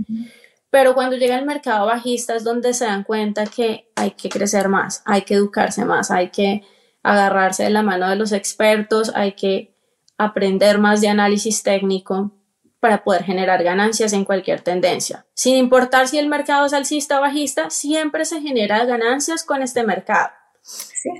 Pero 0.74 0.96
cuando 0.96 1.16
llega 1.16 1.38
el 1.38 1.46
mercado 1.46 1.86
bajista 1.86 2.34
es 2.36 2.44
donde 2.44 2.74
se 2.74 2.86
dan 2.86 3.04
cuenta 3.04 3.46
que 3.46 3.92
hay 3.96 4.10
que 4.10 4.28
crecer 4.28 4.70
más, 4.70 5.04
hay 5.06 5.22
que 5.22 5.36
educarse 5.36 5.86
más, 5.86 6.10
hay 6.10 6.32
que 6.32 6.64
agarrarse 7.04 7.66
de 7.66 7.70
la 7.70 7.84
mano 7.84 8.10
de 8.10 8.16
los 8.16 8.32
expertos, 8.32 9.12
hay 9.14 9.34
que 9.34 9.76
aprender 10.18 10.80
más 10.80 11.00
de 11.00 11.10
análisis 11.10 11.62
técnico 11.62 12.32
para 12.80 13.04
poder 13.04 13.24
generar 13.24 13.64
ganancias 13.64 14.14
en 14.14 14.26
cualquier 14.26 14.62
tendencia. 14.62 15.28
Sin 15.36 15.58
importar 15.58 16.08
si 16.08 16.18
el 16.18 16.28
mercado 16.28 16.66
es 16.66 16.74
alcista 16.74 17.20
o 17.20 17.22
bajista, 17.22 17.70
siempre 17.70 18.26
se 18.26 18.42
genera 18.42 18.84
ganancias 18.86 19.44
con 19.44 19.62
este 19.62 19.84
mercado. 19.84 20.32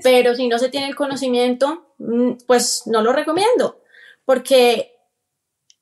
Pero 0.02 0.34
si 0.34 0.48
no 0.48 0.58
se 0.58 0.68
tiene 0.68 0.88
el 0.88 0.96
conocimiento, 0.96 1.94
mm, 1.98 2.38
pues 2.48 2.82
no 2.86 3.02
lo 3.02 3.12
recomiendo, 3.12 3.80
porque 4.24 4.93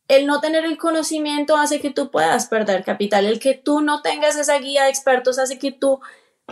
el 0.08 0.26
no 0.26 0.40
tener 0.40 0.64
el 0.64 0.78
conocimiento 0.78 1.56
hace 1.56 1.80
que 1.80 1.90
tú 1.90 2.10
puedas 2.10 2.46
perder 2.46 2.84
capital. 2.84 3.26
El 3.26 3.38
que 3.38 3.54
tú 3.54 3.80
no 3.80 4.02
tengas 4.02 4.36
esa 4.36 4.58
guía 4.58 4.84
de 4.84 4.90
expertos 4.90 5.38
hace 5.38 5.58
que 5.58 5.72
tú 5.72 6.00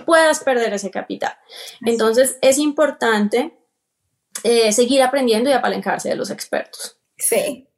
puedas 0.07 0.41
perder 0.41 0.73
ese 0.73 0.91
capital. 0.91 1.37
Entonces 1.85 2.39
es 2.41 2.59
importante 2.59 3.59
eh, 4.45 4.73
seguir 4.73 5.03
aprendiendo 5.03 5.51
y 5.51 5.53
apalancarse 5.53 6.09
de 6.09 6.17
los 6.17 6.31
expertos. 6.31 6.99
Sí, 7.17 7.71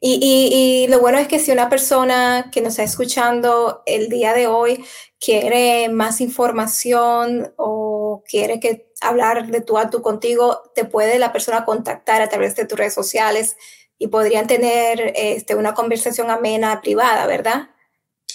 y, 0.00 0.86
lo 0.88 1.00
bueno 1.00 1.18
es 1.18 1.26
que 1.26 1.38
si 1.38 1.50
una 1.50 1.68
persona 1.68 2.50
que 2.52 2.60
nos 2.60 2.74
está 2.74 2.82
escuchando 2.82 3.82
el 3.86 4.08
día 4.08 4.34
de 4.34 4.46
hoy 4.46 4.84
quiere 5.18 5.88
más 5.88 6.20
información 6.20 7.52
o 7.56 8.22
quiere 8.28 8.60
que 8.60 8.92
hablar 9.00 9.46
de 9.48 9.62
tú 9.62 9.78
a 9.78 9.90
tú 9.90 10.02
contigo, 10.02 10.70
te 10.74 10.84
puede 10.84 11.18
la 11.18 11.32
persona 11.32 11.64
contactar 11.64 12.20
a 12.22 12.28
través 12.28 12.54
de 12.56 12.66
tus 12.66 12.78
redes 12.78 12.94
sociales 12.94 13.56
y 13.98 14.08
podrían 14.08 14.46
tener 14.46 15.12
este, 15.16 15.54
una 15.54 15.74
conversación 15.74 16.30
amena 16.30 16.80
privada, 16.80 17.26
¿verdad? 17.26 17.70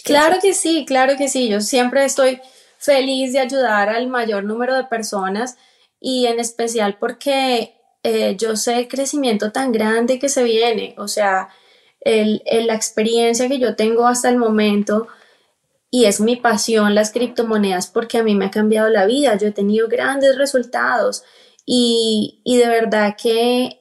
Claro 0.04 0.38
que 0.41 0.54
sí, 0.54 0.86
claro 0.86 1.15
que 1.17 1.28
sí. 1.28 1.50
Yo 1.50 1.62
siempre 1.62 2.04
estoy 2.06 2.41
feliz 2.78 3.34
de 3.34 3.39
ayudar 3.39 3.89
al 3.89 4.08
mayor 4.08 4.43
número 4.43 4.76
de 4.76 4.86
personas 4.86 5.58
y 6.00 6.26
en 6.26 6.39
especial 6.39 6.97
porque 7.00 7.76
eh, 8.04 8.36
yo 8.38 8.56
sé 8.56 8.80
el 8.80 8.88
crecimiento 8.88 9.52
tan 9.52 9.71
grande 9.71 10.17
que 10.17 10.30
se 10.30 10.43
viene, 10.43 10.95
o 10.97 11.08
sea, 11.08 11.50
el, 12.00 12.41
la 12.65 12.74
experiencia 12.74 13.47
que 13.47 13.60
yo 13.60 13.76
tengo 13.76 14.08
hasta 14.08 14.30
el 14.30 14.38
momento 14.38 15.08
y 15.91 16.06
es 16.06 16.19
mi 16.19 16.36
pasión 16.38 16.95
las 16.95 17.12
criptomonedas 17.12 17.86
porque 17.86 18.17
a 18.17 18.24
mí 18.24 18.34
me 18.34 18.45
ha 18.45 18.52
cambiado 18.52 18.89
la 18.89 19.06
vida, 19.06 19.38
yo 19.38 19.50
he 19.50 19.52
tenido 19.52 19.88
grandes 19.88 20.36
resultados 20.36 21.24
y, 21.63 22.41
y 22.43 22.58
de 22.58 22.67
verdad 22.67 23.15
que 23.21 23.81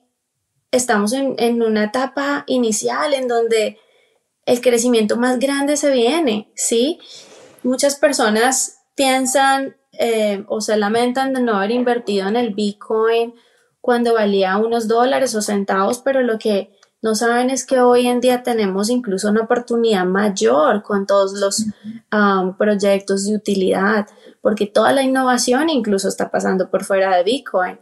estamos 0.70 1.12
en, 1.12 1.35
en, 1.38 1.62
una 1.62 1.85
etapa 1.85 2.44
inicial 2.46 3.14
en 3.14 3.28
donde 3.28 3.78
el 4.46 4.61
crecimiento 4.61 5.16
más 5.16 5.38
grande 5.38 5.76
se 5.76 5.90
viene, 5.90 6.50
¿sí? 6.54 6.98
Muchas 7.62 7.96
personas 7.96 8.78
piensan 8.94 9.76
eh, 9.92 10.44
o 10.48 10.61
se 10.61 10.76
lamentan 10.76 11.35
de 11.35 11.42
no 11.42 11.56
haber 11.56 11.72
invertido 11.72 12.28
en 12.28 12.37
el 12.37 12.54
Bitcoin 12.54 13.35
cuando 13.80 14.14
valía 14.14 14.56
unos 14.56 14.88
dólares 14.88 15.35
o 15.35 15.42
centavos, 15.42 15.98
pero 15.98 16.22
lo 16.22 16.38
que 16.38 16.72
no 17.02 17.14
saben 17.14 17.48
es 17.48 17.64
que 17.64 17.80
hoy 17.80 18.06
en 18.06 18.20
día 18.20 18.42
tenemos 18.42 18.90
incluso 18.90 19.30
una 19.30 19.42
oportunidad 19.42 20.04
mayor 20.04 20.83
con 20.83 21.06
todos 21.06 21.33
los 21.33 21.64
um, 22.12 22.56
proyectos 22.56 23.24
de 23.24 23.37
utilidad, 23.37 24.06
porque 24.42 24.66
toda 24.66 24.92
la 24.92 25.02
innovación 25.02 25.70
incluso 25.70 26.09
está 26.09 26.30
pasando 26.30 26.70
por 26.70 26.85
fuera 26.85 27.16
de 27.16 27.24
Bitcoin. 27.24 27.80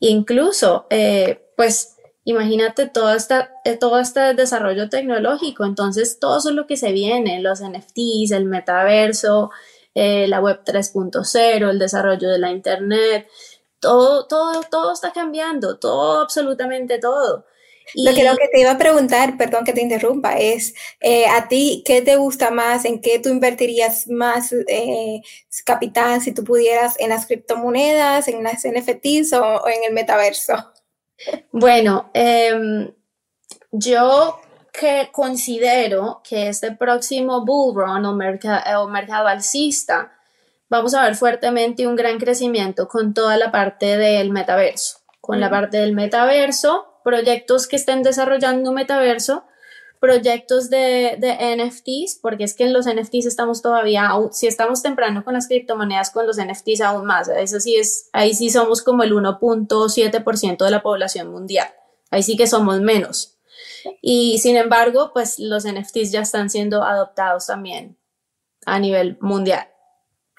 Incluso, 0.00 0.86
eh, 0.90 1.52
pues, 1.56 1.96
imagínate 2.24 2.88
todo, 2.88 3.14
esta, 3.14 3.50
eh, 3.64 3.76
todo 3.76 3.98
este 3.98 4.34
desarrollo 4.34 4.88
tecnológico, 4.88 5.64
entonces 5.64 6.18
todo 6.18 6.38
eso 6.38 6.50
es 6.50 6.54
lo 6.54 6.66
que 6.66 6.76
se 6.76 6.92
viene, 6.92 7.40
los 7.40 7.60
NFTs, 7.60 8.32
el 8.32 8.44
metaverso, 8.46 9.50
eh, 9.94 10.28
la 10.28 10.40
web 10.40 10.62
3.0, 10.64 11.70
el 11.70 11.78
desarrollo 11.78 12.28
de 12.28 12.38
la 12.38 12.50
Internet, 12.52 13.28
todo, 13.80 14.26
todo, 14.26 14.62
todo 14.70 14.92
está 14.92 15.12
cambiando, 15.12 15.78
todo, 15.78 16.20
absolutamente 16.20 16.98
todo. 16.98 17.46
Lo, 17.94 18.14
que, 18.14 18.24
lo 18.24 18.36
que 18.36 18.48
te 18.48 18.60
iba 18.60 18.70
a 18.70 18.78
preguntar, 18.78 19.36
perdón 19.36 19.64
que 19.64 19.72
te 19.72 19.82
interrumpa, 19.82 20.38
es 20.38 20.74
eh, 21.00 21.26
a 21.26 21.48
ti, 21.48 21.82
¿qué 21.84 22.02
te 22.02 22.16
gusta 22.16 22.50
más? 22.50 22.84
¿En 22.84 23.00
qué 23.00 23.18
tú 23.18 23.30
invertirías 23.30 24.06
más 24.08 24.52
eh, 24.52 25.22
capital 25.64 26.20
si 26.20 26.32
tú 26.32 26.44
pudieras 26.44 26.94
en 27.00 27.08
las 27.08 27.26
criptomonedas, 27.26 28.28
en 28.28 28.44
las 28.44 28.64
NFTs 28.64 29.32
o, 29.32 29.66
en 29.68 29.84
el 29.88 29.92
metaverso? 29.92 30.54
Bueno, 31.52 32.10
em, 32.14 32.92
yo 33.72 34.40
que 34.72 35.08
considero 35.12 36.20
que 36.22 36.48
este 36.48 36.72
próximo 36.72 37.44
bull 37.44 37.74
run 37.74 38.04
o, 38.06 38.10
o 38.10 38.88
mercado 38.88 39.26
alcista 39.26 40.12
vamos 40.68 40.94
a 40.94 41.02
ver 41.02 41.16
fuertemente 41.16 41.86
un 41.86 41.96
gran 41.96 42.18
crecimiento 42.18 42.88
con 42.88 43.12
toda 43.12 43.36
la 43.36 43.50
parte 43.50 43.96
del 43.96 44.30
metaverso. 44.30 44.98
Con 45.20 45.38
la 45.38 45.50
parte 45.50 45.76
del 45.76 45.92
metaverso, 45.92 47.00
proyectos 47.04 47.66
que 47.66 47.76
estén 47.76 48.02
desarrollando 48.02 48.70
un 48.70 48.76
metaverso, 48.76 49.44
proyectos 50.00 50.70
de, 50.70 51.18
NFTs, 51.56 52.18
porque 52.20 52.44
es 52.44 52.54
que 52.54 52.64
en 52.64 52.72
los 52.72 52.86
NFTs 52.86 53.26
estamos 53.26 53.62
todavía, 53.62 54.10
si 54.32 54.46
estamos 54.46 54.82
temprano 54.82 55.24
con 55.24 55.34
las 55.34 55.46
criptomonedas, 55.46 56.10
con 56.10 56.26
los 56.26 56.38
NFTs 56.38 56.80
aún 56.80 57.06
más. 57.06 57.28
Eso 57.28 57.60
sí 57.60 57.76
es, 57.76 58.08
ahí 58.12 58.34
sí 58.34 58.50
somos 58.50 58.82
como 58.82 59.02
el 59.02 59.12
1.7% 59.12 60.64
de 60.64 60.70
la 60.70 60.82
población 60.82 61.30
mundial. 61.30 61.68
Ahí 62.10 62.22
sí 62.22 62.36
que 62.36 62.46
somos 62.46 62.80
menos. 62.80 63.36
Y 64.02 64.38
sin 64.38 64.56
embargo, 64.56 65.10
pues 65.12 65.38
los 65.38 65.64
NFTs 65.64 66.10
ya 66.10 66.22
están 66.22 66.50
siendo 66.50 66.82
adoptados 66.82 67.46
también 67.46 67.98
a 68.66 68.78
nivel 68.78 69.18
mundial. 69.20 69.68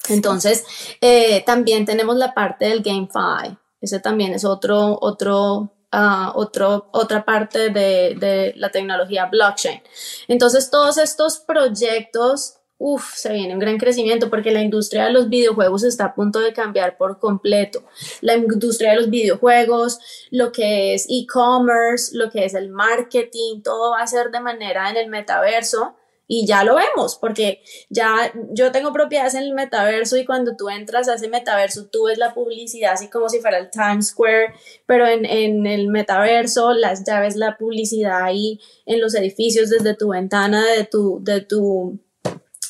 Entonces, 0.09 0.65
eh, 1.01 1.43
también 1.45 1.85
tenemos 1.85 2.15
la 2.17 2.33
parte 2.33 2.65
del 2.65 2.81
GameFi. 2.81 3.57
Ese 3.79 3.99
también 3.99 4.33
es 4.33 4.45
otro, 4.45 4.97
otro, 5.01 5.73
uh, 5.93 6.31
otro, 6.35 6.89
otra 6.91 7.23
parte 7.25 7.69
de, 7.69 8.15
de 8.19 8.53
la 8.55 8.69
tecnología 8.69 9.25
blockchain. 9.25 9.81
Entonces, 10.27 10.69
todos 10.69 10.97
estos 10.97 11.39
proyectos 11.39 12.57
Uf, 12.83 13.13
se 13.13 13.31
viene 13.31 13.53
un 13.53 13.59
gran 13.59 13.77
crecimiento 13.77 14.31
porque 14.31 14.49
la 14.49 14.63
industria 14.63 15.05
de 15.05 15.11
los 15.11 15.29
videojuegos 15.29 15.83
está 15.83 16.05
a 16.05 16.15
punto 16.15 16.39
de 16.39 16.51
cambiar 16.51 16.97
por 16.97 17.19
completo. 17.19 17.83
La 18.21 18.33
industria 18.33 18.89
de 18.89 18.95
los 18.95 19.11
videojuegos, 19.11 19.99
lo 20.31 20.51
que 20.51 20.95
es 20.95 21.05
e-commerce, 21.07 22.17
lo 22.17 22.31
que 22.31 22.43
es 22.43 22.55
el 22.55 22.69
marketing, 22.69 23.61
todo 23.61 23.91
va 23.91 24.01
a 24.01 24.07
ser 24.07 24.31
de 24.31 24.39
manera 24.39 24.89
en 24.89 24.97
el 24.97 25.09
metaverso 25.09 25.95
y 26.33 26.45
ya 26.45 26.63
lo 26.63 26.75
vemos 26.75 27.17
porque 27.19 27.61
ya 27.89 28.31
yo 28.51 28.71
tengo 28.71 28.93
propiedades 28.93 29.33
en 29.33 29.43
el 29.43 29.53
metaverso 29.53 30.15
y 30.15 30.23
cuando 30.23 30.55
tú 30.55 30.69
entras 30.69 31.09
a 31.09 31.15
ese 31.15 31.27
metaverso 31.27 31.87
tú 31.87 32.05
ves 32.05 32.17
la 32.17 32.33
publicidad 32.33 32.93
así 32.93 33.09
como 33.09 33.27
si 33.27 33.41
fuera 33.41 33.57
el 33.57 33.69
Times 33.69 34.07
Square, 34.07 34.53
pero 34.85 35.05
en, 35.05 35.25
en 35.25 35.67
el 35.67 35.89
metaverso 35.89 36.71
las 36.71 37.03
llaves, 37.03 37.35
la 37.35 37.57
publicidad 37.57 38.23
ahí 38.23 38.61
en 38.85 39.01
los 39.01 39.13
edificios 39.13 39.69
desde 39.69 39.93
tu 39.93 40.07
ventana 40.07 40.65
de 40.65 40.85
tu, 40.85 41.21
de 41.21 41.41
tu 41.41 41.99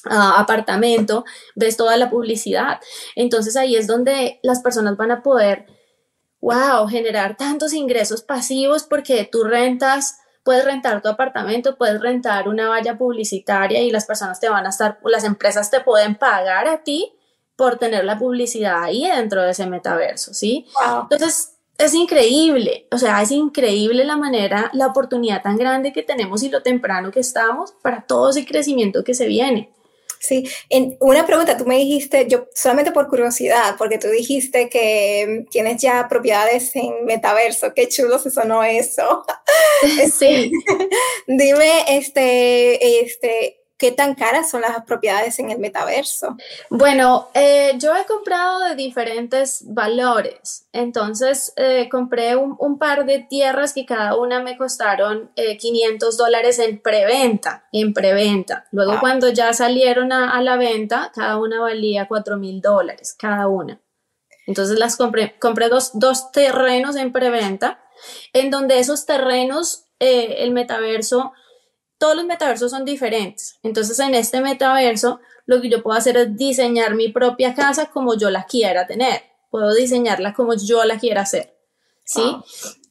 apartamento, 0.06 1.24
ves 1.54 1.78
toda 1.78 1.98
la 1.98 2.10
publicidad. 2.10 2.80
Entonces 3.16 3.56
ahí 3.56 3.76
es 3.76 3.86
donde 3.86 4.40
las 4.42 4.64
personas 4.64 4.98
van 4.98 5.12
a 5.12 5.22
poder, 5.22 5.68
wow, 6.40 6.88
generar 6.88 7.38
tantos 7.38 7.74
ingresos 7.74 8.24
pasivos 8.24 8.86
porque 8.86 9.30
tú 9.32 9.44
rentas, 9.44 10.18
puedes 10.44 10.66
rentar 10.66 11.02
tu 11.02 11.10
apartamento, 11.10 11.78
puedes 11.78 12.02
rentar 12.02 12.48
una 12.48 12.68
valla 12.68 12.98
publicitaria 12.98 13.82
y 13.82 13.92
las 13.92 14.06
personas 14.06 14.40
te 14.40 14.50
van 14.50 14.66
a 14.66 14.70
estar, 14.70 15.00
las 15.04 15.24
empresas 15.24 15.70
te 15.70 15.82
pueden 15.82 16.16
pagar 16.16 16.68
a 16.68 16.84
ti 16.84 17.14
por 17.56 17.78
tener 17.78 18.06
la 18.06 18.18
publicidad 18.18 18.84
ahí 18.84 19.08
dentro 19.08 19.44
de 19.44 19.52
ese 19.52 19.68
metaverso, 19.68 20.34
¿sí? 20.34 20.66
Entonces, 21.04 21.54
es 21.78 21.94
increíble, 21.94 22.88
o 22.92 22.98
sea, 22.98 23.22
es 23.22 23.32
increíble 23.32 24.04
la 24.04 24.18
manera, 24.18 24.70
la 24.74 24.88
oportunidad 24.88 25.42
tan 25.42 25.58
grande 25.58 25.94
que 25.94 26.04
tenemos 26.04 26.44
y 26.44 26.50
lo 26.50 26.62
temprano 26.62 27.12
que 27.12 27.20
estamos 27.20 27.74
para 27.82 28.02
todo 28.02 28.30
ese 28.30 28.46
crecimiento 28.46 29.04
que 29.04 29.14
se 29.14 29.28
viene. 29.28 29.72
Sí, 30.22 30.48
en 30.70 30.98
una 31.00 31.26
pregunta, 31.26 31.58
tú 31.58 31.66
me 31.66 31.78
dijiste, 31.78 32.28
yo 32.30 32.48
solamente 32.54 32.92
por 32.92 33.08
curiosidad, 33.08 33.76
porque 33.80 33.98
tú 33.98 34.08
dijiste 34.08 34.70
que 34.70 35.46
tienes 35.50 35.82
ya 35.82 36.08
propiedades 36.08 36.76
en 36.76 37.06
metaverso, 37.06 37.74
qué 37.74 37.88
chulo 37.88 38.20
se 38.20 38.30
sonó 38.30 38.64
eso. 38.64 39.26
Sí. 40.14 40.52
Dime, 41.28 41.86
este, 41.88 43.02
este, 43.02 43.61
¿Qué 43.82 43.92
tan 43.92 44.14
caras 44.14 44.52
son 44.52 44.62
las 44.62 44.86
propiedades 44.86 45.40
en 45.40 45.50
el 45.50 45.58
metaverso? 45.58 46.38
Bueno, 46.70 47.30
eh, 47.34 47.74
yo 47.80 47.96
he 47.96 48.06
comprado 48.06 48.60
de 48.60 48.76
diferentes 48.76 49.64
valores. 49.66 50.68
Entonces, 50.72 51.52
eh, 51.56 51.90
compré 51.90 52.36
un, 52.36 52.78
par 52.78 53.08
de 53.08 53.26
tierras 53.28 53.74
que 53.74 53.88
cada 53.88 54.16
una 54.16 54.44
me 54.44 54.56
costaron 54.56 55.32
500 55.36 56.14
eh, 56.14 56.18
dólares 56.20 56.60
en 56.60 56.80
preventa, 56.80 57.68
en 57.72 57.92
preventa. 57.92 58.68
Luego, 58.70 59.00
cuando 59.00 59.30
ya 59.30 59.52
salieron 59.52 60.14
a, 60.14 60.40
la 60.44 60.58
venta, 60.58 61.12
cada 61.16 61.40
una 61.40 61.60
valía 61.60 62.08
4 62.08 62.38
mil 62.38 62.62
dólares, 62.62 63.16
cada 63.18 63.48
una. 63.48 63.82
Entonces, 64.46 64.78
las 64.78 64.96
compré, 64.96 65.40
compré 65.40 65.70
dos, 65.70 65.90
dos 65.96 66.32
terrenos 66.32 66.96
en 66.98 67.12
preventa, 67.12 67.84
en 68.32 68.52
donde 68.52 68.78
esos 68.78 69.08
terrenos, 69.08 69.86
el 69.98 70.52
metaverso 70.52 71.34
todos 72.02 72.16
los 72.16 72.26
metaversos 72.26 72.72
son 72.72 72.84
diferentes. 72.84 73.60
Entonces, 73.62 74.00
en 74.00 74.16
este 74.16 74.42
metaverso, 74.42 75.20
lo 75.46 75.62
que 75.62 75.70
yo 75.70 75.84
puedo 75.84 75.96
hacer 75.96 76.18
es 76.18 76.36
diseñar 76.36 76.96
mi 76.96 77.10
propia 77.10 77.54
casa 77.54 77.92
como 77.92 78.18
yo 78.18 78.32
la 78.32 78.48
quiera 78.48 78.88
tener. 78.88 79.22
Puedo 79.52 79.72
diseñarla 79.72 80.34
como 80.34 80.56
yo 80.56 80.84
la 80.84 80.98
quiera 80.98 81.22
hacer. 81.22 81.56
¿Sí? 82.04 82.24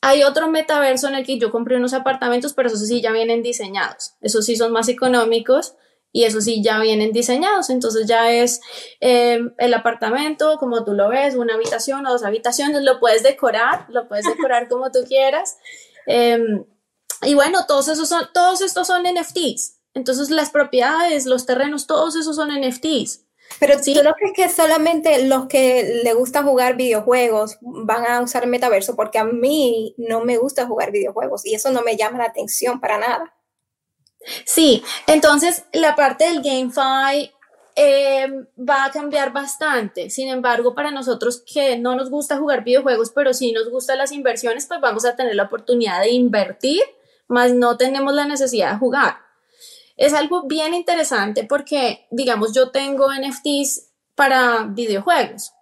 Hay 0.01 0.23
otro 0.23 0.49
metaverso 0.49 1.09
en 1.09 1.17
el 1.17 1.27
que 1.27 1.41
yo 1.41 1.51
compré 1.51 1.77
unos 1.77 1.93
apartamentos, 1.93 2.53
pero 2.53 2.69
esos 2.69 2.87
sí 2.87 3.03
ya 3.03 3.11
vienen 3.11 3.43
diseñados. 3.43 4.15
Esos 4.21 4.47
sí 4.47 4.55
son 4.55 4.71
más 4.71 4.89
económicos 4.89 5.75
y 6.13 6.23
esos 6.23 6.45
sí 6.45 6.63
ya 6.63 6.79
vienen 6.79 7.11
diseñados. 7.11 7.69
Entonces 7.69 8.07
ya 8.07 8.31
es 8.31 8.61
em, 9.01 9.53
el 9.59 9.75
apartamento, 9.75 10.57
como 10.61 10.85
tú 10.85 10.93
lo 10.93 11.09
ves, 11.09 11.35
una 11.35 11.55
habitación 11.55 12.07
o 12.07 12.13
dos 12.13 12.23
habitaciones, 12.23 12.83
lo 12.83 13.01
puedes 13.01 13.25
decorar, 13.25 13.87
lo 13.89 14.07
puedes 14.07 14.25
decorar 14.25 14.69
como 14.69 14.93
tú 14.93 15.01
quieras. 15.09 15.57
Em, 16.07 16.65
y 17.23 17.35
bueno, 17.35 17.67
todos 17.67 17.89
esos 17.89 18.09
son, 18.09 18.29
todos 18.33 18.61
estos 18.61 18.87
son 18.87 19.03
NFTs. 19.03 19.79
Entonces 19.95 20.31
las 20.31 20.51
propiedades, 20.51 21.27
los 21.27 21.47
terrenos, 21.47 21.87
todos 21.87 22.17
esos 22.17 22.37
son 22.37 22.51
NFTs. 22.51 23.25
Pero 23.59 23.79
¿Sí? 23.81 23.95
¿tú 23.95 24.03
no 24.05 24.15
crees 24.15 24.33
que 24.35 24.49
solamente 24.49 25.25
los 25.27 25.47
que 25.47 26.01
le 26.05 26.15
gusta 26.15 26.43
jugar 26.43 26.77
videojuegos 26.77 27.59
van 27.61 28.07
a 28.07 28.23
usar 28.23 28.47
metaverso? 28.47 28.95
Porque 28.95 29.19
a 29.19 29.25
mí 29.25 29.95
no 29.99 30.25
me 30.25 30.37
gusta 30.37 30.67
jugar 30.67 30.93
videojuegos 30.93 31.45
y 31.45 31.55
eso 31.55 31.71
no 31.71 31.83
me 31.83 31.97
llama 31.97 32.19
la 32.19 32.25
atención 32.25 32.81
para 32.81 32.99
nada. 32.99 33.35
Sí, 34.45 34.83
entonces 35.07 35.65
la 35.73 35.97
parte 35.97 36.25
del 36.25 36.43
GameFi 36.43 37.33
eh, 37.75 38.29
va 38.57 38.85
a 38.85 38.91
cambiar 38.93 39.33
bastante. 39.33 40.11
Sin 40.11 40.29
embargo, 40.29 40.75
para 40.75 40.91
nosotros 40.91 41.43
que 41.43 41.77
no 41.77 41.97
nos 41.97 42.11
gusta 42.11 42.37
jugar 42.39 42.63
videojuegos, 42.63 43.11
pero 43.11 43.35
sí 43.35 43.53
nos 43.53 43.69
gustan 43.69 43.99
las 43.99 44.13
inversiones, 44.13 44.67
pues 44.67 44.81
vamos 44.81 45.05
a 45.05 45.17
tener 45.17 45.35
la 45.35 45.45
oportunidad 45.45 46.03
de 46.03 46.11
invertir 46.11 46.83
más 47.31 47.55
no 47.55 47.77
tenemos 47.77 48.13
la 48.13 48.27
necesidad 48.27 48.73
de 48.73 48.79
jugar. 48.79 49.19
Es 49.97 50.13
algo 50.13 50.45
bien 50.47 50.75
interesante 50.75 51.45
porque, 51.45 52.07
digamos, 52.11 52.53
yo 52.53 52.71
tengo 52.71 53.09
NFTs 53.13 53.89
para 54.15 54.65
videojuegos, 54.65 55.53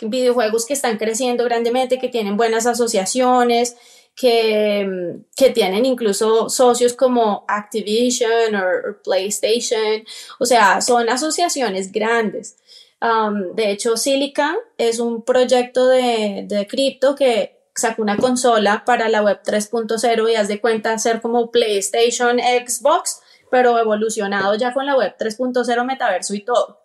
videojuegos 0.00 0.66
que 0.66 0.74
están 0.74 0.98
creciendo 0.98 1.44
grandemente, 1.44 1.98
que 1.98 2.08
tienen 2.08 2.36
buenas 2.36 2.66
asociaciones, 2.66 3.76
que, 4.14 5.20
que 5.36 5.50
tienen 5.50 5.86
incluso 5.86 6.48
socios 6.48 6.92
como 6.94 7.44
Activision 7.48 8.54
o 8.54 9.02
PlayStation, 9.02 10.04
o 10.38 10.46
sea, 10.46 10.80
son 10.80 11.08
asociaciones 11.08 11.90
grandes. 11.90 12.56
Um, 13.00 13.54
de 13.54 13.70
hecho, 13.70 13.96
Silicon 13.96 14.56
es 14.76 14.98
un 14.98 15.24
proyecto 15.24 15.88
de, 15.88 16.44
de 16.46 16.66
cripto 16.66 17.14
que 17.14 17.59
sacó 17.74 18.02
una 18.02 18.16
consola 18.16 18.84
para 18.84 19.08
la 19.08 19.22
web 19.22 19.40
3.0 19.44 20.30
y 20.30 20.34
haz 20.36 20.48
de 20.48 20.60
cuenta 20.60 20.98
ser 20.98 21.20
como 21.20 21.50
PlayStation, 21.50 22.38
Xbox, 22.38 23.20
pero 23.50 23.78
evolucionado 23.78 24.54
ya 24.54 24.72
con 24.72 24.86
la 24.86 24.96
web 24.96 25.14
3.0 25.18 25.84
metaverso 25.84 26.34
y 26.34 26.40
todo. 26.44 26.80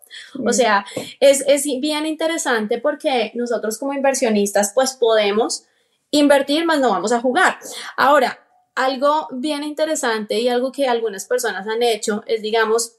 O 0.45 0.53
sea, 0.53 0.85
es, 1.19 1.43
es 1.47 1.63
bien 1.79 2.05
interesante 2.05 2.79
porque 2.79 3.31
nosotros 3.35 3.77
como 3.77 3.93
inversionistas 3.93 4.71
pues 4.73 4.93
podemos 4.93 5.65
invertir, 6.11 6.65
más 6.65 6.79
no 6.79 6.89
vamos 6.89 7.11
a 7.11 7.21
jugar. 7.21 7.57
Ahora, 7.97 8.39
algo 8.75 9.27
bien 9.31 9.63
interesante 9.63 10.39
y 10.39 10.49
algo 10.49 10.71
que 10.71 10.87
algunas 10.87 11.25
personas 11.25 11.67
han 11.67 11.81
hecho 11.83 12.23
es, 12.27 12.41
digamos, 12.41 12.97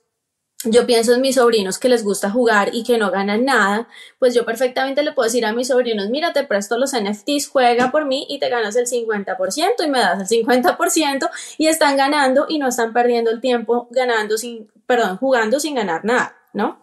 yo 0.71 0.87
pienso 0.87 1.15
en 1.15 1.21
mis 1.21 1.37
sobrinos 1.37 1.79
que 1.79 1.89
les 1.89 2.05
gusta 2.05 2.31
jugar 2.31 2.71
y 2.73 2.85
que 2.85 2.99
no 2.99 3.11
ganan 3.11 3.45
nada, 3.45 3.89
pues 4.19 4.35
yo 4.35 4.45
perfectamente 4.45 5.03
le 5.03 5.13
puedo 5.13 5.27
decir 5.27 5.45
a 5.47 5.53
mis 5.53 5.69
sobrinos, 5.69 6.09
mira, 6.11 6.33
te 6.33 6.45
presto 6.45 6.79
los 6.79 6.93
NFTs, 6.93 7.49
juega 7.49 7.91
por 7.91 8.05
mí 8.07 8.27
y 8.29 8.39
te 8.39 8.49
ganas 8.49 8.77
el 8.77 8.87
50% 8.87 9.85
y 9.85 9.89
me 9.89 9.99
das 9.99 10.31
el 10.31 10.45
50% 10.45 11.31
y 11.59 11.69
están 11.69 11.97
ganando 11.97 12.47
y 12.49 12.59
no 12.59 12.69
están 12.69 12.93
perdiendo 12.93 13.31
el 13.31 13.41
tiempo 13.41 13.89
ganando 13.91 14.39
sin, 14.39 14.71
perdón, 14.87 15.17
jugando 15.17 15.61
sin 15.61 15.75
ganar 15.75 16.05
nada, 16.05 16.37
¿no? 16.53 16.81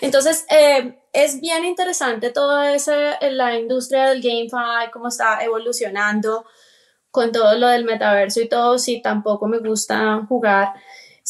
Entonces, 0.00 0.46
eh, 0.50 0.98
es 1.12 1.40
bien 1.40 1.64
interesante 1.64 2.30
toda 2.30 2.74
esa, 2.74 3.18
la 3.30 3.58
industria 3.58 4.06
del 4.06 4.22
GameFi, 4.22 4.90
cómo 4.92 5.08
está 5.08 5.42
evolucionando 5.44 6.44
con 7.10 7.32
todo 7.32 7.56
lo 7.58 7.68
del 7.68 7.84
metaverso 7.84 8.40
y 8.40 8.48
todo, 8.48 8.78
si 8.78 9.02
tampoco 9.02 9.48
me 9.48 9.58
gusta 9.58 10.24
jugar 10.28 10.74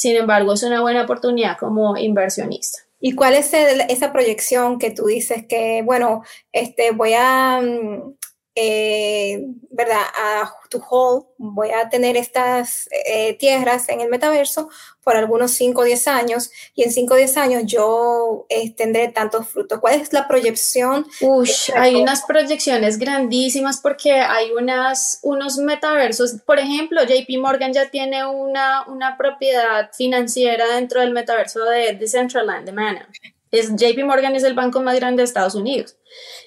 sin 0.00 0.16
embargo, 0.16 0.54
es 0.54 0.62
una 0.62 0.80
buena 0.80 1.02
oportunidad 1.02 1.58
como 1.58 1.94
inversionista. 1.94 2.78
¿Y 3.00 3.14
cuál 3.14 3.34
es 3.34 3.52
esa 3.52 4.12
proyección 4.12 4.78
que 4.78 4.92
tú 4.92 5.04
dices 5.04 5.44
que, 5.46 5.82
bueno, 5.84 6.22
este, 6.52 6.92
voy 6.92 7.12
a, 7.14 7.60
mm, 7.60 8.14
eh, 8.54 9.46
¿verdad? 9.70 10.02
A 10.14 10.52
to 10.70 10.78
hold, 10.78 11.26
voy 11.38 11.70
a 11.70 11.88
tener 11.88 12.16
estas 12.16 12.88
eh, 13.06 13.34
tierras 13.34 13.88
en 13.88 14.00
el 14.00 14.08
metaverso 14.08 14.68
por 15.02 15.16
algunos 15.16 15.50
5 15.52 15.80
o 15.80 15.84
10 15.84 16.08
años 16.08 16.50
y 16.74 16.84
en 16.84 16.92
5 16.92 17.14
o 17.14 17.16
10 17.16 17.36
años 17.36 17.62
yo 17.66 18.46
eh, 18.48 18.72
tendré 18.74 19.08
tantos 19.08 19.48
frutos. 19.48 19.80
¿Cuál 19.80 20.00
es 20.00 20.12
la 20.12 20.28
proyección? 20.28 21.06
Ush, 21.20 21.70
hay 21.74 21.96
unas 21.96 22.22
proyecciones 22.22 22.98
grandísimas 22.98 23.80
porque 23.80 24.12
hay 24.12 24.52
unas, 24.52 25.18
unos 25.22 25.58
metaversos. 25.58 26.34
Por 26.46 26.58
ejemplo, 26.58 27.02
JP 27.02 27.38
Morgan 27.40 27.72
ya 27.72 27.90
tiene 27.90 28.26
una, 28.26 28.84
una 28.86 29.16
propiedad 29.16 29.90
financiera 29.92 30.66
dentro 30.74 31.00
del 31.00 31.12
metaverso 31.12 31.64
de 31.64 31.94
Decentraland, 31.94 32.66
de 32.66 32.72
Mana. 32.72 33.08
Es, 33.50 33.74
JP 33.74 34.04
Morgan 34.04 34.36
es 34.36 34.44
el 34.44 34.54
banco 34.54 34.80
más 34.80 34.94
grande 34.96 35.22
de 35.22 35.24
Estados 35.24 35.54
Unidos. 35.54 35.96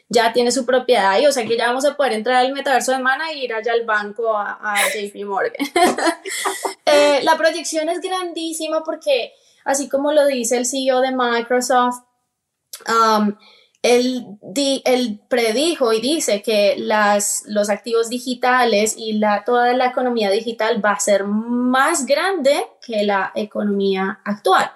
Ya 0.09 0.31
tiene 0.31 0.51
su 0.51 0.65
propiedad 0.65 1.11
ahí, 1.11 1.25
o 1.25 1.31
sea 1.31 1.45
que 1.45 1.57
ya 1.57 1.67
vamos 1.67 1.85
a 1.85 1.95
poder 1.95 2.13
entrar 2.13 2.37
al 2.37 2.53
metaverso 2.53 2.91
de 2.91 2.99
Mana 2.99 3.31
e 3.31 3.39
ir 3.39 3.53
allá 3.53 3.73
al 3.73 3.85
banco 3.85 4.37
a, 4.37 4.75
JP 4.93 5.25
Morgan. 5.25 5.53
Eh, 6.85 7.21
la 7.23 7.37
proyección 7.37 7.87
es 7.87 8.01
grandísima 8.01 8.83
porque, 8.83 9.33
así 9.63 9.87
como 9.87 10.11
lo 10.11 10.27
dice 10.27 10.57
el 10.57 10.65
CEO 10.65 10.99
de 10.99 11.11
Microsoft, 11.15 12.03
um, 12.87 13.35
él, 13.81 15.19
predijo 15.29 15.93
y 15.93 16.01
dice 16.01 16.41
que 16.41 16.75
las, 16.77 17.43
los 17.47 17.69
activos 17.69 18.09
digitales 18.09 18.95
y 18.97 19.13
la, 19.13 19.43
toda 19.43 19.73
la 19.73 19.87
economía 19.87 20.29
digital 20.29 20.83
va 20.83 20.91
a 20.91 20.99
ser 20.99 21.23
más 21.23 22.05
grande 22.05 22.63
que 22.85 23.03
la 23.03 23.31
economía 23.33 24.19
actual 24.25 24.69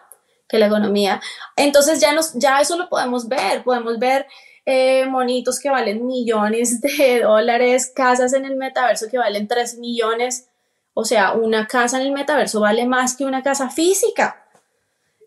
que 0.48 0.58
la 0.58 0.68
economía. 0.68 1.22
Entonces 1.56 2.00
ya, 2.00 2.14
nos, 2.14 2.34
ya 2.34 2.62
eso 2.62 2.78
lo 2.78 2.89
podemos 2.89 3.28
ver, 3.28 3.64
podemos 3.64 4.00
ver 4.00 4.28
eh, 4.66 5.06
monitos 5.06 5.60
que 5.60 5.70
valen 5.70 6.06
millones 6.06 6.82
de 6.82 7.22
dólares, 7.24 7.91
casas 7.95 8.34
en 8.34 8.45
el 8.45 8.56
metaverso 8.56 9.08
que 9.10 9.18
valen 9.18 9.48
3 9.48 9.78
millones. 9.78 10.50
O 10.93 11.06
sea, 11.06 11.34
una 11.34 11.68
casa 11.68 12.02
en 12.02 12.08
el 12.08 12.12
metaverso 12.12 12.60
vale 12.60 12.86
más 12.86 13.16
que 13.16 13.26
una 13.26 13.43
casa 13.43 13.70
física. 13.70 14.43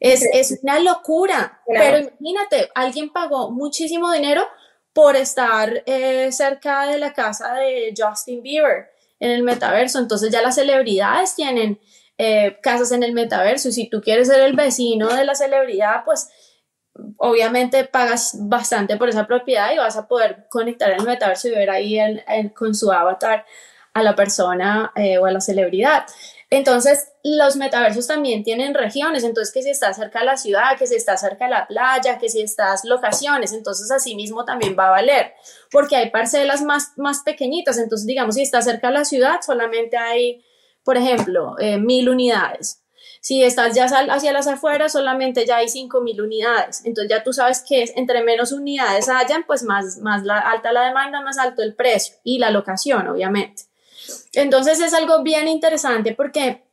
Es, 0.00 0.22
es 0.32 0.58
una 0.62 0.80
locura. 0.80 1.60
Pero 1.66 1.98
imagínate, 1.98 2.70
alguien 2.74 3.10
pagó 3.10 3.50
muchísimo 3.50 4.10
dinero 4.10 4.46
por 4.92 5.16
estar 5.16 5.82
eh, 5.86 6.32
cerca 6.32 6.86
de 6.86 6.98
la 6.98 7.12
casa 7.12 7.54
de 7.54 7.94
Justin 7.96 8.42
Bieber 8.42 8.90
en 9.20 9.30
el 9.30 9.42
metaverso. 9.42 9.98
Entonces 9.98 10.30
ya 10.30 10.42
las 10.42 10.56
celebridades 10.56 11.34
tienen 11.34 11.78
eh, 12.22 12.58
casas 12.60 12.92
en 12.92 13.02
el 13.02 13.14
metaverso. 13.14 13.70
Y 13.70 13.72
si 13.72 13.88
tú 13.88 14.02
quieres 14.02 14.28
ser 14.28 14.40
el 14.40 14.52
vecino 14.52 15.08
de 15.08 15.24
la 15.24 15.34
celebridad, 15.34 16.04
pues 16.04 16.28
obviamente 17.16 17.84
pagas 17.84 18.36
bastante 18.38 18.98
por 18.98 19.08
esa 19.08 19.26
propiedad 19.26 19.72
y 19.72 19.78
vas 19.78 19.96
a 19.96 20.06
poder 20.06 20.44
conectar 20.50 20.90
el 20.90 21.02
metaverso 21.02 21.48
y 21.48 21.52
ver 21.52 21.70
ahí 21.70 21.98
con 22.54 22.74
su 22.74 22.92
avatar 22.92 23.46
a 23.94 24.02
la 24.02 24.14
persona 24.14 24.92
eh, 24.96 25.16
o 25.16 25.24
a 25.24 25.30
la 25.30 25.40
celebridad. 25.40 26.04
Entonces, 26.50 27.10
los 27.24 27.56
metaversos 27.56 28.06
también 28.06 28.42
tienen 28.42 28.74
regiones, 28.74 29.24
entonces 29.24 29.54
que 29.54 29.62
si 29.62 29.70
estás 29.70 29.96
cerca 29.96 30.18
de 30.18 30.26
la 30.26 30.36
ciudad, 30.36 30.76
que 30.78 30.86
si 30.86 30.96
estás 30.96 31.22
cerca 31.22 31.46
de 31.46 31.52
la 31.52 31.66
playa, 31.66 32.18
que 32.18 32.28
si 32.28 32.42
estás 32.42 32.84
locaciones, 32.84 33.54
entonces 33.54 33.90
así 33.90 34.14
mismo 34.14 34.44
también 34.44 34.76
va 34.78 34.88
a 34.88 34.90
valer, 34.90 35.32
porque 35.70 35.96
hay 35.96 36.10
parcelas 36.10 36.60
más, 36.60 36.92
más 36.98 37.20
pequeñitas, 37.20 37.78
entonces 37.78 38.06
digamos, 38.06 38.34
si 38.34 38.42
estás 38.42 38.66
cerca 38.66 38.88
de 38.88 38.94
la 38.94 39.04
ciudad, 39.06 39.40
solamente 39.40 39.96
hay 39.96 40.44
por 40.84 40.96
ejemplo, 40.96 41.56
eh, 41.58 41.78
mil 41.78 42.08
unidades. 42.08 42.82
Si 43.20 43.42
estás 43.44 43.74
ya 43.74 43.84
hacia 43.84 44.32
las 44.32 44.46
afueras, 44.46 44.92
solamente 44.92 45.44
ya 45.44 45.58
hay 45.58 45.68
cinco 45.68 46.00
mil 46.00 46.22
unidades. 46.22 46.82
Entonces 46.84 47.10
ya 47.10 47.22
tú 47.22 47.34
sabes 47.34 47.62
que 47.66 47.84
entre 47.96 48.24
menos 48.24 48.50
unidades 48.50 49.08
hayan, 49.10 49.44
pues 49.46 49.62
más, 49.62 49.98
más 49.98 50.24
la, 50.24 50.38
alta 50.38 50.72
la 50.72 50.86
demanda, 50.86 51.20
más 51.20 51.36
alto 51.36 51.62
el 51.62 51.74
precio 51.74 52.16
y 52.24 52.38
la 52.38 52.50
locación, 52.50 53.06
obviamente. 53.08 53.64
Entonces 54.32 54.80
es 54.80 54.94
algo 54.94 55.22
bien 55.22 55.48
interesante 55.48 56.14
porque 56.14 56.64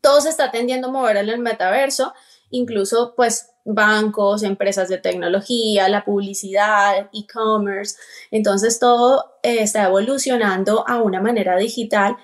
todo 0.00 0.20
se 0.20 0.30
está 0.30 0.50
tendiendo 0.50 0.88
a 0.88 0.92
mover 0.92 1.18
en 1.18 1.28
el 1.28 1.38
metaverso, 1.38 2.12
incluso 2.50 3.14
pues 3.16 3.50
bancos, 3.64 4.42
empresas 4.42 4.88
de 4.88 4.98
tecnología, 4.98 5.88
la 5.88 6.04
publicidad, 6.04 7.10
e-commerce. 7.12 7.96
Entonces 8.30 8.78
todo 8.78 9.38
eh, 9.42 9.58
está 9.60 9.84
evolucionando 9.84 10.86
a 10.88 11.00
una 11.00 11.20
manera 11.20 11.56
digital 11.56 12.16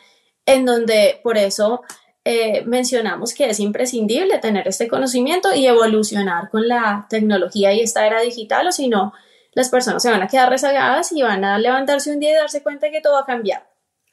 en 0.47 0.64
donde 0.64 1.20
por 1.22 1.38
eso 1.38 1.82
eh, 2.24 2.62
mencionamos 2.66 3.34
que 3.34 3.51
es 3.51 3.59
imprescindible 3.59 4.38
tener 4.38 4.68
este 4.68 4.86
conocimiento 4.86 5.55
y 5.55 5.66
evolucionar 5.66 6.51
con 6.51 6.68
la 6.68 7.07
tecnología 7.11 7.72
y 7.72 7.80
esta 7.80 8.07
era 8.07 8.20
digital, 8.20 8.68
o 8.68 8.72
si 8.72 8.88
no, 8.88 9.12
las 9.53 9.70
personas 9.70 10.03
se 10.03 10.11
van 10.11 10.22
a 10.22 10.28
quedar 10.28 10.49
rezagadas 10.49 11.12
y 11.12 11.22
van 11.22 11.45
a 11.45 11.59
levantarse 11.59 12.12
un 12.12 12.20
día 12.20 12.30
y 12.30 12.34
darse 12.34 12.62
cuenta 12.62 12.90
que 12.90 13.01
todo 13.01 13.14
va 13.14 13.20
a 13.20 13.26
cambiar. 13.26 13.68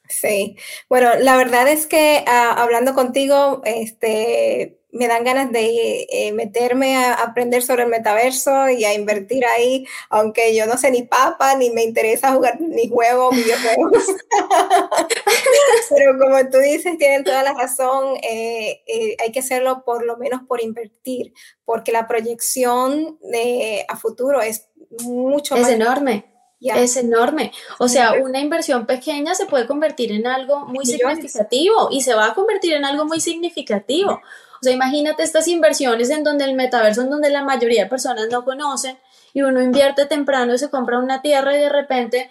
Sí, 0.07 0.57
bueno, 0.89 1.11
la 1.19 1.37
verdad 1.37 1.67
es 1.67 1.85
que 1.85 2.23
ah, 2.27 2.55
hablando 2.57 2.95
contigo, 2.95 3.61
este, 3.63 4.78
me 4.91 5.07
dan 5.07 5.23
ganas 5.23 5.51
de 5.51 6.07
eh, 6.09 6.31
meterme 6.33 6.97
a 6.97 7.13
aprender 7.13 7.61
sobre 7.61 7.83
el 7.83 7.89
metaverso 7.89 8.69
y 8.69 8.85
a 8.85 8.93
invertir 8.93 9.45
ahí, 9.45 9.85
aunque 10.09 10.55
yo 10.55 10.65
no 10.65 10.77
sé 10.77 10.89
ni 10.89 11.03
papa, 11.03 11.55
ni 11.55 11.69
me 11.69 11.83
interesa 11.83 12.33
jugar 12.33 12.59
ni 12.59 12.89
juegos, 12.89 13.35
videojuegos. 13.35 14.03
Pero 15.89 16.17
como 16.17 16.49
tú 16.49 16.57
dices, 16.57 16.97
tienen 16.97 17.23
toda 17.23 17.43
la 17.43 17.53
razón, 17.53 18.15
eh, 18.23 18.81
eh, 18.87 19.15
hay 19.23 19.31
que 19.31 19.39
hacerlo 19.39 19.83
por 19.85 20.05
lo 20.05 20.17
menos 20.17 20.41
por 20.47 20.61
invertir, 20.61 21.33
porque 21.65 21.91
la 21.91 22.07
proyección 22.07 23.19
de, 23.21 23.85
a 23.87 23.95
futuro 23.95 24.41
es 24.41 24.69
mucho 25.03 25.55
más... 25.55 25.67
Es 25.67 25.75
enorme. 25.75 26.25
Es 26.61 26.97
enorme. 26.97 27.53
O 27.77 27.87
sea, 27.87 28.13
una 28.13 28.39
inversión 28.39 28.85
pequeña 28.85 29.33
se 29.33 29.45
puede 29.45 29.65
convertir 29.65 30.11
en 30.11 30.27
algo 30.27 30.65
muy 30.65 30.85
significativo 30.85 31.89
y 31.89 32.01
se 32.01 32.13
va 32.13 32.27
a 32.27 32.33
convertir 32.33 32.73
en 32.73 32.83
algo 32.83 33.05
muy 33.05 33.21
significativo. 33.21 34.19
O 34.61 34.63
sea, 34.63 34.73
imagínate 34.73 35.23
estas 35.23 35.47
inversiones 35.47 36.09
en 36.09 36.23
donde 36.23 36.45
el 36.45 36.55
metaverso, 36.55 37.01
en 37.01 37.09
donde 37.09 37.29
la 37.29 37.43
mayoría 37.43 37.83
de 37.83 37.89
personas 37.89 38.27
no 38.29 38.43
conocen 38.43 38.97
y 39.33 39.41
uno 39.41 39.61
invierte 39.61 40.05
temprano 40.05 40.53
y 40.53 40.57
se 40.57 40.69
compra 40.69 40.99
una 40.99 41.21
tierra 41.21 41.55
y 41.55 41.59
de 41.59 41.69
repente 41.69 42.29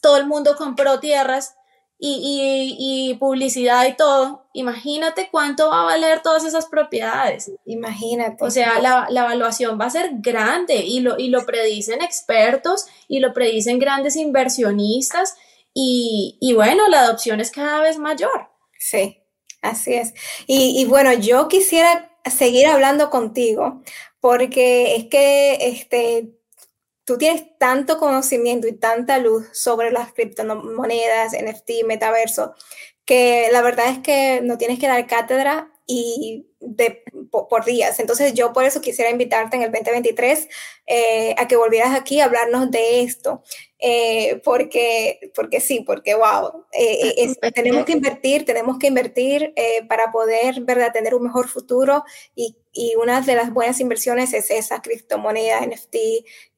todo 0.00 0.18
el 0.18 0.26
mundo 0.26 0.56
compró 0.56 1.00
tierras 1.00 1.56
y, 1.98 3.16
publicidad 3.18 3.86
y 3.86 3.94
todo. 3.94 4.46
Imagínate 4.52 5.28
cuánto 5.30 5.70
va 5.70 5.82
a 5.82 5.84
valer 5.84 6.20
todas 6.22 6.44
esas 6.44 6.66
propiedades. 6.66 7.50
Imagínate. 7.64 8.44
O 8.44 8.50
sea, 8.50 8.80
la, 8.80 9.06
evaluación 9.08 9.80
va 9.80 9.86
a 9.86 9.90
ser 9.90 10.10
grande 10.14 10.76
y 10.76 11.00
lo, 11.00 11.18
y 11.18 11.28
lo 11.28 11.46
predicen 11.46 12.02
expertos 12.02 12.86
y 13.08 13.20
lo 13.20 13.32
predicen 13.32 13.78
grandes 13.78 14.16
inversionistas 14.16 15.36
y, 15.72 16.36
y 16.40 16.54
bueno, 16.54 16.88
la 16.88 17.00
adopción 17.00 17.40
es 17.40 17.50
cada 17.50 17.80
vez 17.80 17.98
mayor. 17.98 18.50
Sí, 18.78 19.22
Así 19.62 19.94
es. 19.94 20.14
Y, 20.46 20.84
bueno, 20.86 21.12
yo 21.12 21.48
quisiera 21.48 22.10
seguir 22.24 22.66
hablando 22.66 23.10
contigo 23.10 23.82
porque 24.20 24.96
es 24.96 25.04
que 25.06 25.58
este, 25.60 26.32
tú 27.04 27.18
tienes 27.18 27.44
tanto 27.58 27.98
conocimiento 27.98 28.66
y 28.68 28.72
tanta 28.72 29.18
luz 29.18 29.46
sobre 29.52 29.90
las 29.90 30.12
criptomonedas, 30.12 31.32
NFT, 31.32 31.84
metaverso, 31.86 32.54
que 33.04 33.48
la 33.52 33.62
verdad 33.62 33.88
es 33.88 33.98
que 34.00 34.40
no 34.42 34.58
tienes 34.58 34.78
que 34.78 34.88
dar 34.88 35.06
cátedra 35.06 35.72
y 35.86 36.48
de, 36.66 37.02
por, 37.30 37.64
días. 37.64 38.00
Entonces 38.00 38.34
yo 38.34 38.52
por 38.52 38.64
eso 38.64 38.80
quisiera 38.80 39.10
invitarte 39.10 39.56
en 39.56 39.62
el 39.62 39.72
2023 39.72 40.48
eh, 40.86 41.34
a 41.38 41.46
que 41.48 41.56
volvieras 41.56 41.94
aquí 41.94 42.20
a 42.20 42.24
hablarnos 42.24 42.70
de 42.70 43.02
esto, 43.02 43.42
eh, 43.78 44.40
porque, 44.44 45.30
porque 45.34 45.60
sí, 45.60 45.80
porque 45.86 46.14
wow, 46.14 46.64
eh, 46.72 47.34
tenemos 47.54 47.84
que 47.84 47.92
invertir, 47.92 48.44
tenemos 48.44 48.78
que 48.78 48.88
invertir 48.88 49.54
para 49.88 50.10
poder 50.10 50.60
¿verdad? 50.62 50.92
tener 50.92 51.14
un 51.14 51.24
mejor 51.24 51.48
futuro 51.48 52.04
y, 52.34 52.56
y, 52.72 52.94
una 52.96 53.20
de 53.20 53.34
las 53.34 53.52
buenas 53.52 53.80
inversiones 53.80 54.34
es 54.34 54.50
esa 54.50 54.82
criptomoneda, 54.82 55.60
NFT, 55.60 55.96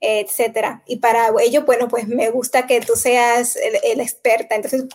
etcétera. 0.01 0.83
Y 0.87 0.97
para 0.97 1.31
ello, 1.41 1.65
bueno, 1.65 1.89
pues 1.89 2.09
me 2.09 2.31
gusta 2.31 2.67
que 2.67 2.81
tú 2.81 2.97
seas 2.97 3.57
el, 3.57 3.79
el 3.85 4.01
experta. 4.01 4.55
Entonces, 4.55 4.87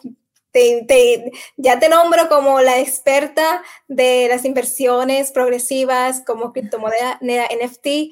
ya 1.57 1.79
te 1.79 1.89
nombro 1.89 2.29
como 2.29 2.61
la 2.61 2.79
experta 2.79 3.63
de 3.87 4.27
las 4.29 4.45
inversiones 4.45 5.31
progresivas 5.31 6.21
como 6.25 6.53
criptomoneda 6.53 7.19
NFT 7.21 7.85
eh, 7.85 8.11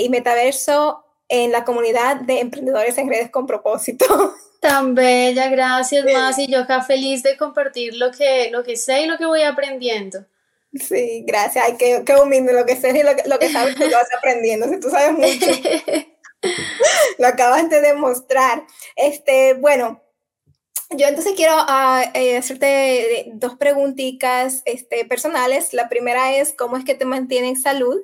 y 0.00 0.08
metaverso 0.08 1.04
en 1.28 1.52
la 1.52 1.64
comunidad 1.64 2.16
de 2.16 2.40
emprendedores 2.40 2.96
en 2.98 3.08
redes 3.08 3.30
con 3.30 3.46
propósito. 3.46 4.04
Tan 4.60 4.94
bella, 4.94 5.48
gracias 5.48 6.04
más 6.04 6.38
y 6.38 6.48
yo 6.48 6.60
acá 6.60 6.82
feliz 6.82 7.22
de 7.22 7.36
compartir 7.36 7.94
lo 7.94 8.10
que, 8.10 8.50
lo 8.50 8.64
que 8.64 8.76
sé 8.76 9.02
y 9.02 9.06
lo 9.06 9.16
que 9.16 9.26
voy 9.26 9.42
aprendiendo. 9.42 10.26
Sí, 10.74 11.24
gracias. 11.26 11.64
Ay, 11.64 11.76
qué, 11.78 12.02
qué 12.04 12.16
humilde 12.16 12.52
lo 12.52 12.66
que 12.66 12.76
sé 12.76 12.90
y 12.90 13.02
lo 13.02 13.14
que, 13.16 13.28
lo 13.28 13.38
que 13.38 13.50
sabes 13.50 13.76
que 13.76 13.88
lo 13.88 13.96
vas 13.96 14.08
aprendiendo. 14.18 14.68
Si 14.68 14.80
tú 14.80 14.90
sabes 14.90 15.12
mucho. 15.12 15.46
lo 17.18 17.26
acabas 17.26 17.70
de 17.70 17.80
demostrar. 17.80 18.64
Este, 18.96 19.54
bueno, 19.54 20.02
yo 20.90 21.06
entonces 21.06 21.34
quiero 21.36 21.54
ah, 21.56 22.04
eh, 22.14 22.38
hacerte 22.38 23.30
dos 23.34 23.56
preguntitas 23.56 24.62
este, 24.64 25.04
personales. 25.04 25.74
La 25.74 25.88
primera 25.88 26.32
es, 26.32 26.54
¿cómo 26.56 26.76
es 26.76 26.84
que 26.84 26.94
te 26.94 27.04
mantienen 27.04 27.56
salud? 27.56 28.00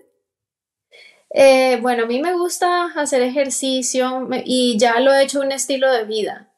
Eh, 1.30 1.78
bueno, 1.80 2.04
a 2.04 2.06
mí 2.06 2.20
me 2.20 2.34
gusta 2.34 2.86
hacer 2.94 3.22
ejercicio 3.22 4.28
y 4.44 4.78
ya 4.78 5.00
lo 5.00 5.12
he 5.12 5.22
hecho 5.22 5.40
un 5.40 5.50
estilo 5.50 5.90
de 5.90 6.04
vida. 6.04 6.52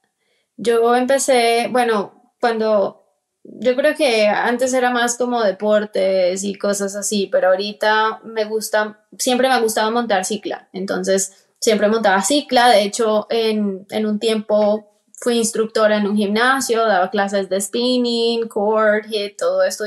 Yo 0.57 0.95
empecé, 0.97 1.69
bueno, 1.71 2.35
cuando 2.41 3.05
yo 3.45 3.77
creo 3.77 3.95
que 3.95 4.27
antes 4.27 4.75
era 4.75 4.91
más 4.91 5.17
como 5.17 5.43
deportes 5.43 6.43
y 6.43 6.57
cosas 6.57 6.97
así, 6.97 7.29
pero 7.31 7.49
ahorita 7.49 8.21
me 8.25 8.45
gusta, 8.45 9.07
siempre 9.19 9.49
me 9.49 9.55
ha 9.55 9.61
gustado 9.61 9.93
montar 9.93 10.25
cicla. 10.25 10.69
Entonces, 10.73 11.47
siempre 11.61 11.89
montaba 11.89 12.23
cicla. 12.23 12.69
De 12.69 12.83
hecho, 12.83 13.27
en, 13.31 13.87
en 13.91 14.07
un 14.07 14.19
tiempo 14.19 14.96
fui 15.17 15.39
instructora 15.39 15.97
en 15.97 16.07
un 16.07 16.17
gimnasio, 16.17 16.87
daba 16.87 17.11
clases 17.11 17.49
de 17.49 17.61
spinning, 17.61 18.49
core, 18.49 19.03
hit, 19.09 19.37
todo 19.39 19.63
esto 19.63 19.85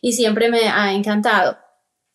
y, 0.00 0.12
siempre 0.12 0.50
me 0.50 0.68
ha 0.68 0.92
encantado. 0.92 1.58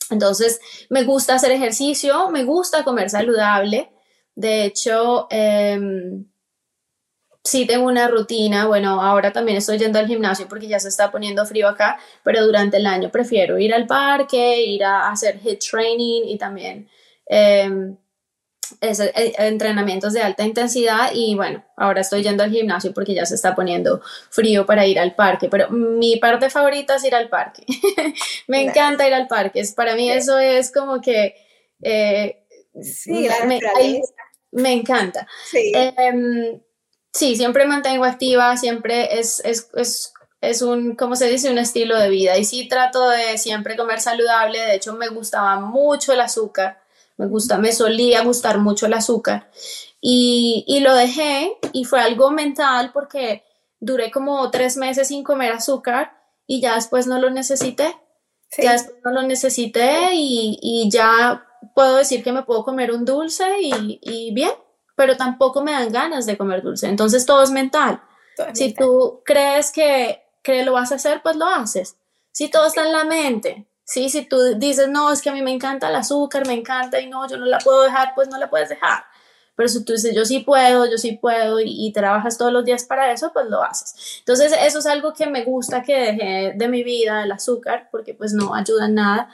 Entonces, 0.09 0.59
me 0.89 1.03
gusta 1.03 1.35
hacer 1.35 1.51
ejercicio, 1.51 2.29
me 2.29 2.43
gusta 2.43 2.83
comer 2.83 3.09
saludable. 3.09 3.91
De 4.35 4.65
hecho, 4.65 5.27
em, 5.31 6.25
sí 7.43 7.65
tengo 7.65 7.87
una 7.87 8.07
rutina. 8.07 8.67
Bueno, 8.67 9.01
ahora 9.01 9.31
también 9.31 9.57
estoy 9.57 9.77
yendo 9.79 9.99
al 9.99 10.07
gimnasio 10.07 10.47
porque 10.47 10.67
ya 10.67 10.79
se 10.79 10.89
está 10.89 11.11
poniendo 11.11 11.45
frío 11.45 11.67
acá, 11.67 11.99
pero 12.23 12.45
durante 12.45 12.77
el 12.77 12.85
año 12.87 13.11
prefiero 13.11 13.57
ir 13.59 13.73
al 13.73 13.87
parque, 13.87 14.63
ir 14.63 14.83
a 14.83 15.09
hacer 15.09 15.39
hit 15.39 15.59
training 15.59 16.23
y 16.25 16.37
también 16.37 16.89
em, 18.81 18.95
eh, 19.01 19.33
entrenamientos 19.37 20.13
de 20.13 20.21
alta 20.21 20.43
intensidad 20.43 21.11
y 21.13 21.35
bueno, 21.35 21.63
ahora 21.77 22.01
estoy 22.01 22.23
yendo 22.23 22.43
al 22.43 22.51
gimnasio 22.51 22.93
porque 22.93 23.13
ya 23.13 23.25
se 23.25 23.35
está 23.35 23.55
poniendo 23.55 24.01
frío 24.29 24.65
para 24.65 24.85
ir 24.85 24.99
al 24.99 25.15
parque, 25.15 25.49
pero 25.49 25.69
mi 25.69 26.17
parte 26.17 26.49
favorita 26.49 26.95
es 26.95 27.03
ir 27.03 27.15
al 27.15 27.29
parque. 27.29 27.63
me 28.47 28.63
encanta 28.63 29.07
ir 29.07 29.13
al 29.13 29.27
parque, 29.27 29.63
para 29.75 29.95
mí 29.95 30.11
eso 30.11 30.39
es 30.39 30.71
como 30.71 31.01
que... 31.01 31.35
Eh, 31.81 32.43
sí, 32.81 33.27
me, 34.51 34.73
encanta. 34.73 35.27
Sí. 35.49 35.71
Em, 35.75 36.61
sí. 37.11 37.35
siempre 37.35 37.65
mantengo 37.65 38.05
activa, 38.05 38.55
siempre 38.57 39.19
es, 39.19 39.41
es, 39.43 39.69
es 39.75 40.13
es 40.41 40.61
un, 40.61 40.95
se 41.15 41.29
dice, 41.29 41.49
un 41.49 41.57
estilo 41.57 41.97
de 41.97 42.09
vida. 42.09 42.37
Y 42.37 42.45
sí 42.45 42.67
trato 42.67 43.09
de 43.09 43.37
siempre 43.37 43.75
comer 43.75 43.99
saludable. 43.99 44.59
De 44.59 44.75
hecho, 44.75 44.93
me 44.93 45.07
gustaba 45.07 45.59
mucho 45.59 46.13
el 46.13 46.21
azúcar 46.21 46.84
me 47.17 47.27
gusta, 47.27 47.57
me 47.57 47.71
solía 47.71 48.23
gustar 48.23 48.59
mucho 48.59 48.85
el 48.85 48.93
azúcar 48.93 49.49
y, 50.01 50.63
y, 50.67 50.81
lo 50.81 50.93
dejé 50.93 51.57
y 51.73 51.85
fue 51.85 51.99
algo 51.99 52.29
mental 52.29 52.91
porque 52.93 53.43
duré 53.79 54.11
como 54.11 54.51
tres 54.51 54.77
meses 54.77 55.07
sin 55.07 55.23
comer 55.23 55.51
azúcar 55.51 56.15
y 56.45 56.61
ya 56.61 56.75
después 56.75 57.07
no 57.07 57.19
lo 57.19 57.29
necesité. 57.29 57.95
Ya 58.57 58.73
después 58.73 58.97
no 59.03 59.11
lo 59.11 59.23
necesité 59.23 60.13
y, 60.13 60.59
y, 60.61 60.89
ya 60.89 61.45
puedo 61.73 61.95
decir 61.95 62.23
que 62.23 62.31
me 62.31 62.43
puedo 62.43 62.63
comer 62.63 62.91
un 62.91 63.03
dulce 63.03 63.43
y, 63.59 63.99
y, 64.01 64.33
bien, 64.33 64.51
pero 64.95 65.17
tampoco 65.17 65.63
me 65.63 65.71
dan 65.71 65.91
ganas 65.91 66.25
de 66.25 66.37
comer 66.37 66.61
dulce. 66.61 66.87
Entonces 66.87 67.25
todo 67.25 67.43
es 67.43 67.51
mental. 67.51 68.01
si 68.53 68.73
tú 68.73 69.21
crees 69.25 69.71
que, 69.71 70.23
que 70.43 70.63
lo 70.63 70.73
vas 70.73 70.91
a 70.91 70.95
hacer, 70.95 71.21
pues 71.21 71.35
lo 71.35 71.47
haces. 71.47 71.97
Si 72.31 72.49
todo 72.49 72.67
está 72.67 72.85
en 72.85 72.93
la 72.93 73.05
mente, 73.05 73.65
Sí, 73.85 74.09
si 74.09 74.25
tú 74.25 74.37
dices, 74.57 74.89
no, 74.89 75.11
es 75.11 75.21
que 75.21 75.29
a 75.29 75.33
mí 75.33 75.41
me 75.43 75.51
encanta 75.51 75.89
el 75.89 75.95
azúcar, 75.95 76.47
me 76.47 76.53
encanta 76.53 76.99
y 76.99 77.07
no, 77.07 77.27
yo 77.29 77.37
no 77.37 77.45
la 77.45 77.59
puedo 77.59 77.83
dejar, 77.83 78.13
pues 78.15 78.27
no 78.29 78.37
la 78.39 78.49
puedes 78.49 78.69
dejar. 78.69 79.05
Pero 79.55 79.69
si 79.69 79.85
tú 79.85 79.93
dices, 79.93 80.13
yo 80.15 80.25
sí 80.25 80.39
puedo, 80.39 80.85
yo 80.89 80.97
sí 80.97 81.13
puedo 81.13 81.59
y, 81.61 81.91
trabajas 81.93 82.37
todos 82.37 82.51
los 82.51 82.65
días 82.65 82.83
para 82.85 83.11
eso, 83.11 83.31
pues 83.33 83.45
lo 83.47 83.63
haces. 83.63 84.19
Entonces, 84.19 84.53
eso 84.59 84.79
es 84.79 84.85
algo 84.87 85.13
que 85.13 85.27
me 85.27 85.43
gusta 85.45 85.83
que 85.83 85.95
dejé 85.97 86.53
de 86.55 86.67
mi 86.67 86.83
vida, 86.83 87.23
el 87.23 87.31
azúcar, 87.31 87.89
porque 87.91 88.13
pues 88.13 88.33
no 88.33 88.55
ayuda 88.55 88.85
en 88.87 88.95
nada, 88.95 89.29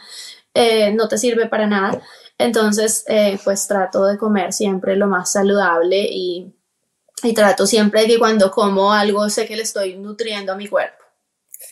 eh, 0.53 0.91
no 0.93 1.07
te 1.07 1.17
sirve 1.17 1.47
para 1.47 1.67
nada. 1.67 2.01
Entonces, 2.37 3.05
eh, 3.07 3.39
pues 3.43 3.67
trato 3.67 4.05
de 4.05 4.17
comer 4.17 4.53
siempre 4.53 4.95
lo 4.95 5.07
más 5.07 5.31
saludable 5.31 6.07
y, 6.11 6.53
y 7.23 7.33
trato 7.33 7.65
siempre 7.67 8.01
de 8.01 8.07
que 8.07 8.19
cuando 8.19 8.51
como 8.51 8.93
algo 8.93 9.29
sé 9.29 9.47
que 9.47 9.55
le 9.55 9.63
estoy 9.63 9.97
nutriendo 9.97 10.53
a 10.53 10.55
mi 10.55 10.67
cuerpo 10.67 11.00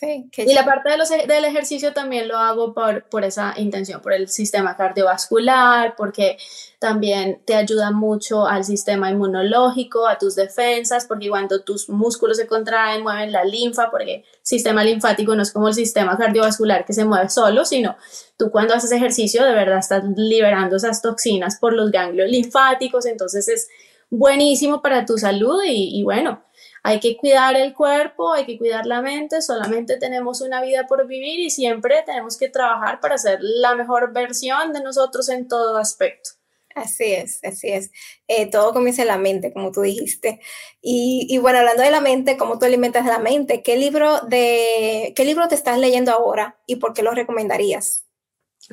y 0.02 0.54
la 0.54 0.64
parte 0.64 0.90
de 0.90 0.96
los, 0.96 1.10
e, 1.10 1.26
del 1.26 1.44
ejercicio 1.44 1.92
también 1.92 2.26
lo 2.28 2.38
hago 2.38 2.72
por, 2.72 3.04
por 3.04 3.24
esa 3.24 3.54
intención, 3.56 4.00
por 4.00 4.12
el 4.12 4.28
sistema 4.28 4.76
cardiovascular, 4.76 5.94
porque 5.96 6.38
también 6.78 7.42
te 7.44 7.54
ayuda 7.54 7.90
mucho 7.90 8.46
al 8.46 8.64
sistema 8.64 9.10
inmunológico, 9.10 10.08
a 10.08 10.16
tus 10.16 10.36
defensas, 10.36 11.04
porque 11.04 11.28
cuando 11.28 11.62
tus 11.62 11.88
músculos 11.90 12.38
se 12.38 12.46
contraen, 12.46 13.02
mueven 13.02 13.32
la 13.32 13.44
linfa, 13.44 13.90
porque 13.90 14.14
el 14.14 14.24
sistema 14.42 14.82
linfático 14.82 15.34
no 15.34 15.42
es 15.42 15.52
como 15.52 15.68
el 15.68 15.74
sistema 15.74 16.16
cardiovascular 16.16 16.86
que 16.86 16.94
se 16.94 17.04
mueve 17.04 17.28
solo, 17.28 17.64
sino 17.64 17.96
tú 18.38 18.50
cuando 18.50 18.74
haces 18.74 18.92
ejercicio 18.92 19.44
de 19.44 19.52
verdad 19.52 19.78
estás 19.78 20.04
liberando 20.16 20.76
esas 20.76 21.02
toxinas 21.02 21.58
por 21.58 21.74
los 21.74 21.90
ganglios 21.90 22.30
linfáticos, 22.30 23.04
entonces 23.04 23.48
es 23.48 23.68
buenísimo 24.08 24.80
para 24.80 25.04
tu 25.04 25.18
salud 25.18 25.62
y, 25.64 25.98
y 25.98 26.02
bueno, 26.02 26.42
hay 26.82 27.00
que 27.00 27.16
cuidar 27.16 27.56
el 27.56 27.74
cuerpo, 27.74 28.32
hay 28.32 28.46
que 28.46 28.58
cuidar 28.58 28.86
la 28.86 29.02
mente, 29.02 29.42
solamente 29.42 29.98
tenemos 29.98 30.40
una 30.40 30.62
vida 30.62 30.86
por 30.86 31.06
vivir 31.06 31.38
y 31.40 31.50
siempre 31.50 32.02
tenemos 32.06 32.36
que 32.38 32.48
trabajar 32.48 33.00
para 33.00 33.18
ser 33.18 33.38
la 33.42 33.74
mejor 33.74 34.12
versión 34.12 34.72
de 34.72 34.82
nosotros 34.82 35.28
en 35.28 35.48
todo 35.48 35.76
aspecto. 35.76 36.30
Así 36.74 37.12
es, 37.12 37.40
así 37.42 37.68
es. 37.68 37.90
Eh, 38.28 38.48
todo 38.48 38.72
comienza 38.72 39.02
en 39.02 39.08
la 39.08 39.18
mente, 39.18 39.52
como 39.52 39.72
tú 39.72 39.82
dijiste. 39.82 40.40
Y, 40.80 41.36
bueno, 41.38 41.58
hablando 41.58 41.82
de 41.82 41.90
la 41.90 42.00
mente, 42.00 42.36
¿cómo 42.36 42.58
tú 42.58 42.64
alimentas 42.64 43.04
la 43.06 43.18
mente? 43.18 43.62
¿Qué 43.62 43.76
libro, 43.76 44.20
de, 44.20 45.12
¿Qué 45.16 45.24
libro 45.24 45.48
te 45.48 45.56
estás 45.56 45.78
leyendo 45.78 46.12
ahora 46.12 46.58
y 46.66 46.76
por 46.76 46.94
qué 46.94 47.02
lo 47.02 47.10
recomendarías? 47.10 48.04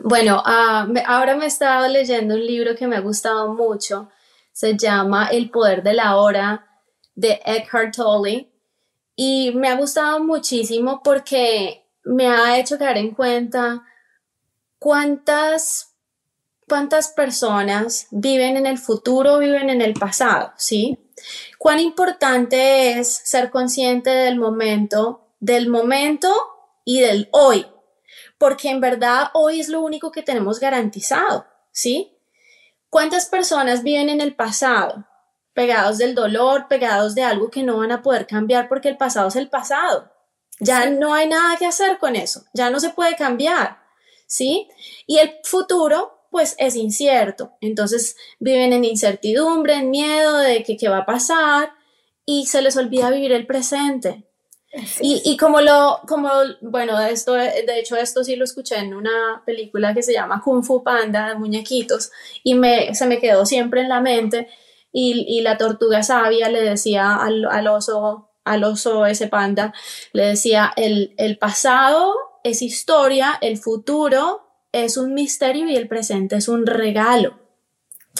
Bueno, 0.03 0.43
ah, 0.45 0.87
ahora 1.07 1.35
me 1.35 1.45
he 1.45 1.47
estado 1.47 1.87
leyendo 1.87 2.35
un 2.35 2.45
libro 2.45 2.75
que 2.75 2.87
me 2.87 2.95
ha 2.95 3.01
gustado 3.01 3.53
mucho. 3.53 4.09
Se 4.51 4.77
llama 4.77 5.29
El 5.31 5.49
poder 5.49 5.81
de 5.81 5.93
la 5.93 6.17
hora 6.17 6.66
de 7.17 7.41
Eckhart 7.43 7.95
Tolle 7.95 8.47
y 9.15 9.51
me 9.55 9.67
ha 9.67 9.75
gustado 9.75 10.23
muchísimo 10.23 11.01
porque 11.03 11.83
me 12.03 12.27
ha 12.27 12.59
hecho 12.59 12.77
caer 12.77 12.97
en 12.97 13.11
cuenta 13.11 13.83
cuántas 14.79 15.95
cuántas 16.67 17.09
personas 17.09 18.07
viven 18.11 18.57
en 18.57 18.65
el 18.65 18.77
futuro, 18.77 19.39
viven 19.39 19.69
en 19.69 19.81
el 19.81 19.93
pasado, 19.93 20.53
¿sí? 20.57 20.99
Cuán 21.57 21.79
importante 21.79 22.99
es 22.99 23.07
ser 23.07 23.49
consciente 23.49 24.09
del 24.09 24.37
momento, 24.37 25.29
del 25.39 25.69
momento 25.69 26.29
y 26.83 26.99
del 26.99 27.29
hoy, 27.31 27.65
porque 28.37 28.69
en 28.69 28.81
verdad 28.81 29.29
hoy 29.33 29.61
es 29.61 29.69
lo 29.69 29.81
único 29.81 30.11
que 30.11 30.23
tenemos 30.23 30.59
garantizado, 30.59 31.47
¿sí? 31.71 32.17
¿Cuántas 32.89 33.27
personas 33.27 33.81
viven 33.81 34.09
en 34.09 34.21
el 34.21 34.35
pasado? 34.35 35.06
Pegados 35.57 35.97
del 35.97 36.13
dolor, 36.13 36.67
pegados 36.67 37.15
de 37.15 37.23
algo 37.23 37.49
que 37.49 37.63
no 37.63 37.77
van 37.77 37.91
a 37.91 38.03
poder 38.03 38.27
cambiar 38.27 38.69
porque 38.69 38.89
el 38.89 38.95
pasado 38.95 39.29
es 39.29 39.35
el 39.35 39.49
pasado. 39.49 40.11
Ya 40.59 40.87
no 40.91 41.15
hay 41.15 41.27
nada 41.27 41.57
que 41.57 41.65
hacer 41.65 41.97
con 41.97 42.15
eso, 42.15 42.43
ya 42.53 42.69
no 42.69 42.79
se 42.79 42.91
puede 42.91 43.15
cambiar, 43.15 43.79
¿sí? 44.27 44.67
Y 45.07 45.17
el 45.17 45.31
futuro, 45.43 46.27
pues 46.29 46.53
es 46.59 46.75
incierto. 46.75 47.53
Entonces 47.59 48.17
viven 48.39 48.71
en 48.71 48.85
incertidumbre, 48.85 49.73
en 49.73 49.89
miedo 49.89 50.37
de 50.37 50.61
que 50.61 50.77
qué 50.77 50.89
va 50.89 50.99
a 50.99 51.05
pasar 51.07 51.71
y 52.23 52.45
se 52.45 52.61
les 52.61 52.77
olvida 52.77 53.09
vivir 53.09 53.31
el 53.31 53.47
presente. 53.47 54.25
Y, 55.01 55.23
y, 55.25 55.37
como 55.37 55.61
lo, 55.61 56.01
como, 56.07 56.29
bueno, 56.61 57.01
esto, 57.01 57.33
de 57.33 57.79
hecho 57.79 57.95
esto 57.95 58.23
sí 58.23 58.35
lo 58.35 58.43
escuché 58.43 58.77
en 58.77 58.93
una 58.93 59.41
película 59.43 59.95
que 59.95 60.03
se 60.03 60.13
llama 60.13 60.39
Kung 60.43 60.63
Fu 60.63 60.83
Panda 60.83 61.29
de 61.29 61.35
muñequitos 61.35 62.11
y 62.43 62.53
me, 62.53 62.93
se 62.93 63.07
me 63.07 63.17
quedó 63.17 63.43
siempre 63.43 63.81
en 63.81 63.89
la 63.89 64.01
mente 64.01 64.49
y, 64.91 65.41
la 65.41 65.57
tortuga 65.57 66.03
sabia 66.03 66.49
le 66.49 66.61
decía 66.61 67.15
al, 67.15 67.67
oso, 67.67 68.31
al 68.45 68.63
oso 68.63 69.05
ese 69.05 69.27
panda, 69.27 69.73
le 70.13 70.25
decía, 70.25 70.73
el, 70.75 71.13
el 71.17 71.37
pasado 71.37 72.13
es 72.43 72.61
historia, 72.61 73.37
el 73.41 73.57
futuro 73.57 74.47
es 74.71 74.97
un 74.97 75.13
misterio 75.13 75.67
y 75.69 75.75
el 75.75 75.87
presente 75.87 76.37
es 76.37 76.47
un 76.47 76.65
regalo. 76.65 77.39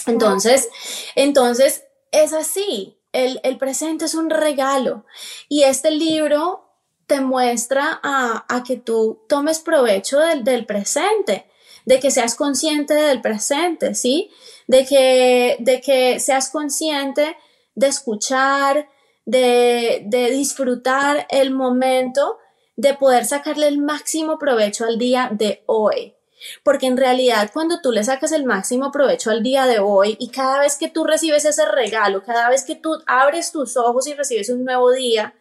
Entonces, 0.05 0.69
entonces 1.15 1.85
es 2.11 2.33
así, 2.33 2.99
el, 3.11 3.39
el, 3.43 3.57
presente 3.57 4.05
es 4.05 4.15
un 4.15 4.29
regalo. 4.29 5.05
Y 5.49 5.63
este 5.63 5.91
libro 5.91 6.67
te 7.07 7.21
muestra 7.21 7.99
a, 8.03 8.45
a 8.49 8.63
que 8.63 8.77
tú 8.77 9.25
tomes 9.27 9.59
provecho 9.59 10.19
del, 10.19 10.43
del, 10.43 10.65
presente, 10.65 11.49
de 11.87 12.01
que 12.01 12.11
seas 12.11 12.35
consciente 12.35 12.93
del 12.93 13.21
presente, 13.21 13.95
¿sí? 13.95 14.29
de 14.67 14.85
que, 14.85 15.55
de 15.59 15.79
que 15.79 16.19
seas 16.19 16.49
consciente 16.49 17.37
de 17.75 17.87
escuchar, 17.87 18.89
de, 19.25 20.03
de 20.05 20.31
disfrutar 20.31 21.25
el 21.29 21.51
momento, 21.51 22.39
de 22.75 22.93
poder 22.93 23.23
sacarle 23.23 23.69
el 23.69 23.77
máximo 23.77 24.37
provecho 24.37 24.83
al 24.83 24.97
día 24.97 25.29
de 25.31 25.63
hoy. 25.65 26.13
Porque 26.61 26.87
en 26.87 26.97
realidad 26.97 27.51
cuando 27.53 27.79
tú 27.81 27.93
le 27.93 28.03
sacas 28.03 28.33
el 28.33 28.43
máximo 28.43 28.91
provecho 28.91 29.31
al 29.31 29.41
día 29.41 29.65
de 29.65 29.79
hoy 29.79 30.17
y 30.19 30.27
cada 30.27 30.59
vez 30.59 30.75
que 30.75 30.89
tú 30.89 31.05
recibes 31.05 31.45
ese 31.45 31.65
regalo, 31.71 32.21
cada 32.21 32.49
vez 32.49 32.65
que 32.65 32.75
tú 32.75 33.01
abres 33.05 33.53
tus 33.53 33.77
ojos 33.77 34.07
y 34.07 34.13
recibes 34.13 34.49
un 34.49 34.65
nuevo 34.65 34.91
día 34.91 35.33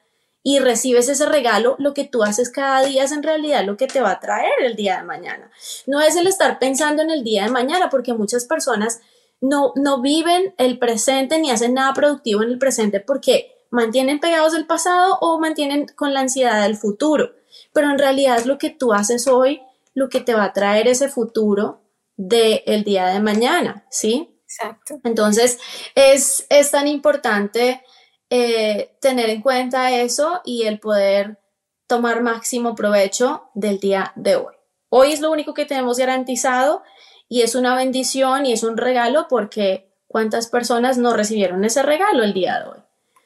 y 0.49 0.61
recibes 0.61 1.09
ese 1.09 1.26
regalo, 1.26 1.74
lo 1.80 1.92
que 1.92 2.05
tú 2.05 2.22
haces 2.22 2.51
cada 2.51 2.84
día 2.84 3.03
es 3.03 3.11
en 3.11 3.24
realidad 3.24 3.64
lo 3.64 3.76
que 3.76 3.88
te 3.88 4.01
va 4.01 4.12
a 4.12 4.20
traer 4.20 4.53
el 4.61 4.76
día 4.76 4.99
de 4.99 5.03
mañana. 5.03 5.51
No 5.88 6.01
es 6.01 6.14
el 6.14 6.28
estar 6.28 6.61
pensando 6.61 7.03
en 7.03 7.11
el 7.11 7.24
día 7.24 7.42
de 7.42 7.51
mañana 7.51 7.90
porque 7.90 8.14
muchas 8.14 8.44
personas 8.44 9.01
no, 9.40 9.72
no 9.74 10.01
viven 10.01 10.55
el 10.57 10.78
presente 10.78 11.40
ni 11.40 11.51
hacen 11.51 11.74
nada 11.74 11.92
productivo 11.94 12.44
en 12.44 12.51
el 12.51 12.59
presente 12.61 13.01
porque 13.01 13.57
mantienen 13.70 14.20
pegados 14.20 14.53
del 14.53 14.68
pasado 14.68 15.18
o 15.20 15.40
mantienen 15.40 15.86
con 15.97 16.14
la 16.14 16.20
ansiedad 16.20 16.62
del 16.62 16.76
futuro. 16.76 17.32
Pero 17.72 17.90
en 17.90 17.99
realidad 17.99 18.36
es 18.36 18.47
lo 18.47 18.57
que 18.57 18.70
tú 18.70 18.92
haces 18.92 19.26
hoy 19.26 19.62
lo 19.94 20.09
que 20.09 20.20
te 20.20 20.34
va 20.34 20.44
a 20.44 20.53
traer 20.53 20.86
ese 20.86 21.09
futuro 21.09 21.80
del 22.16 22.84
día 22.84 23.07
de 23.09 23.18
mañana, 23.18 23.84
¿sí? 23.90 24.38
Exacto. 24.44 25.01
Entonces, 25.03 25.59
es, 25.97 26.47
es 26.51 26.70
tan 26.70 26.86
importante 26.86 27.82
eh, 28.31 28.97
tener 29.01 29.31
en 29.31 29.43
cuenta 29.43 29.93
eso 29.93 30.41
y 30.45 30.64
el 30.64 30.81
poder 30.81 31.39
tomar 31.87 32.22
máximo 32.22 32.74
provecho 32.74 33.51
del 33.55 33.79
día 33.79 34.12
de 34.16 34.37
hoy. 34.37 34.55
Hoy 34.89 35.12
es 35.12 35.20
lo 35.20 35.31
único 35.31 35.55
que 35.55 35.66
tenemos 35.66 35.99
garantizado 35.99 36.83
y 37.29 37.43
es 37.43 37.55
una 37.55 37.74
bendición 37.74 38.47
y 38.47 38.53
es 38.53 38.62
un 38.62 38.77
regalo 38.77 39.27
porque 39.29 39.93
cuántas 40.07 40.49
personas 40.49 40.99
no 40.99 41.14
recibieron 41.14 41.64
ese 41.64 41.83
regalo 41.83 42.22
el 42.24 42.35
día 42.35 42.61
de 42.61 42.68
hoy. 42.68 42.79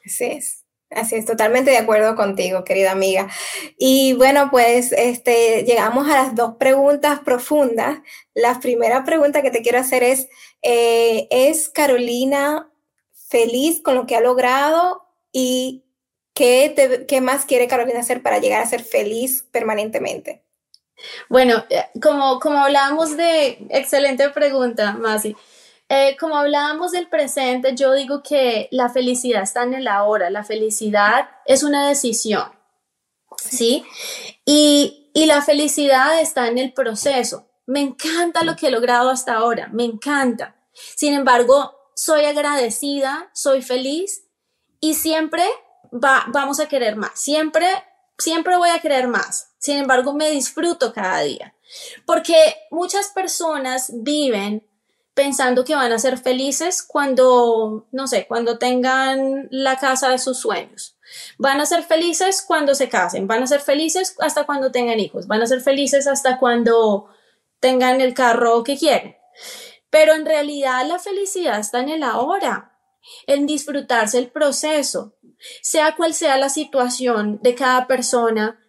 Así 0.05 0.25
es. 0.25 0.61
Así 0.89 1.15
es, 1.15 1.25
totalmente 1.25 1.71
de 1.71 1.77
acuerdo 1.77 2.17
contigo, 2.17 2.65
querida 2.65 2.91
amiga. 2.91 3.29
Y 3.77 4.11
bueno, 4.13 4.49
pues 4.51 4.91
este, 4.91 5.63
llegamos 5.63 6.09
a 6.09 6.21
las 6.21 6.35
dos 6.35 6.55
preguntas 6.59 7.21
profundas. 7.21 7.99
La 8.33 8.59
primera 8.59 9.05
pregunta 9.05 9.41
que 9.41 9.51
te 9.51 9.61
quiero 9.61 9.79
hacer 9.79 10.03
es, 10.03 10.27
eh, 10.61 11.29
¿es 11.31 11.69
Carolina 11.69 12.70
feliz 13.31 13.81
con 13.81 13.95
lo 13.95 14.05
que 14.05 14.17
ha 14.17 14.21
logrado 14.21 15.07
y 15.31 15.85
qué, 16.33 17.05
qué 17.07 17.21
más 17.21 17.45
quiere 17.45 17.69
Carolina 17.69 18.01
hacer 18.01 18.21
para 18.21 18.39
llegar 18.39 18.61
a 18.61 18.67
ser 18.67 18.83
feliz 18.83 19.47
permanentemente? 19.51 20.43
Bueno, 21.29 21.63
eh, 21.69 21.85
como, 22.01 22.39
como 22.41 22.57
hablábamos 22.57 23.15
de, 23.15 23.65
excelente 23.69 24.29
pregunta, 24.31 24.93
Masi. 24.93 25.35
Eh, 25.87 26.17
como 26.19 26.37
hablábamos 26.37 26.91
del 26.91 27.07
presente, 27.07 27.73
yo 27.75 27.93
digo 27.93 28.21
que 28.21 28.67
la 28.71 28.89
felicidad 28.89 29.43
está 29.43 29.63
en 29.63 29.73
el 29.75 29.87
ahora, 29.87 30.29
la 30.29 30.43
felicidad 30.43 31.29
es 31.45 31.63
una 31.63 31.87
decisión, 31.87 32.51
¿sí? 33.37 33.83
Y, 34.45 35.09
y 35.13 35.25
la 35.25 35.41
felicidad 35.41 36.21
está 36.21 36.47
en 36.47 36.57
el 36.57 36.73
proceso. 36.73 37.47
Me 37.65 37.79
encanta 37.81 38.43
lo 38.43 38.55
que 38.55 38.67
he 38.67 38.71
logrado 38.71 39.09
hasta 39.09 39.35
ahora, 39.35 39.69
me 39.71 39.85
encanta. 39.85 40.55
Sin 40.73 41.13
embargo, 41.13 41.80
soy 42.01 42.25
agradecida, 42.25 43.29
soy 43.31 43.61
feliz 43.61 44.23
y 44.79 44.95
siempre 44.95 45.43
va, 45.93 46.25
vamos 46.29 46.59
a 46.59 46.67
querer 46.67 46.95
más, 46.95 47.11
siempre, 47.13 47.67
siempre 48.17 48.57
voy 48.57 48.69
a 48.71 48.79
querer 48.79 49.07
más. 49.07 49.51
Sin 49.59 49.77
embargo, 49.77 50.11
me 50.11 50.31
disfruto 50.31 50.93
cada 50.93 51.19
día. 51.19 51.53
Porque 52.07 52.55
muchas 52.71 53.09
personas 53.09 53.91
viven 53.93 54.65
pensando 55.13 55.63
que 55.63 55.75
van 55.75 55.93
a 55.93 55.99
ser 55.99 56.17
felices 56.17 56.81
cuando, 56.81 57.85
no 57.91 58.07
sé, 58.07 58.25
cuando 58.25 58.57
tengan 58.57 59.47
la 59.51 59.77
casa 59.77 60.09
de 60.09 60.17
sus 60.17 60.39
sueños. 60.39 60.97
Van 61.37 61.61
a 61.61 61.67
ser 61.67 61.83
felices 61.83 62.41
cuando 62.41 62.73
se 62.73 62.89
casen, 62.89 63.27
van 63.27 63.43
a 63.43 63.47
ser 63.47 63.59
felices 63.59 64.15
hasta 64.21 64.47
cuando 64.47 64.71
tengan 64.71 64.99
hijos, 64.99 65.27
van 65.27 65.43
a 65.43 65.45
ser 65.45 65.61
felices 65.61 66.07
hasta 66.07 66.39
cuando 66.39 67.09
tengan 67.59 68.01
el 68.01 68.15
carro 68.15 68.63
que 68.63 68.75
quieren. 68.75 69.15
Pero 69.91 70.13
en 70.15 70.25
realidad 70.25 70.87
la 70.87 70.97
felicidad 70.97 71.59
está 71.59 71.81
en 71.81 71.89
el 71.89 72.01
ahora, 72.01 72.79
en 73.27 73.45
disfrutarse 73.45 74.17
el 74.17 74.31
proceso, 74.31 75.15
sea 75.61 75.95
cual 75.95 76.13
sea 76.13 76.37
la 76.37 76.49
situación 76.49 77.39
de 77.43 77.53
cada 77.53 77.85
persona, 77.87 78.59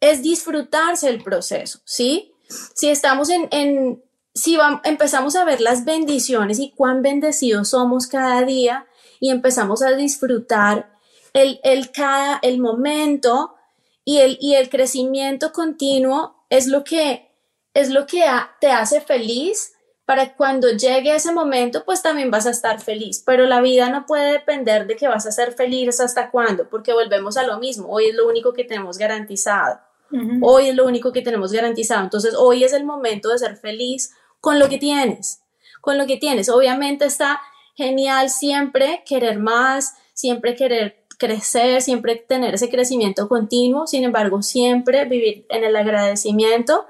es 0.00 0.22
disfrutarse 0.22 1.08
el 1.08 1.22
proceso, 1.22 1.80
¿sí? 1.86 2.34
Si 2.74 2.90
estamos 2.90 3.30
en, 3.30 4.02
si 4.34 4.58
empezamos 4.84 5.36
a 5.36 5.44
ver 5.44 5.60
las 5.60 5.84
bendiciones 5.84 6.58
y 6.58 6.72
cuán 6.72 7.02
bendecidos 7.02 7.70
somos 7.70 8.06
cada 8.06 8.42
día 8.42 8.86
y 9.20 9.30
empezamos 9.30 9.82
a 9.82 9.92
disfrutar 9.92 10.92
el, 11.32 11.60
el, 11.62 11.90
cada, 11.92 12.38
el 12.42 12.60
momento 12.60 13.54
y 14.04 14.18
el, 14.18 14.38
y 14.40 14.54
el 14.54 14.68
crecimiento 14.68 15.52
continuo 15.52 16.44
es 16.50 16.66
lo 16.66 16.84
que, 16.84 17.30
es 17.72 17.90
lo 17.90 18.06
que 18.06 18.24
te 18.60 18.70
hace 18.70 19.00
feliz 19.00 19.73
para 20.06 20.34
cuando 20.34 20.70
llegue 20.70 21.14
ese 21.14 21.32
momento, 21.32 21.84
pues 21.84 22.02
también 22.02 22.30
vas 22.30 22.46
a 22.46 22.50
estar 22.50 22.80
feliz. 22.80 23.22
Pero 23.24 23.46
la 23.46 23.60
vida 23.60 23.88
no 23.88 24.04
puede 24.06 24.32
depender 24.32 24.86
de 24.86 24.96
que 24.96 25.08
vas 25.08 25.26
a 25.26 25.32
ser 25.32 25.52
feliz 25.52 26.00
hasta 26.00 26.30
cuándo, 26.30 26.68
porque 26.68 26.92
volvemos 26.92 27.36
a 27.36 27.46
lo 27.46 27.58
mismo. 27.58 27.88
Hoy 27.88 28.08
es 28.08 28.14
lo 28.14 28.28
único 28.28 28.52
que 28.52 28.64
tenemos 28.64 28.98
garantizado. 28.98 29.80
Hoy 30.42 30.68
es 30.68 30.76
lo 30.76 30.86
único 30.86 31.10
que 31.10 31.22
tenemos 31.22 31.50
garantizado. 31.50 32.04
Entonces, 32.04 32.34
hoy 32.38 32.62
es 32.62 32.72
el 32.72 32.84
momento 32.84 33.30
de 33.30 33.38
ser 33.38 33.56
feliz 33.56 34.12
con 34.40 34.60
lo 34.60 34.68
que 34.68 34.78
tienes, 34.78 35.40
con 35.80 35.98
lo 35.98 36.06
que 36.06 36.18
tienes. 36.18 36.48
Obviamente 36.48 37.06
está 37.06 37.40
genial 37.74 38.30
siempre 38.30 39.02
querer 39.04 39.40
más, 39.40 39.94
siempre 40.12 40.54
querer 40.54 41.04
crecer, 41.18 41.82
siempre 41.82 42.16
tener 42.16 42.54
ese 42.54 42.68
crecimiento 42.68 43.28
continuo, 43.28 43.86
sin 43.86 44.04
embargo, 44.04 44.42
siempre 44.42 45.04
vivir 45.04 45.46
en 45.48 45.64
el 45.64 45.74
agradecimiento 45.74 46.86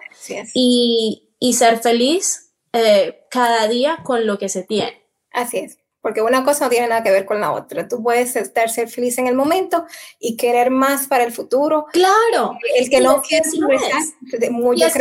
y, 0.52 1.28
y, 1.38 1.52
ser 1.54 1.78
feliz 1.78 2.43
eh, 2.74 3.26
cada 3.30 3.66
día 3.68 4.00
con 4.04 4.26
lo 4.26 4.36
que 4.36 4.50
se 4.50 4.62
tiene. 4.62 5.02
Así 5.30 5.58
es 5.58 5.78
porque 6.04 6.20
una 6.20 6.44
cosa 6.44 6.66
no 6.66 6.70
tiene 6.70 6.88
nada 6.88 7.02
que 7.02 7.10
ver 7.10 7.24
con 7.24 7.40
la 7.40 7.50
otra. 7.52 7.88
Tú 7.88 8.02
puedes 8.02 8.36
estar 8.36 8.68
ser 8.68 8.90
feliz 8.90 9.16
en 9.16 9.26
el 9.26 9.34
momento 9.34 9.86
y 10.18 10.36
querer 10.36 10.68
más 10.68 11.06
para 11.06 11.24
el 11.24 11.32
futuro. 11.32 11.86
Claro. 11.94 12.58
El 12.76 12.90
que 12.90 13.00
no 13.00 13.22
quiere 13.22 13.42
es. 13.48 14.50
Muy, 14.50 14.78
y 14.78 14.82
así 14.82 15.00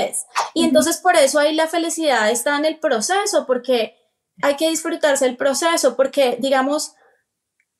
es. 0.00 0.26
Y 0.52 0.64
entonces 0.64 0.98
por 0.98 1.16
eso 1.16 1.38
ahí 1.38 1.54
la 1.54 1.66
felicidad 1.66 2.30
está 2.30 2.58
en 2.58 2.66
el 2.66 2.78
proceso, 2.78 3.46
porque 3.46 3.96
hay 4.42 4.56
que 4.56 4.68
disfrutarse 4.68 5.24
el 5.24 5.38
proceso, 5.38 5.96
porque 5.96 6.36
digamos, 6.38 6.94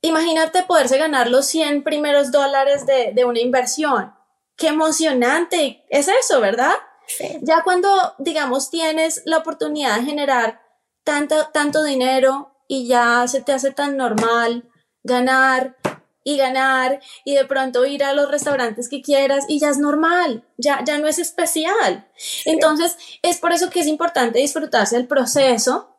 imagínate 0.01 0.63
poderse 0.63 0.97
ganar 0.97 1.29
los 1.29 1.45
100 1.45 1.85
primeros 1.85 2.33
dólares 2.33 2.87
de, 2.87 3.13
de 3.13 3.27
una 3.27 3.41
inversión. 3.41 4.15
Qué 4.57 4.69
emocionante 4.69 5.85
es 5.91 6.09
eso, 6.09 6.41
¿verdad? 6.41 6.77
Sí. 7.07 7.39
Ya 7.43 7.63
cuando, 7.63 8.15
digamos, 8.19 8.71
tienes 8.71 9.23
la 9.25 9.39
oportunidad 9.39 9.99
de 9.99 10.07
generar 10.07 10.61
tanto, 11.05 11.49
tanto 11.53 11.85
dinero 11.85 12.53
y 12.67 12.87
ya 12.87 13.27
se 13.29 13.43
te 13.43 13.53
hace 13.53 13.73
tan 13.73 13.97
normal 13.97 14.69
ganar 15.03 15.77
y 16.25 16.39
ganar 16.39 17.01
y 17.25 17.35
de 17.35 17.45
pronto 17.45 17.85
ir 17.85 18.03
a 18.03 18.15
los 18.15 18.31
restaurantes 18.31 18.89
que 18.89 19.03
quieras 19.03 19.45
y 19.47 19.61
ya 19.61 19.69
es 19.69 19.79
normal, 19.79 20.43
ya, 20.57 20.83
ya 20.85 20.99
no 20.99 21.07
es 21.07 21.19
especial. 21.19 22.09
Entonces, 22.47 22.97
es 23.23 23.37
por 23.37 23.53
eso 23.53 23.69
que 23.71 23.81
es 23.81 23.87
importante 23.87 24.39
disfrutarse 24.39 24.97
del 24.97 25.07
proceso 25.07 25.91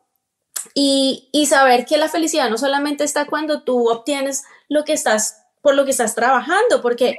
y, 0.74 1.28
y, 1.32 1.46
saber 1.46 1.86
que 1.86 1.96
la 1.96 2.08
felicidad 2.08 2.50
no 2.50 2.58
solamente 2.58 3.04
está 3.04 3.26
cuando 3.26 3.62
tú 3.62 3.88
obtienes 3.88 4.42
lo 4.68 4.84
que 4.84 4.92
estás, 4.92 5.44
por 5.62 5.76
lo 5.76 5.84
que 5.84 5.92
estás 5.92 6.16
trabajando, 6.16 6.82
porque 6.82 7.16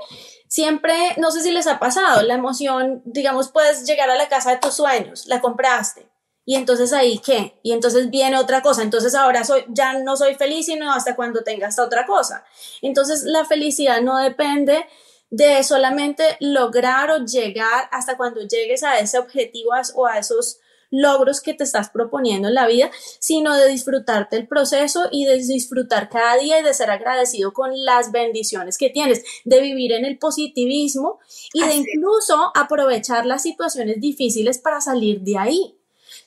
siempre, 0.48 0.94
no 1.18 1.32
sé 1.32 1.42
si 1.42 1.52
les 1.52 1.68
ha 1.68 1.80
pasado, 1.80 2.22
la 2.24 2.36
emoción, 2.36 3.02
digamos, 3.06 3.50
puedes 3.50 3.86
llegar 3.86 4.10
a 4.10 4.16
la 4.16 4.30
casa 4.30 4.52
de 4.52 4.58
tus 4.58 4.74
sueños, 4.74 5.28
la 5.28 5.42
compraste, 5.42 6.08
y 6.50 6.56
entonces 6.56 6.94
ahí 6.94 7.20
qué, 7.20 7.60
y 7.62 7.74
entonces 7.74 8.10
viene 8.10 8.38
otra 8.38 8.62
cosa, 8.62 8.82
entonces 8.82 9.14
ahora 9.16 9.44
soy, 9.44 9.66
ya 9.68 10.00
no 10.00 10.16
soy 10.16 10.36
feliz 10.36 10.68
sino 10.68 10.94
hasta 10.94 11.14
cuando 11.14 11.44
tenga 11.44 11.68
otra 11.78 12.06
cosa. 12.06 12.46
Entonces 12.82 13.24
la 13.24 13.44
felicidad 13.44 14.02
no 14.02 14.18
depende 14.18 14.86
de 15.30 15.62
solamente 15.64 16.38
lograr 16.40 17.12
o 17.12 17.18
llegar 17.18 17.90
hasta 17.92 18.16
cuando 18.16 18.40
llegues 18.48 18.84
a 18.84 18.98
ese 18.98 19.20
objetivo 19.20 19.72
o 19.96 20.08
a 20.08 20.20
esos 20.20 20.60
logros 20.90 21.42
que 21.42 21.54
te 21.54 21.64
estás 21.64 21.90
proponiendo 21.90 22.48
en 22.48 22.54
la 22.54 22.68
vida, 22.68 22.90
sino 23.20 23.54
de 23.56 23.68
disfrutarte 23.68 24.38
el 24.38 24.48
proceso 24.48 25.08
y 25.12 25.26
de 25.26 25.38
disfrutar 25.38 26.10
cada 26.10 26.38
día 26.38 26.60
y 26.60 26.64
de 26.64 26.74
ser 26.74 26.90
agradecido 26.90 27.54
con 27.54 27.72
las 27.86 28.12
bendiciones 28.12 28.78
que 28.78 28.90
tienes, 28.90 29.24
de 29.46 29.62
vivir 29.62 29.92
en 29.94 30.06
el 30.06 30.18
positivismo 30.18 31.20
y 31.54 31.64
de 31.64 31.76
incluso 31.76 32.52
aprovechar 32.56 33.26
las 33.26 33.44
situaciones 33.44 34.00
difíciles 34.00 34.58
para 34.58 34.82
salir 34.82 35.22
de 35.22 35.38
ahí. 35.38 35.78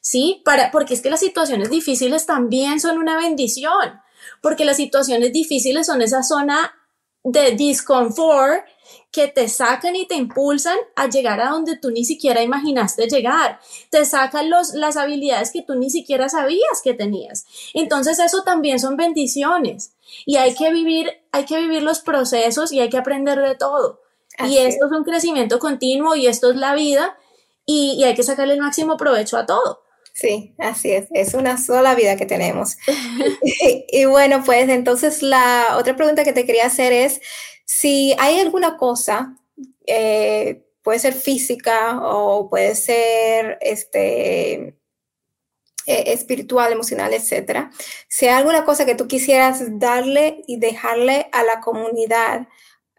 ¿sí? 0.00 0.42
Para, 0.44 0.70
porque 0.70 0.94
es 0.94 1.02
que 1.02 1.10
las 1.10 1.20
situaciones 1.20 1.70
difíciles 1.70 2.26
también 2.26 2.80
son 2.80 2.98
una 2.98 3.16
bendición, 3.16 4.00
porque 4.40 4.64
las 4.64 4.76
situaciones 4.76 5.32
difíciles 5.32 5.86
son 5.86 6.02
esa 6.02 6.22
zona 6.22 6.74
de 7.22 7.52
disconfort 7.52 8.64
que 9.10 9.28
te 9.28 9.48
sacan 9.48 9.96
y 9.96 10.06
te 10.06 10.14
impulsan 10.14 10.76
a 10.96 11.08
llegar 11.08 11.40
a 11.40 11.50
donde 11.50 11.76
tú 11.76 11.90
ni 11.90 12.04
siquiera 12.04 12.42
imaginaste 12.42 13.08
llegar. 13.08 13.58
Te 13.90 14.04
sacan 14.04 14.50
los, 14.50 14.74
las 14.74 14.96
habilidades 14.96 15.50
que 15.50 15.62
tú 15.62 15.74
ni 15.74 15.90
siquiera 15.90 16.28
sabías 16.28 16.80
que 16.82 16.94
tenías. 16.94 17.46
Entonces 17.74 18.18
eso 18.18 18.42
también 18.42 18.78
son 18.78 18.96
bendiciones 18.96 19.92
y 20.26 20.36
hay 20.36 20.54
que 20.54 20.70
vivir, 20.72 21.10
hay 21.32 21.44
que 21.44 21.58
vivir 21.58 21.82
los 21.82 22.00
procesos 22.00 22.72
y 22.72 22.80
hay 22.80 22.88
que 22.88 22.98
aprender 22.98 23.40
de 23.40 23.54
todo. 23.54 24.00
y 24.46 24.58
esto 24.58 24.86
es 24.86 24.92
un 24.92 25.04
crecimiento 25.04 25.58
continuo 25.58 26.14
y 26.16 26.26
esto 26.26 26.50
es 26.50 26.56
la 26.56 26.74
vida 26.74 27.18
y, 27.66 27.96
y 27.98 28.04
hay 28.04 28.14
que 28.14 28.22
sacarle 28.22 28.54
el 28.54 28.60
máximo 28.60 28.96
provecho 28.96 29.36
a 29.36 29.46
todo. 29.46 29.80
Sí, 30.12 30.54
así 30.58 30.90
es, 30.90 31.06
es 31.12 31.34
una 31.34 31.56
sola 31.56 31.94
vida 31.94 32.16
que 32.16 32.26
tenemos. 32.26 32.76
y, 33.88 34.04
bueno, 34.04 34.42
pues 34.44 34.68
entonces 34.68 35.22
la 35.22 35.76
otra 35.78 35.96
pregunta 35.96 36.24
que 36.24 36.32
te 36.32 36.44
quería 36.44 36.66
hacer 36.66 36.92
es 36.92 37.20
si 37.72 38.16
hay 38.18 38.40
alguna 38.40 38.76
cosa, 38.76 39.36
eh, 39.86 40.66
puede 40.82 40.98
ser 40.98 41.14
física 41.14 42.00
o 42.02 42.50
puede 42.50 42.74
ser 42.74 43.58
este, 43.60 44.76
eh, 45.86 46.04
espiritual, 46.06 46.72
emocional, 46.72 47.14
etcétera, 47.14 47.70
si 48.08 48.26
hay 48.26 48.34
alguna 48.34 48.64
cosa 48.64 48.84
que 48.84 48.96
tú 48.96 49.06
quisieras 49.06 49.62
darle 49.78 50.42
y 50.48 50.58
dejarle 50.58 51.28
a 51.30 51.44
la 51.44 51.60
comunidad 51.60 52.48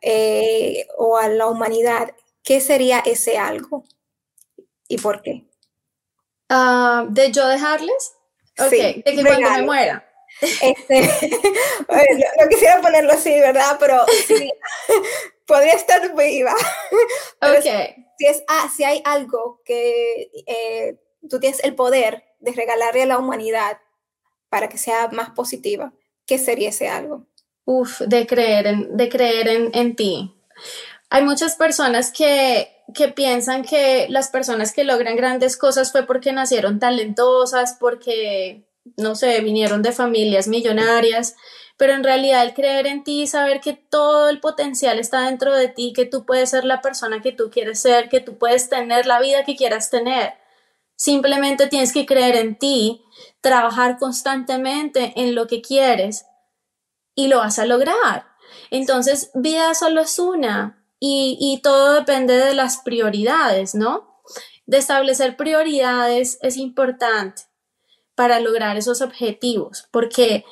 eh, 0.01 0.87
o 0.97 1.17
a 1.17 1.27
la 1.27 1.47
humanidad, 1.47 2.15
¿qué 2.41 2.61
sería 2.61 2.99
ese 2.99 3.37
algo? 3.37 3.83
¿Y 4.87 4.99
por 4.99 5.21
qué? 5.21 5.49
Ah, 6.47 7.05
¿De 7.09 7.29
yo 7.33 7.45
dejarles? 7.45 8.13
Ok, 8.57 8.71
de 8.71 9.03
que 9.03 9.21
cuando 9.21 9.49
me 9.49 9.63
muera. 9.63 10.10
Este, 10.41 11.01
no, 11.89 12.49
quisiera 12.49 12.81
ponerlo 12.81 13.13
así, 13.13 13.31
¿verdad? 13.39 13.77
Pero 13.79 14.05
sí, 14.27 14.51
podría 15.45 15.73
estar 15.73 16.15
viva. 16.15 16.53
ok. 17.41 17.95
Si, 18.17 18.25
es, 18.25 18.43
ah, 18.47 18.69
si 18.75 18.83
hay 18.83 19.01
algo 19.05 19.61
que 19.63 20.31
eh, 20.47 20.97
tú 21.29 21.39
tienes 21.39 21.63
el 21.63 21.75
poder 21.75 22.23
de 22.39 22.53
regalarle 22.53 23.03
a 23.03 23.07
la 23.07 23.19
humanidad 23.19 23.79
para 24.49 24.69
que 24.69 24.77
sea 24.77 25.09
más 25.09 25.29
positiva, 25.31 25.93
¿qué 26.25 26.37
sería 26.37 26.69
ese 26.69 26.89
algo? 26.89 27.25
Uf, 27.65 28.01
de 28.01 28.25
creer 28.25 28.67
en, 28.67 28.97
de 28.97 29.09
creer 29.09 29.47
en, 29.47 29.69
en 29.73 29.95
ti. 29.95 30.35
Hay 31.09 31.23
muchas 31.23 31.55
personas 31.55 32.11
que, 32.11 32.71
que 32.93 33.09
piensan 33.09 33.63
que 33.63 34.07
las 34.09 34.29
personas 34.29 34.73
que 34.73 34.83
logran 34.83 35.15
grandes 35.15 35.57
cosas 35.57 35.91
fue 35.91 36.05
porque 36.05 36.31
nacieron 36.31 36.79
talentosas, 36.79 37.77
porque, 37.79 38.63
no 38.97 39.15
sé, 39.15 39.39
vinieron 39.41 39.81
de 39.81 39.91
familias 39.91 40.47
millonarias, 40.47 41.35
pero 41.77 41.93
en 41.93 42.03
realidad 42.03 42.43
el 42.43 42.53
creer 42.53 42.87
en 42.87 43.03
ti, 43.03 43.27
saber 43.27 43.59
que 43.59 43.73
todo 43.73 44.29
el 44.29 44.39
potencial 44.39 44.99
está 44.99 45.21
dentro 45.21 45.55
de 45.55 45.67
ti, 45.67 45.93
que 45.95 46.05
tú 46.05 46.25
puedes 46.25 46.51
ser 46.51 46.65
la 46.65 46.81
persona 46.81 47.21
que 47.21 47.31
tú 47.31 47.49
quieres 47.49 47.79
ser, 47.79 48.09
que 48.09 48.19
tú 48.19 48.37
puedes 48.37 48.69
tener 48.69 49.05
la 49.05 49.19
vida 49.19 49.43
que 49.43 49.55
quieras 49.55 49.89
tener. 49.89 50.33
Simplemente 50.95 51.67
tienes 51.67 51.93
que 51.93 52.05
creer 52.05 52.35
en 52.35 52.57
ti, 52.57 53.03
trabajar 53.41 53.97
constantemente 53.97 55.13
en 55.15 55.33
lo 55.33 55.47
que 55.47 55.61
quieres 55.61 56.25
y 57.15 57.27
lo 57.27 57.37
vas 57.37 57.57
a 57.57 57.65
lograr. 57.65 58.27
Entonces, 58.69 59.31
vida 59.33 59.73
solo 59.73 60.01
es 60.01 60.19
una 60.19 60.85
y, 60.99 61.37
y 61.39 61.61
todo 61.61 61.93
depende 61.93 62.37
de 62.37 62.53
las 62.53 62.77
prioridades, 62.77 63.73
¿no? 63.73 64.21
De 64.67 64.77
establecer 64.77 65.35
prioridades 65.35 66.37
es 66.41 66.57
importante 66.57 67.50
para 68.21 68.39
lograr 68.39 68.77
esos 68.77 69.01
objetivos, 69.01 69.87
porque 69.89 70.45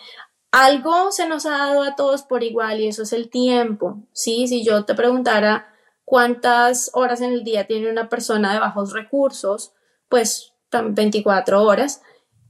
algo 0.49 1.11
se 1.11 1.30
nos 1.30 1.45
ha 1.45 1.51
dado 1.51 1.84
a 1.84 1.95
todos 1.95 2.24
por 2.24 2.41
igual 2.41 2.80
y 2.80 2.88
eso 2.88 3.03
es 3.03 3.13
el 3.13 3.30
tiempo, 3.30 3.99
¿sí? 4.11 4.47
Si 4.47 4.65
yo 4.65 4.86
te 4.86 4.95
preguntara 4.95 5.72
cuántas 6.03 6.89
horas 6.93 7.22
en 7.22 7.32
el 7.32 7.43
día 7.43 7.67
tiene 7.67 7.91
una 7.91 8.09
persona 8.09 8.51
de 8.53 8.59
bajos 8.59 8.91
recursos, 8.91 9.74
pues 10.07 10.53
24 10.72 11.61
horas. 11.61 12.01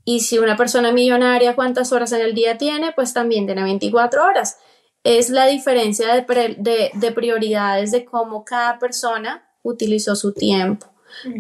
Y 0.06 0.22
si 0.22 0.40
una 0.40 0.56
persona 0.56 0.94
millonaria, 0.94 1.54
¿cuántas 1.54 1.92
horas 1.92 2.14
en 2.14 2.22
el 2.22 2.34
día 2.34 2.58
tiene? 2.58 2.94
Pues 2.94 3.14
también 3.14 3.46
tiene 3.46 3.64
24 3.64 4.24
horas. 4.24 4.58
Es 5.04 5.30
la 5.30 5.48
diferencia 5.48 6.16
de, 6.16 6.92
de, 6.94 7.12
prioridades 7.12 7.92
de 7.92 8.06
cómo 8.06 8.46
cada 8.46 8.80
persona 8.80 9.50
utilizó 9.64 10.16
su 10.16 10.34
tiempo 10.34 10.88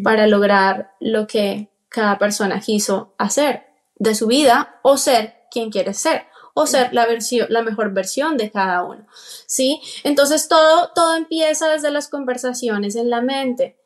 para 0.03 0.27
lograr 0.27 0.91
lo 0.99 1.27
que 1.27 1.69
cada 1.87 2.17
persona 2.17 2.59
quiso 2.59 3.13
hacer 3.17 3.68
de 3.99 4.15
su 4.15 4.27
vida 4.27 4.79
o 4.81 4.97
ser 4.97 5.35
quien 5.51 5.69
quiere 5.69 5.93
ser 5.93 6.25
o 6.55 6.65
ser 6.65 6.93
la, 6.93 7.07
la 7.49 7.61
mejor 7.61 7.93
versión 7.93 8.35
de 8.35 8.51
cada 8.51 8.83
uno. 8.83 9.05
¿Sí? 9.45 9.81
Entonces 10.03 10.47
todo, 10.47 10.91
todo 10.93 11.15
empieza 11.15 11.69
desde 11.69 11.91
las 11.91 12.09
conversaciones 12.09 12.95
en 12.95 13.09
la 13.09 13.21
mente 13.21 13.79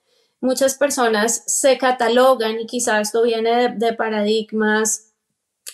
muchas 0.43 0.76
personas 0.76 1.41
se 1.47 1.78
catalogan 1.78 2.59
y 2.59 2.66
quizás 2.66 3.07
esto 3.07 3.24
viene 3.24 3.70
de, 3.70 3.93
paradigmas 3.93 5.14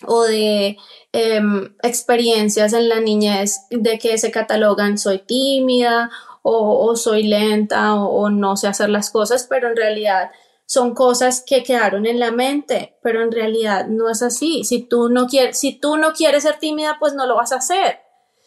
o 0.05 0.23
de 0.23 0.77
em, 1.11 1.75
experiencias 1.81 2.73
en 2.73 2.87
la 2.87 2.99
niñez 2.99 3.61
de 3.71 3.97
que 3.97 4.17
se 4.19 4.29
catalogan 4.29 4.99
soy 4.99 5.19
tímida 5.19 6.11
o, 6.43 6.95
soy 6.95 7.23
lenta 7.23 7.95
o, 7.95 8.29
no 8.29 8.55
sé 8.57 8.67
hacer 8.67 8.89
las 8.89 9.09
cosas, 9.09 9.45
pero 9.49 9.69
en 9.69 9.75
realidad 9.75 10.31
son 10.69 10.93
cosas 10.93 11.43
que 11.43 11.63
quedaron 11.63 12.05
en 12.05 12.19
la 12.19 12.31
mente, 12.31 12.95
pero 13.01 13.23
en 13.23 13.31
realidad 13.31 13.87
no 13.87 14.07
es 14.07 14.21
así. 14.21 14.63
Si 14.63 14.83
tú 14.83 15.09
no 15.09 15.25
quieres, 15.25 15.57
si 15.57 15.73
tú 15.73 15.97
no 15.97 16.13
quieres 16.13 16.43
ser 16.43 16.59
tímida, 16.59 16.97
pues 16.99 17.15
no 17.15 17.25
lo 17.25 17.37
vas 17.37 17.51
a 17.53 17.55
hacer. 17.55 18.01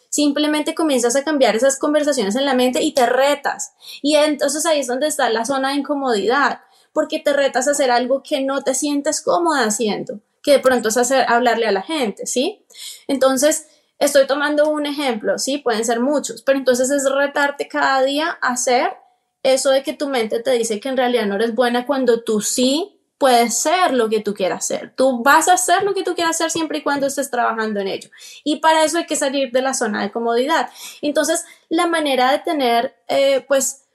Simplemente 0.07 0.73
comienzas 0.73 1.17
a 1.17 1.25
cambiar 1.25 1.57
esas 1.57 1.77
conversaciones 1.77 2.37
en 2.37 2.45
la 2.45 2.53
mente 2.53 2.81
y 2.81 2.93
te 2.93 3.05
retas. 3.07 3.73
Y 4.01 4.15
entonces 4.15 4.65
ahí 4.65 4.79
es 4.79 4.87
donde 4.87 5.07
está 5.07 5.29
la 5.29 5.43
zona 5.43 5.71
de 5.71 5.79
incomodidad, 5.79 6.61
porque 6.93 7.19
te 7.19 7.33
retas 7.33 7.67
a 7.67 7.71
hacer 7.71 7.91
algo 7.91 8.23
que 8.23 8.39
no 8.39 8.61
te 8.61 8.73
sientes 8.73 9.21
cómoda 9.21 9.65
haciendo, 9.65 10.21
que 10.41 10.53
de 10.53 10.59
pronto 10.59 10.87
es 10.87 10.95
hacer, 10.95 11.25
hablarle 11.27 11.67
a 11.67 11.73
la 11.73 11.81
gente, 11.81 12.25
¿sí? 12.25 12.65
Entonces, 13.09 13.67
estoy 13.99 14.27
tomando 14.27 14.69
un 14.69 14.85
ejemplo, 14.85 15.37
¿sí? 15.37 15.57
Pueden 15.57 15.83
ser 15.83 15.99
muchos, 15.99 16.41
pero 16.41 16.57
entonces 16.57 16.89
es 16.89 17.03
retarte 17.11 17.67
cada 17.67 18.01
día 18.01 18.37
a 18.41 18.53
hacer 18.53 19.02
eso 19.43 19.69
de 19.69 19.83
que 19.83 19.93
tu 19.93 20.07
mente 20.07 20.41
te 20.41 20.51
dice 20.51 20.79
que 20.79 20.89
en 20.89 20.97
realidad 20.97 21.25
no 21.25 21.35
eres 21.35 21.53
buena 21.53 21.85
cuando 21.85 22.23
tú 22.23 22.41
sí 22.41 22.99
puedes 23.17 23.57
ser 23.57 23.93
lo 23.93 24.09
que 24.09 24.19
tú 24.19 24.33
quieras 24.33 24.65
hacer. 24.65 24.93
Tú 24.95 25.23
vas 25.23 25.47
a 25.47 25.53
hacer 25.53 25.83
lo 25.83 25.93
que 25.93 26.03
tú 26.03 26.15
quieras 26.15 26.35
hacer 26.35 26.51
siempre 26.51 26.79
y 26.79 26.83
cuando 26.83 27.07
estés 27.07 27.29
trabajando 27.29 27.79
en 27.79 27.87
ello. 27.87 28.09
Y 28.43 28.57
para 28.57 28.83
eso 28.83 28.97
hay 28.97 29.05
que 29.05 29.15
salir 29.15 29.51
de 29.51 29.61
la 29.61 29.73
zona 29.73 30.01
de 30.01 30.11
comodidad. 30.11 30.69
Entonces, 31.01 31.45
la 31.69 31.87
manera 31.87 32.31
de 32.31 32.39
tener, 32.39 32.95
eh, 33.07 33.45
pues, 33.47 33.85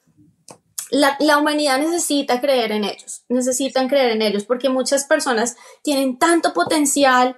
la, 0.91 1.17
la, 1.21 1.37
humanidad 1.37 1.79
necesita 1.79 2.41
creer 2.41 2.73
en 2.73 2.85
ellos, 2.85 3.25
necesitan 3.29 3.89
creer 3.89 4.13
en 4.13 4.23
ellos, 4.23 4.45
porque 4.45 4.71
muchas 4.71 5.05
personas 5.05 5.57
tienen 5.83 6.19
tanto 6.19 6.55
potencial 6.55 7.37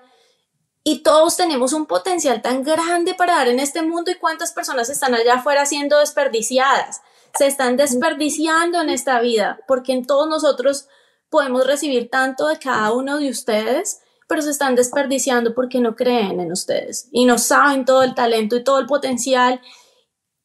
y 0.85 1.03
todos 1.03 1.37
tenemos 1.37 1.73
un 1.73 1.87
potencial 1.87 2.41
tan 2.41 2.63
grande 2.63 3.15
para 3.15 3.35
dar 3.35 3.49
en 3.49 3.61
este 3.61 3.83
mundo 3.83 4.11
y 4.11 4.19
cuántas 4.19 4.53
personas 4.53 4.89
están 4.89 5.15
allá 5.15 5.35
afuera 5.35 5.67
siendo 5.67 5.99
desperdiciadas, 5.99 7.03
se 7.39 7.47
están 7.47 7.77
desperdiciando 7.77 8.81
en 8.81 8.91
esta 8.91 9.21
vida, 9.21 9.61
porque 9.67 9.93
en 9.93 10.07
todos 10.07 10.29
nosotros 10.29 10.89
podemos 11.29 11.67
recibir 11.67 12.11
tanto 12.11 12.49
de 12.49 12.59
cada 12.59 12.93
uno 12.93 13.19
de 13.19 13.31
ustedes, 13.31 14.01
pero 14.29 14.43
se 14.43 14.51
están 14.51 14.75
desperdiciando 14.75 15.55
porque 15.55 15.81
no 15.81 15.97
creen 15.97 16.41
en 16.41 16.53
ustedes 16.53 17.09
y 17.13 17.25
no 17.25 17.39
saben 17.39 17.85
todo 17.85 18.03
el 18.03 18.15
talento 18.15 18.57
y 18.57 18.65
todo 18.65 18.79
el 18.79 18.87
potencial 18.87 19.61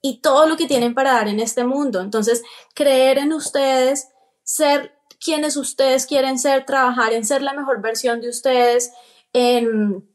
y 0.01 0.21
todo 0.21 0.47
lo 0.47 0.57
que 0.57 0.67
tienen 0.67 0.93
para 0.93 1.13
dar 1.13 1.27
en 1.27 1.39
este 1.39 1.63
mundo. 1.63 1.99
Entonces, 2.01 2.43
creer 2.73 3.17
en 3.17 3.33
ustedes, 3.33 4.07
ser 4.43 4.93
quienes 5.19 5.57
ustedes 5.57 6.05
quieren 6.05 6.38
ser, 6.38 6.65
trabajar 6.65 7.13
en 7.13 7.25
ser 7.25 7.41
la 7.41 7.53
mejor 7.53 7.81
versión 7.81 8.21
de 8.21 8.29
ustedes, 8.29 8.91
en, 9.33 10.07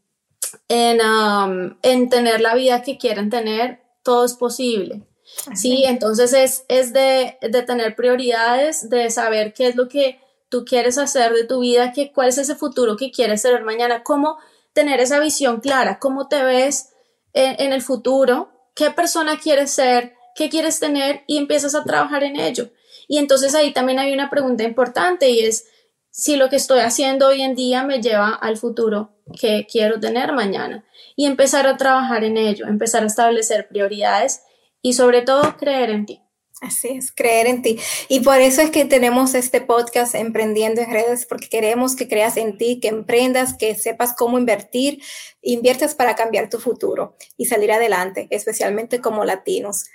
en, 0.69 1.01
um, 1.01 1.77
en 1.83 2.09
tener 2.09 2.41
la 2.41 2.55
vida 2.55 2.83
que 2.83 2.99
quieren 2.99 3.31
tener, 3.31 3.83
todo 4.03 4.25
es 4.25 4.35
posible. 4.35 5.10
Sí, 5.55 5.85
entonces 5.87 6.33
es, 6.33 6.65
es 6.69 6.93
de, 6.93 7.39
de 7.41 7.63
tener 7.63 7.97
prioridades, 7.97 8.91
de 8.91 9.11
saber 9.11 9.53
qué 9.53 9.69
es 9.69 9.77
lo 9.77 9.89
que 9.89 10.21
tú 10.51 10.65
quieres 10.65 10.99
hacer 10.99 11.33
de 11.33 11.45
tu 11.45 11.61
vida, 11.61 11.93
que, 11.93 12.13
cuál 12.13 12.29
es 12.29 12.37
ese 12.37 12.57
futuro 12.57 12.97
que 12.97 13.11
quieres 13.11 13.41
ser 13.41 13.63
mañana, 13.65 14.03
cómo 14.03 14.39
tener 14.73 15.01
esa 15.01 15.19
visión 15.19 15.61
clara, 15.61 15.99
cómo 15.99 16.29
te 16.29 16.43
ves 16.43 16.91
en, 17.33 17.73
el 17.73 17.81
futuro, 17.81 18.51
qué 18.75 18.91
persona 18.91 19.39
quieres 19.39 19.71
ser, 19.71 20.15
qué 20.35 20.51
quieres 20.51 20.81
tener 20.81 21.23
y 21.27 21.39
empiezas 21.39 21.75
a 21.75 21.85
trabajar 21.85 22.25
en 22.25 22.39
ello. 22.39 22.71
Y 23.09 23.19
entonces 23.19 23.55
ahí 23.55 23.73
también 23.73 23.99
hay 23.99 24.13
una 24.13 24.31
pregunta 24.31 24.65
importante 24.65 25.31
y 25.31 25.41
es 25.41 25.67
si 26.11 26.37
lo 26.37 26.49
que 26.49 26.57
estoy 26.57 26.81
haciendo 26.81 27.29
hoy 27.29 27.43
en 27.43 27.55
día 27.55 27.85
me 27.85 28.03
lleva 28.03 28.31
al 28.31 28.57
futuro 28.57 29.11
que 29.41 29.67
quiero 29.71 30.01
tener 30.01 30.33
mañana 30.33 30.85
y 31.15 31.27
empezar 31.27 31.69
a 31.69 31.77
trabajar 31.77 32.25
en 32.25 32.37
ello, 32.37 32.67
empezar 32.67 33.05
a 33.05 33.07
establecer 33.07 33.69
prioridades 33.69 34.43
y 34.83 34.95
sobre 34.95 35.23
todo 35.23 35.57
creer 35.57 35.91
en 35.91 36.07
ti. 36.07 36.23
Así 36.61 36.89
es, 36.89 37.11
creer 37.11 37.47
en 37.47 37.63
ti. 37.63 37.81
Y 38.09 38.21
por 38.21 38.39
eso 38.39 38.61
es 38.61 38.71
que 38.71 38.85
tenemos 38.85 39.35
este 39.35 39.63
podcast 39.63 40.15
Emprendiendo 40.15 40.83
en 40.83 40.91
Redes, 40.91 41.25
porque 41.25 41.49
queremos 41.49 41.97
que 41.97 42.07
creas 42.07 42.37
en 42.37 42.59
ti, 42.59 42.81
que 42.81 42.89
emprendas, 42.89 43.55
que 43.55 43.75
sepas 43.75 44.15
cómo 44.15 44.39
invertir, 44.39 45.03
inviertas 45.41 45.95
para 45.95 46.17
cambiar 46.17 46.51
tu 46.51 46.61
futuro 46.61 47.17
y 47.39 47.47
salir 47.47 47.73
adelante, 47.73 48.27
especialmente 48.31 49.01
como 49.01 49.25
latinos. 49.25 49.87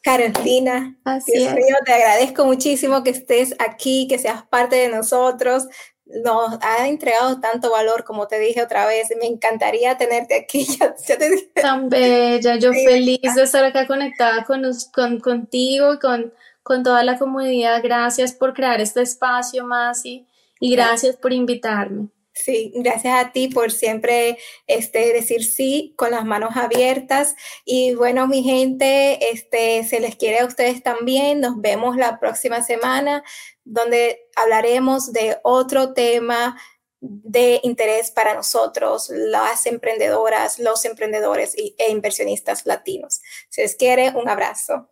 Carolina, 0.00 0.96
Dios 1.26 1.52
mío, 1.54 1.76
te 1.84 1.92
agradezco 1.92 2.44
muchísimo 2.44 3.02
que 3.02 3.10
estés 3.10 3.56
aquí, 3.58 4.06
que 4.08 4.20
seas 4.20 4.44
parte 4.44 4.76
de 4.76 4.88
nosotros 4.88 5.66
nos 6.06 6.58
ha 6.62 6.86
entregado 6.88 7.40
tanto 7.40 7.70
valor, 7.70 8.04
como 8.04 8.26
te 8.28 8.38
dije 8.38 8.62
otra 8.62 8.86
vez. 8.86 9.08
Me 9.18 9.26
encantaría 9.26 9.96
tenerte 9.96 10.34
aquí. 10.34 10.66
Ya, 10.78 10.94
te 10.94 11.30
dije. 11.30 11.50
Tan 11.54 11.88
bella, 11.88 12.56
yo 12.56 12.72
feliz 12.72 13.34
de 13.34 13.42
estar 13.42 13.64
acá 13.64 13.86
conectada 13.86 14.44
con, 14.44 14.62
con 14.92 15.20
contigo 15.20 15.94
y 15.94 15.98
con, 15.98 16.32
con 16.62 16.82
toda 16.82 17.02
la 17.02 17.18
comunidad. 17.18 17.82
Gracias 17.82 18.32
por 18.32 18.54
crear 18.54 18.80
este 18.80 19.02
espacio, 19.02 19.64
Masi, 19.64 20.26
y 20.60 20.74
gracias 20.74 21.16
por 21.16 21.32
invitarme. 21.32 22.08
Sí, 22.36 22.70
gracias 22.74 23.14
a 23.14 23.32
ti 23.32 23.48
por 23.48 23.72
siempre 23.72 24.36
este, 24.66 25.14
decir 25.14 25.42
sí 25.42 25.94
con 25.96 26.10
las 26.10 26.26
manos 26.26 26.54
abiertas. 26.54 27.34
Y 27.64 27.94
bueno, 27.94 28.26
mi 28.26 28.42
gente, 28.42 29.30
este, 29.32 29.84
se 29.84 30.00
les 30.00 30.16
quiere 30.16 30.40
a 30.40 30.44
ustedes 30.44 30.82
también. 30.82 31.40
Nos 31.40 31.58
vemos 31.58 31.96
la 31.96 32.20
próxima 32.20 32.60
semana 32.62 33.24
donde 33.64 34.28
hablaremos 34.36 35.14
de 35.14 35.38
otro 35.44 35.94
tema 35.94 36.60
de 37.00 37.58
interés 37.62 38.10
para 38.10 38.34
nosotros, 38.34 39.08
las 39.10 39.64
emprendedoras, 39.64 40.58
los 40.58 40.84
emprendedores 40.84 41.54
e 41.56 41.90
inversionistas 41.90 42.66
latinos. 42.66 43.22
Si 43.48 43.62
les 43.62 43.76
quiere, 43.76 44.10
un 44.10 44.28
abrazo. 44.28 44.90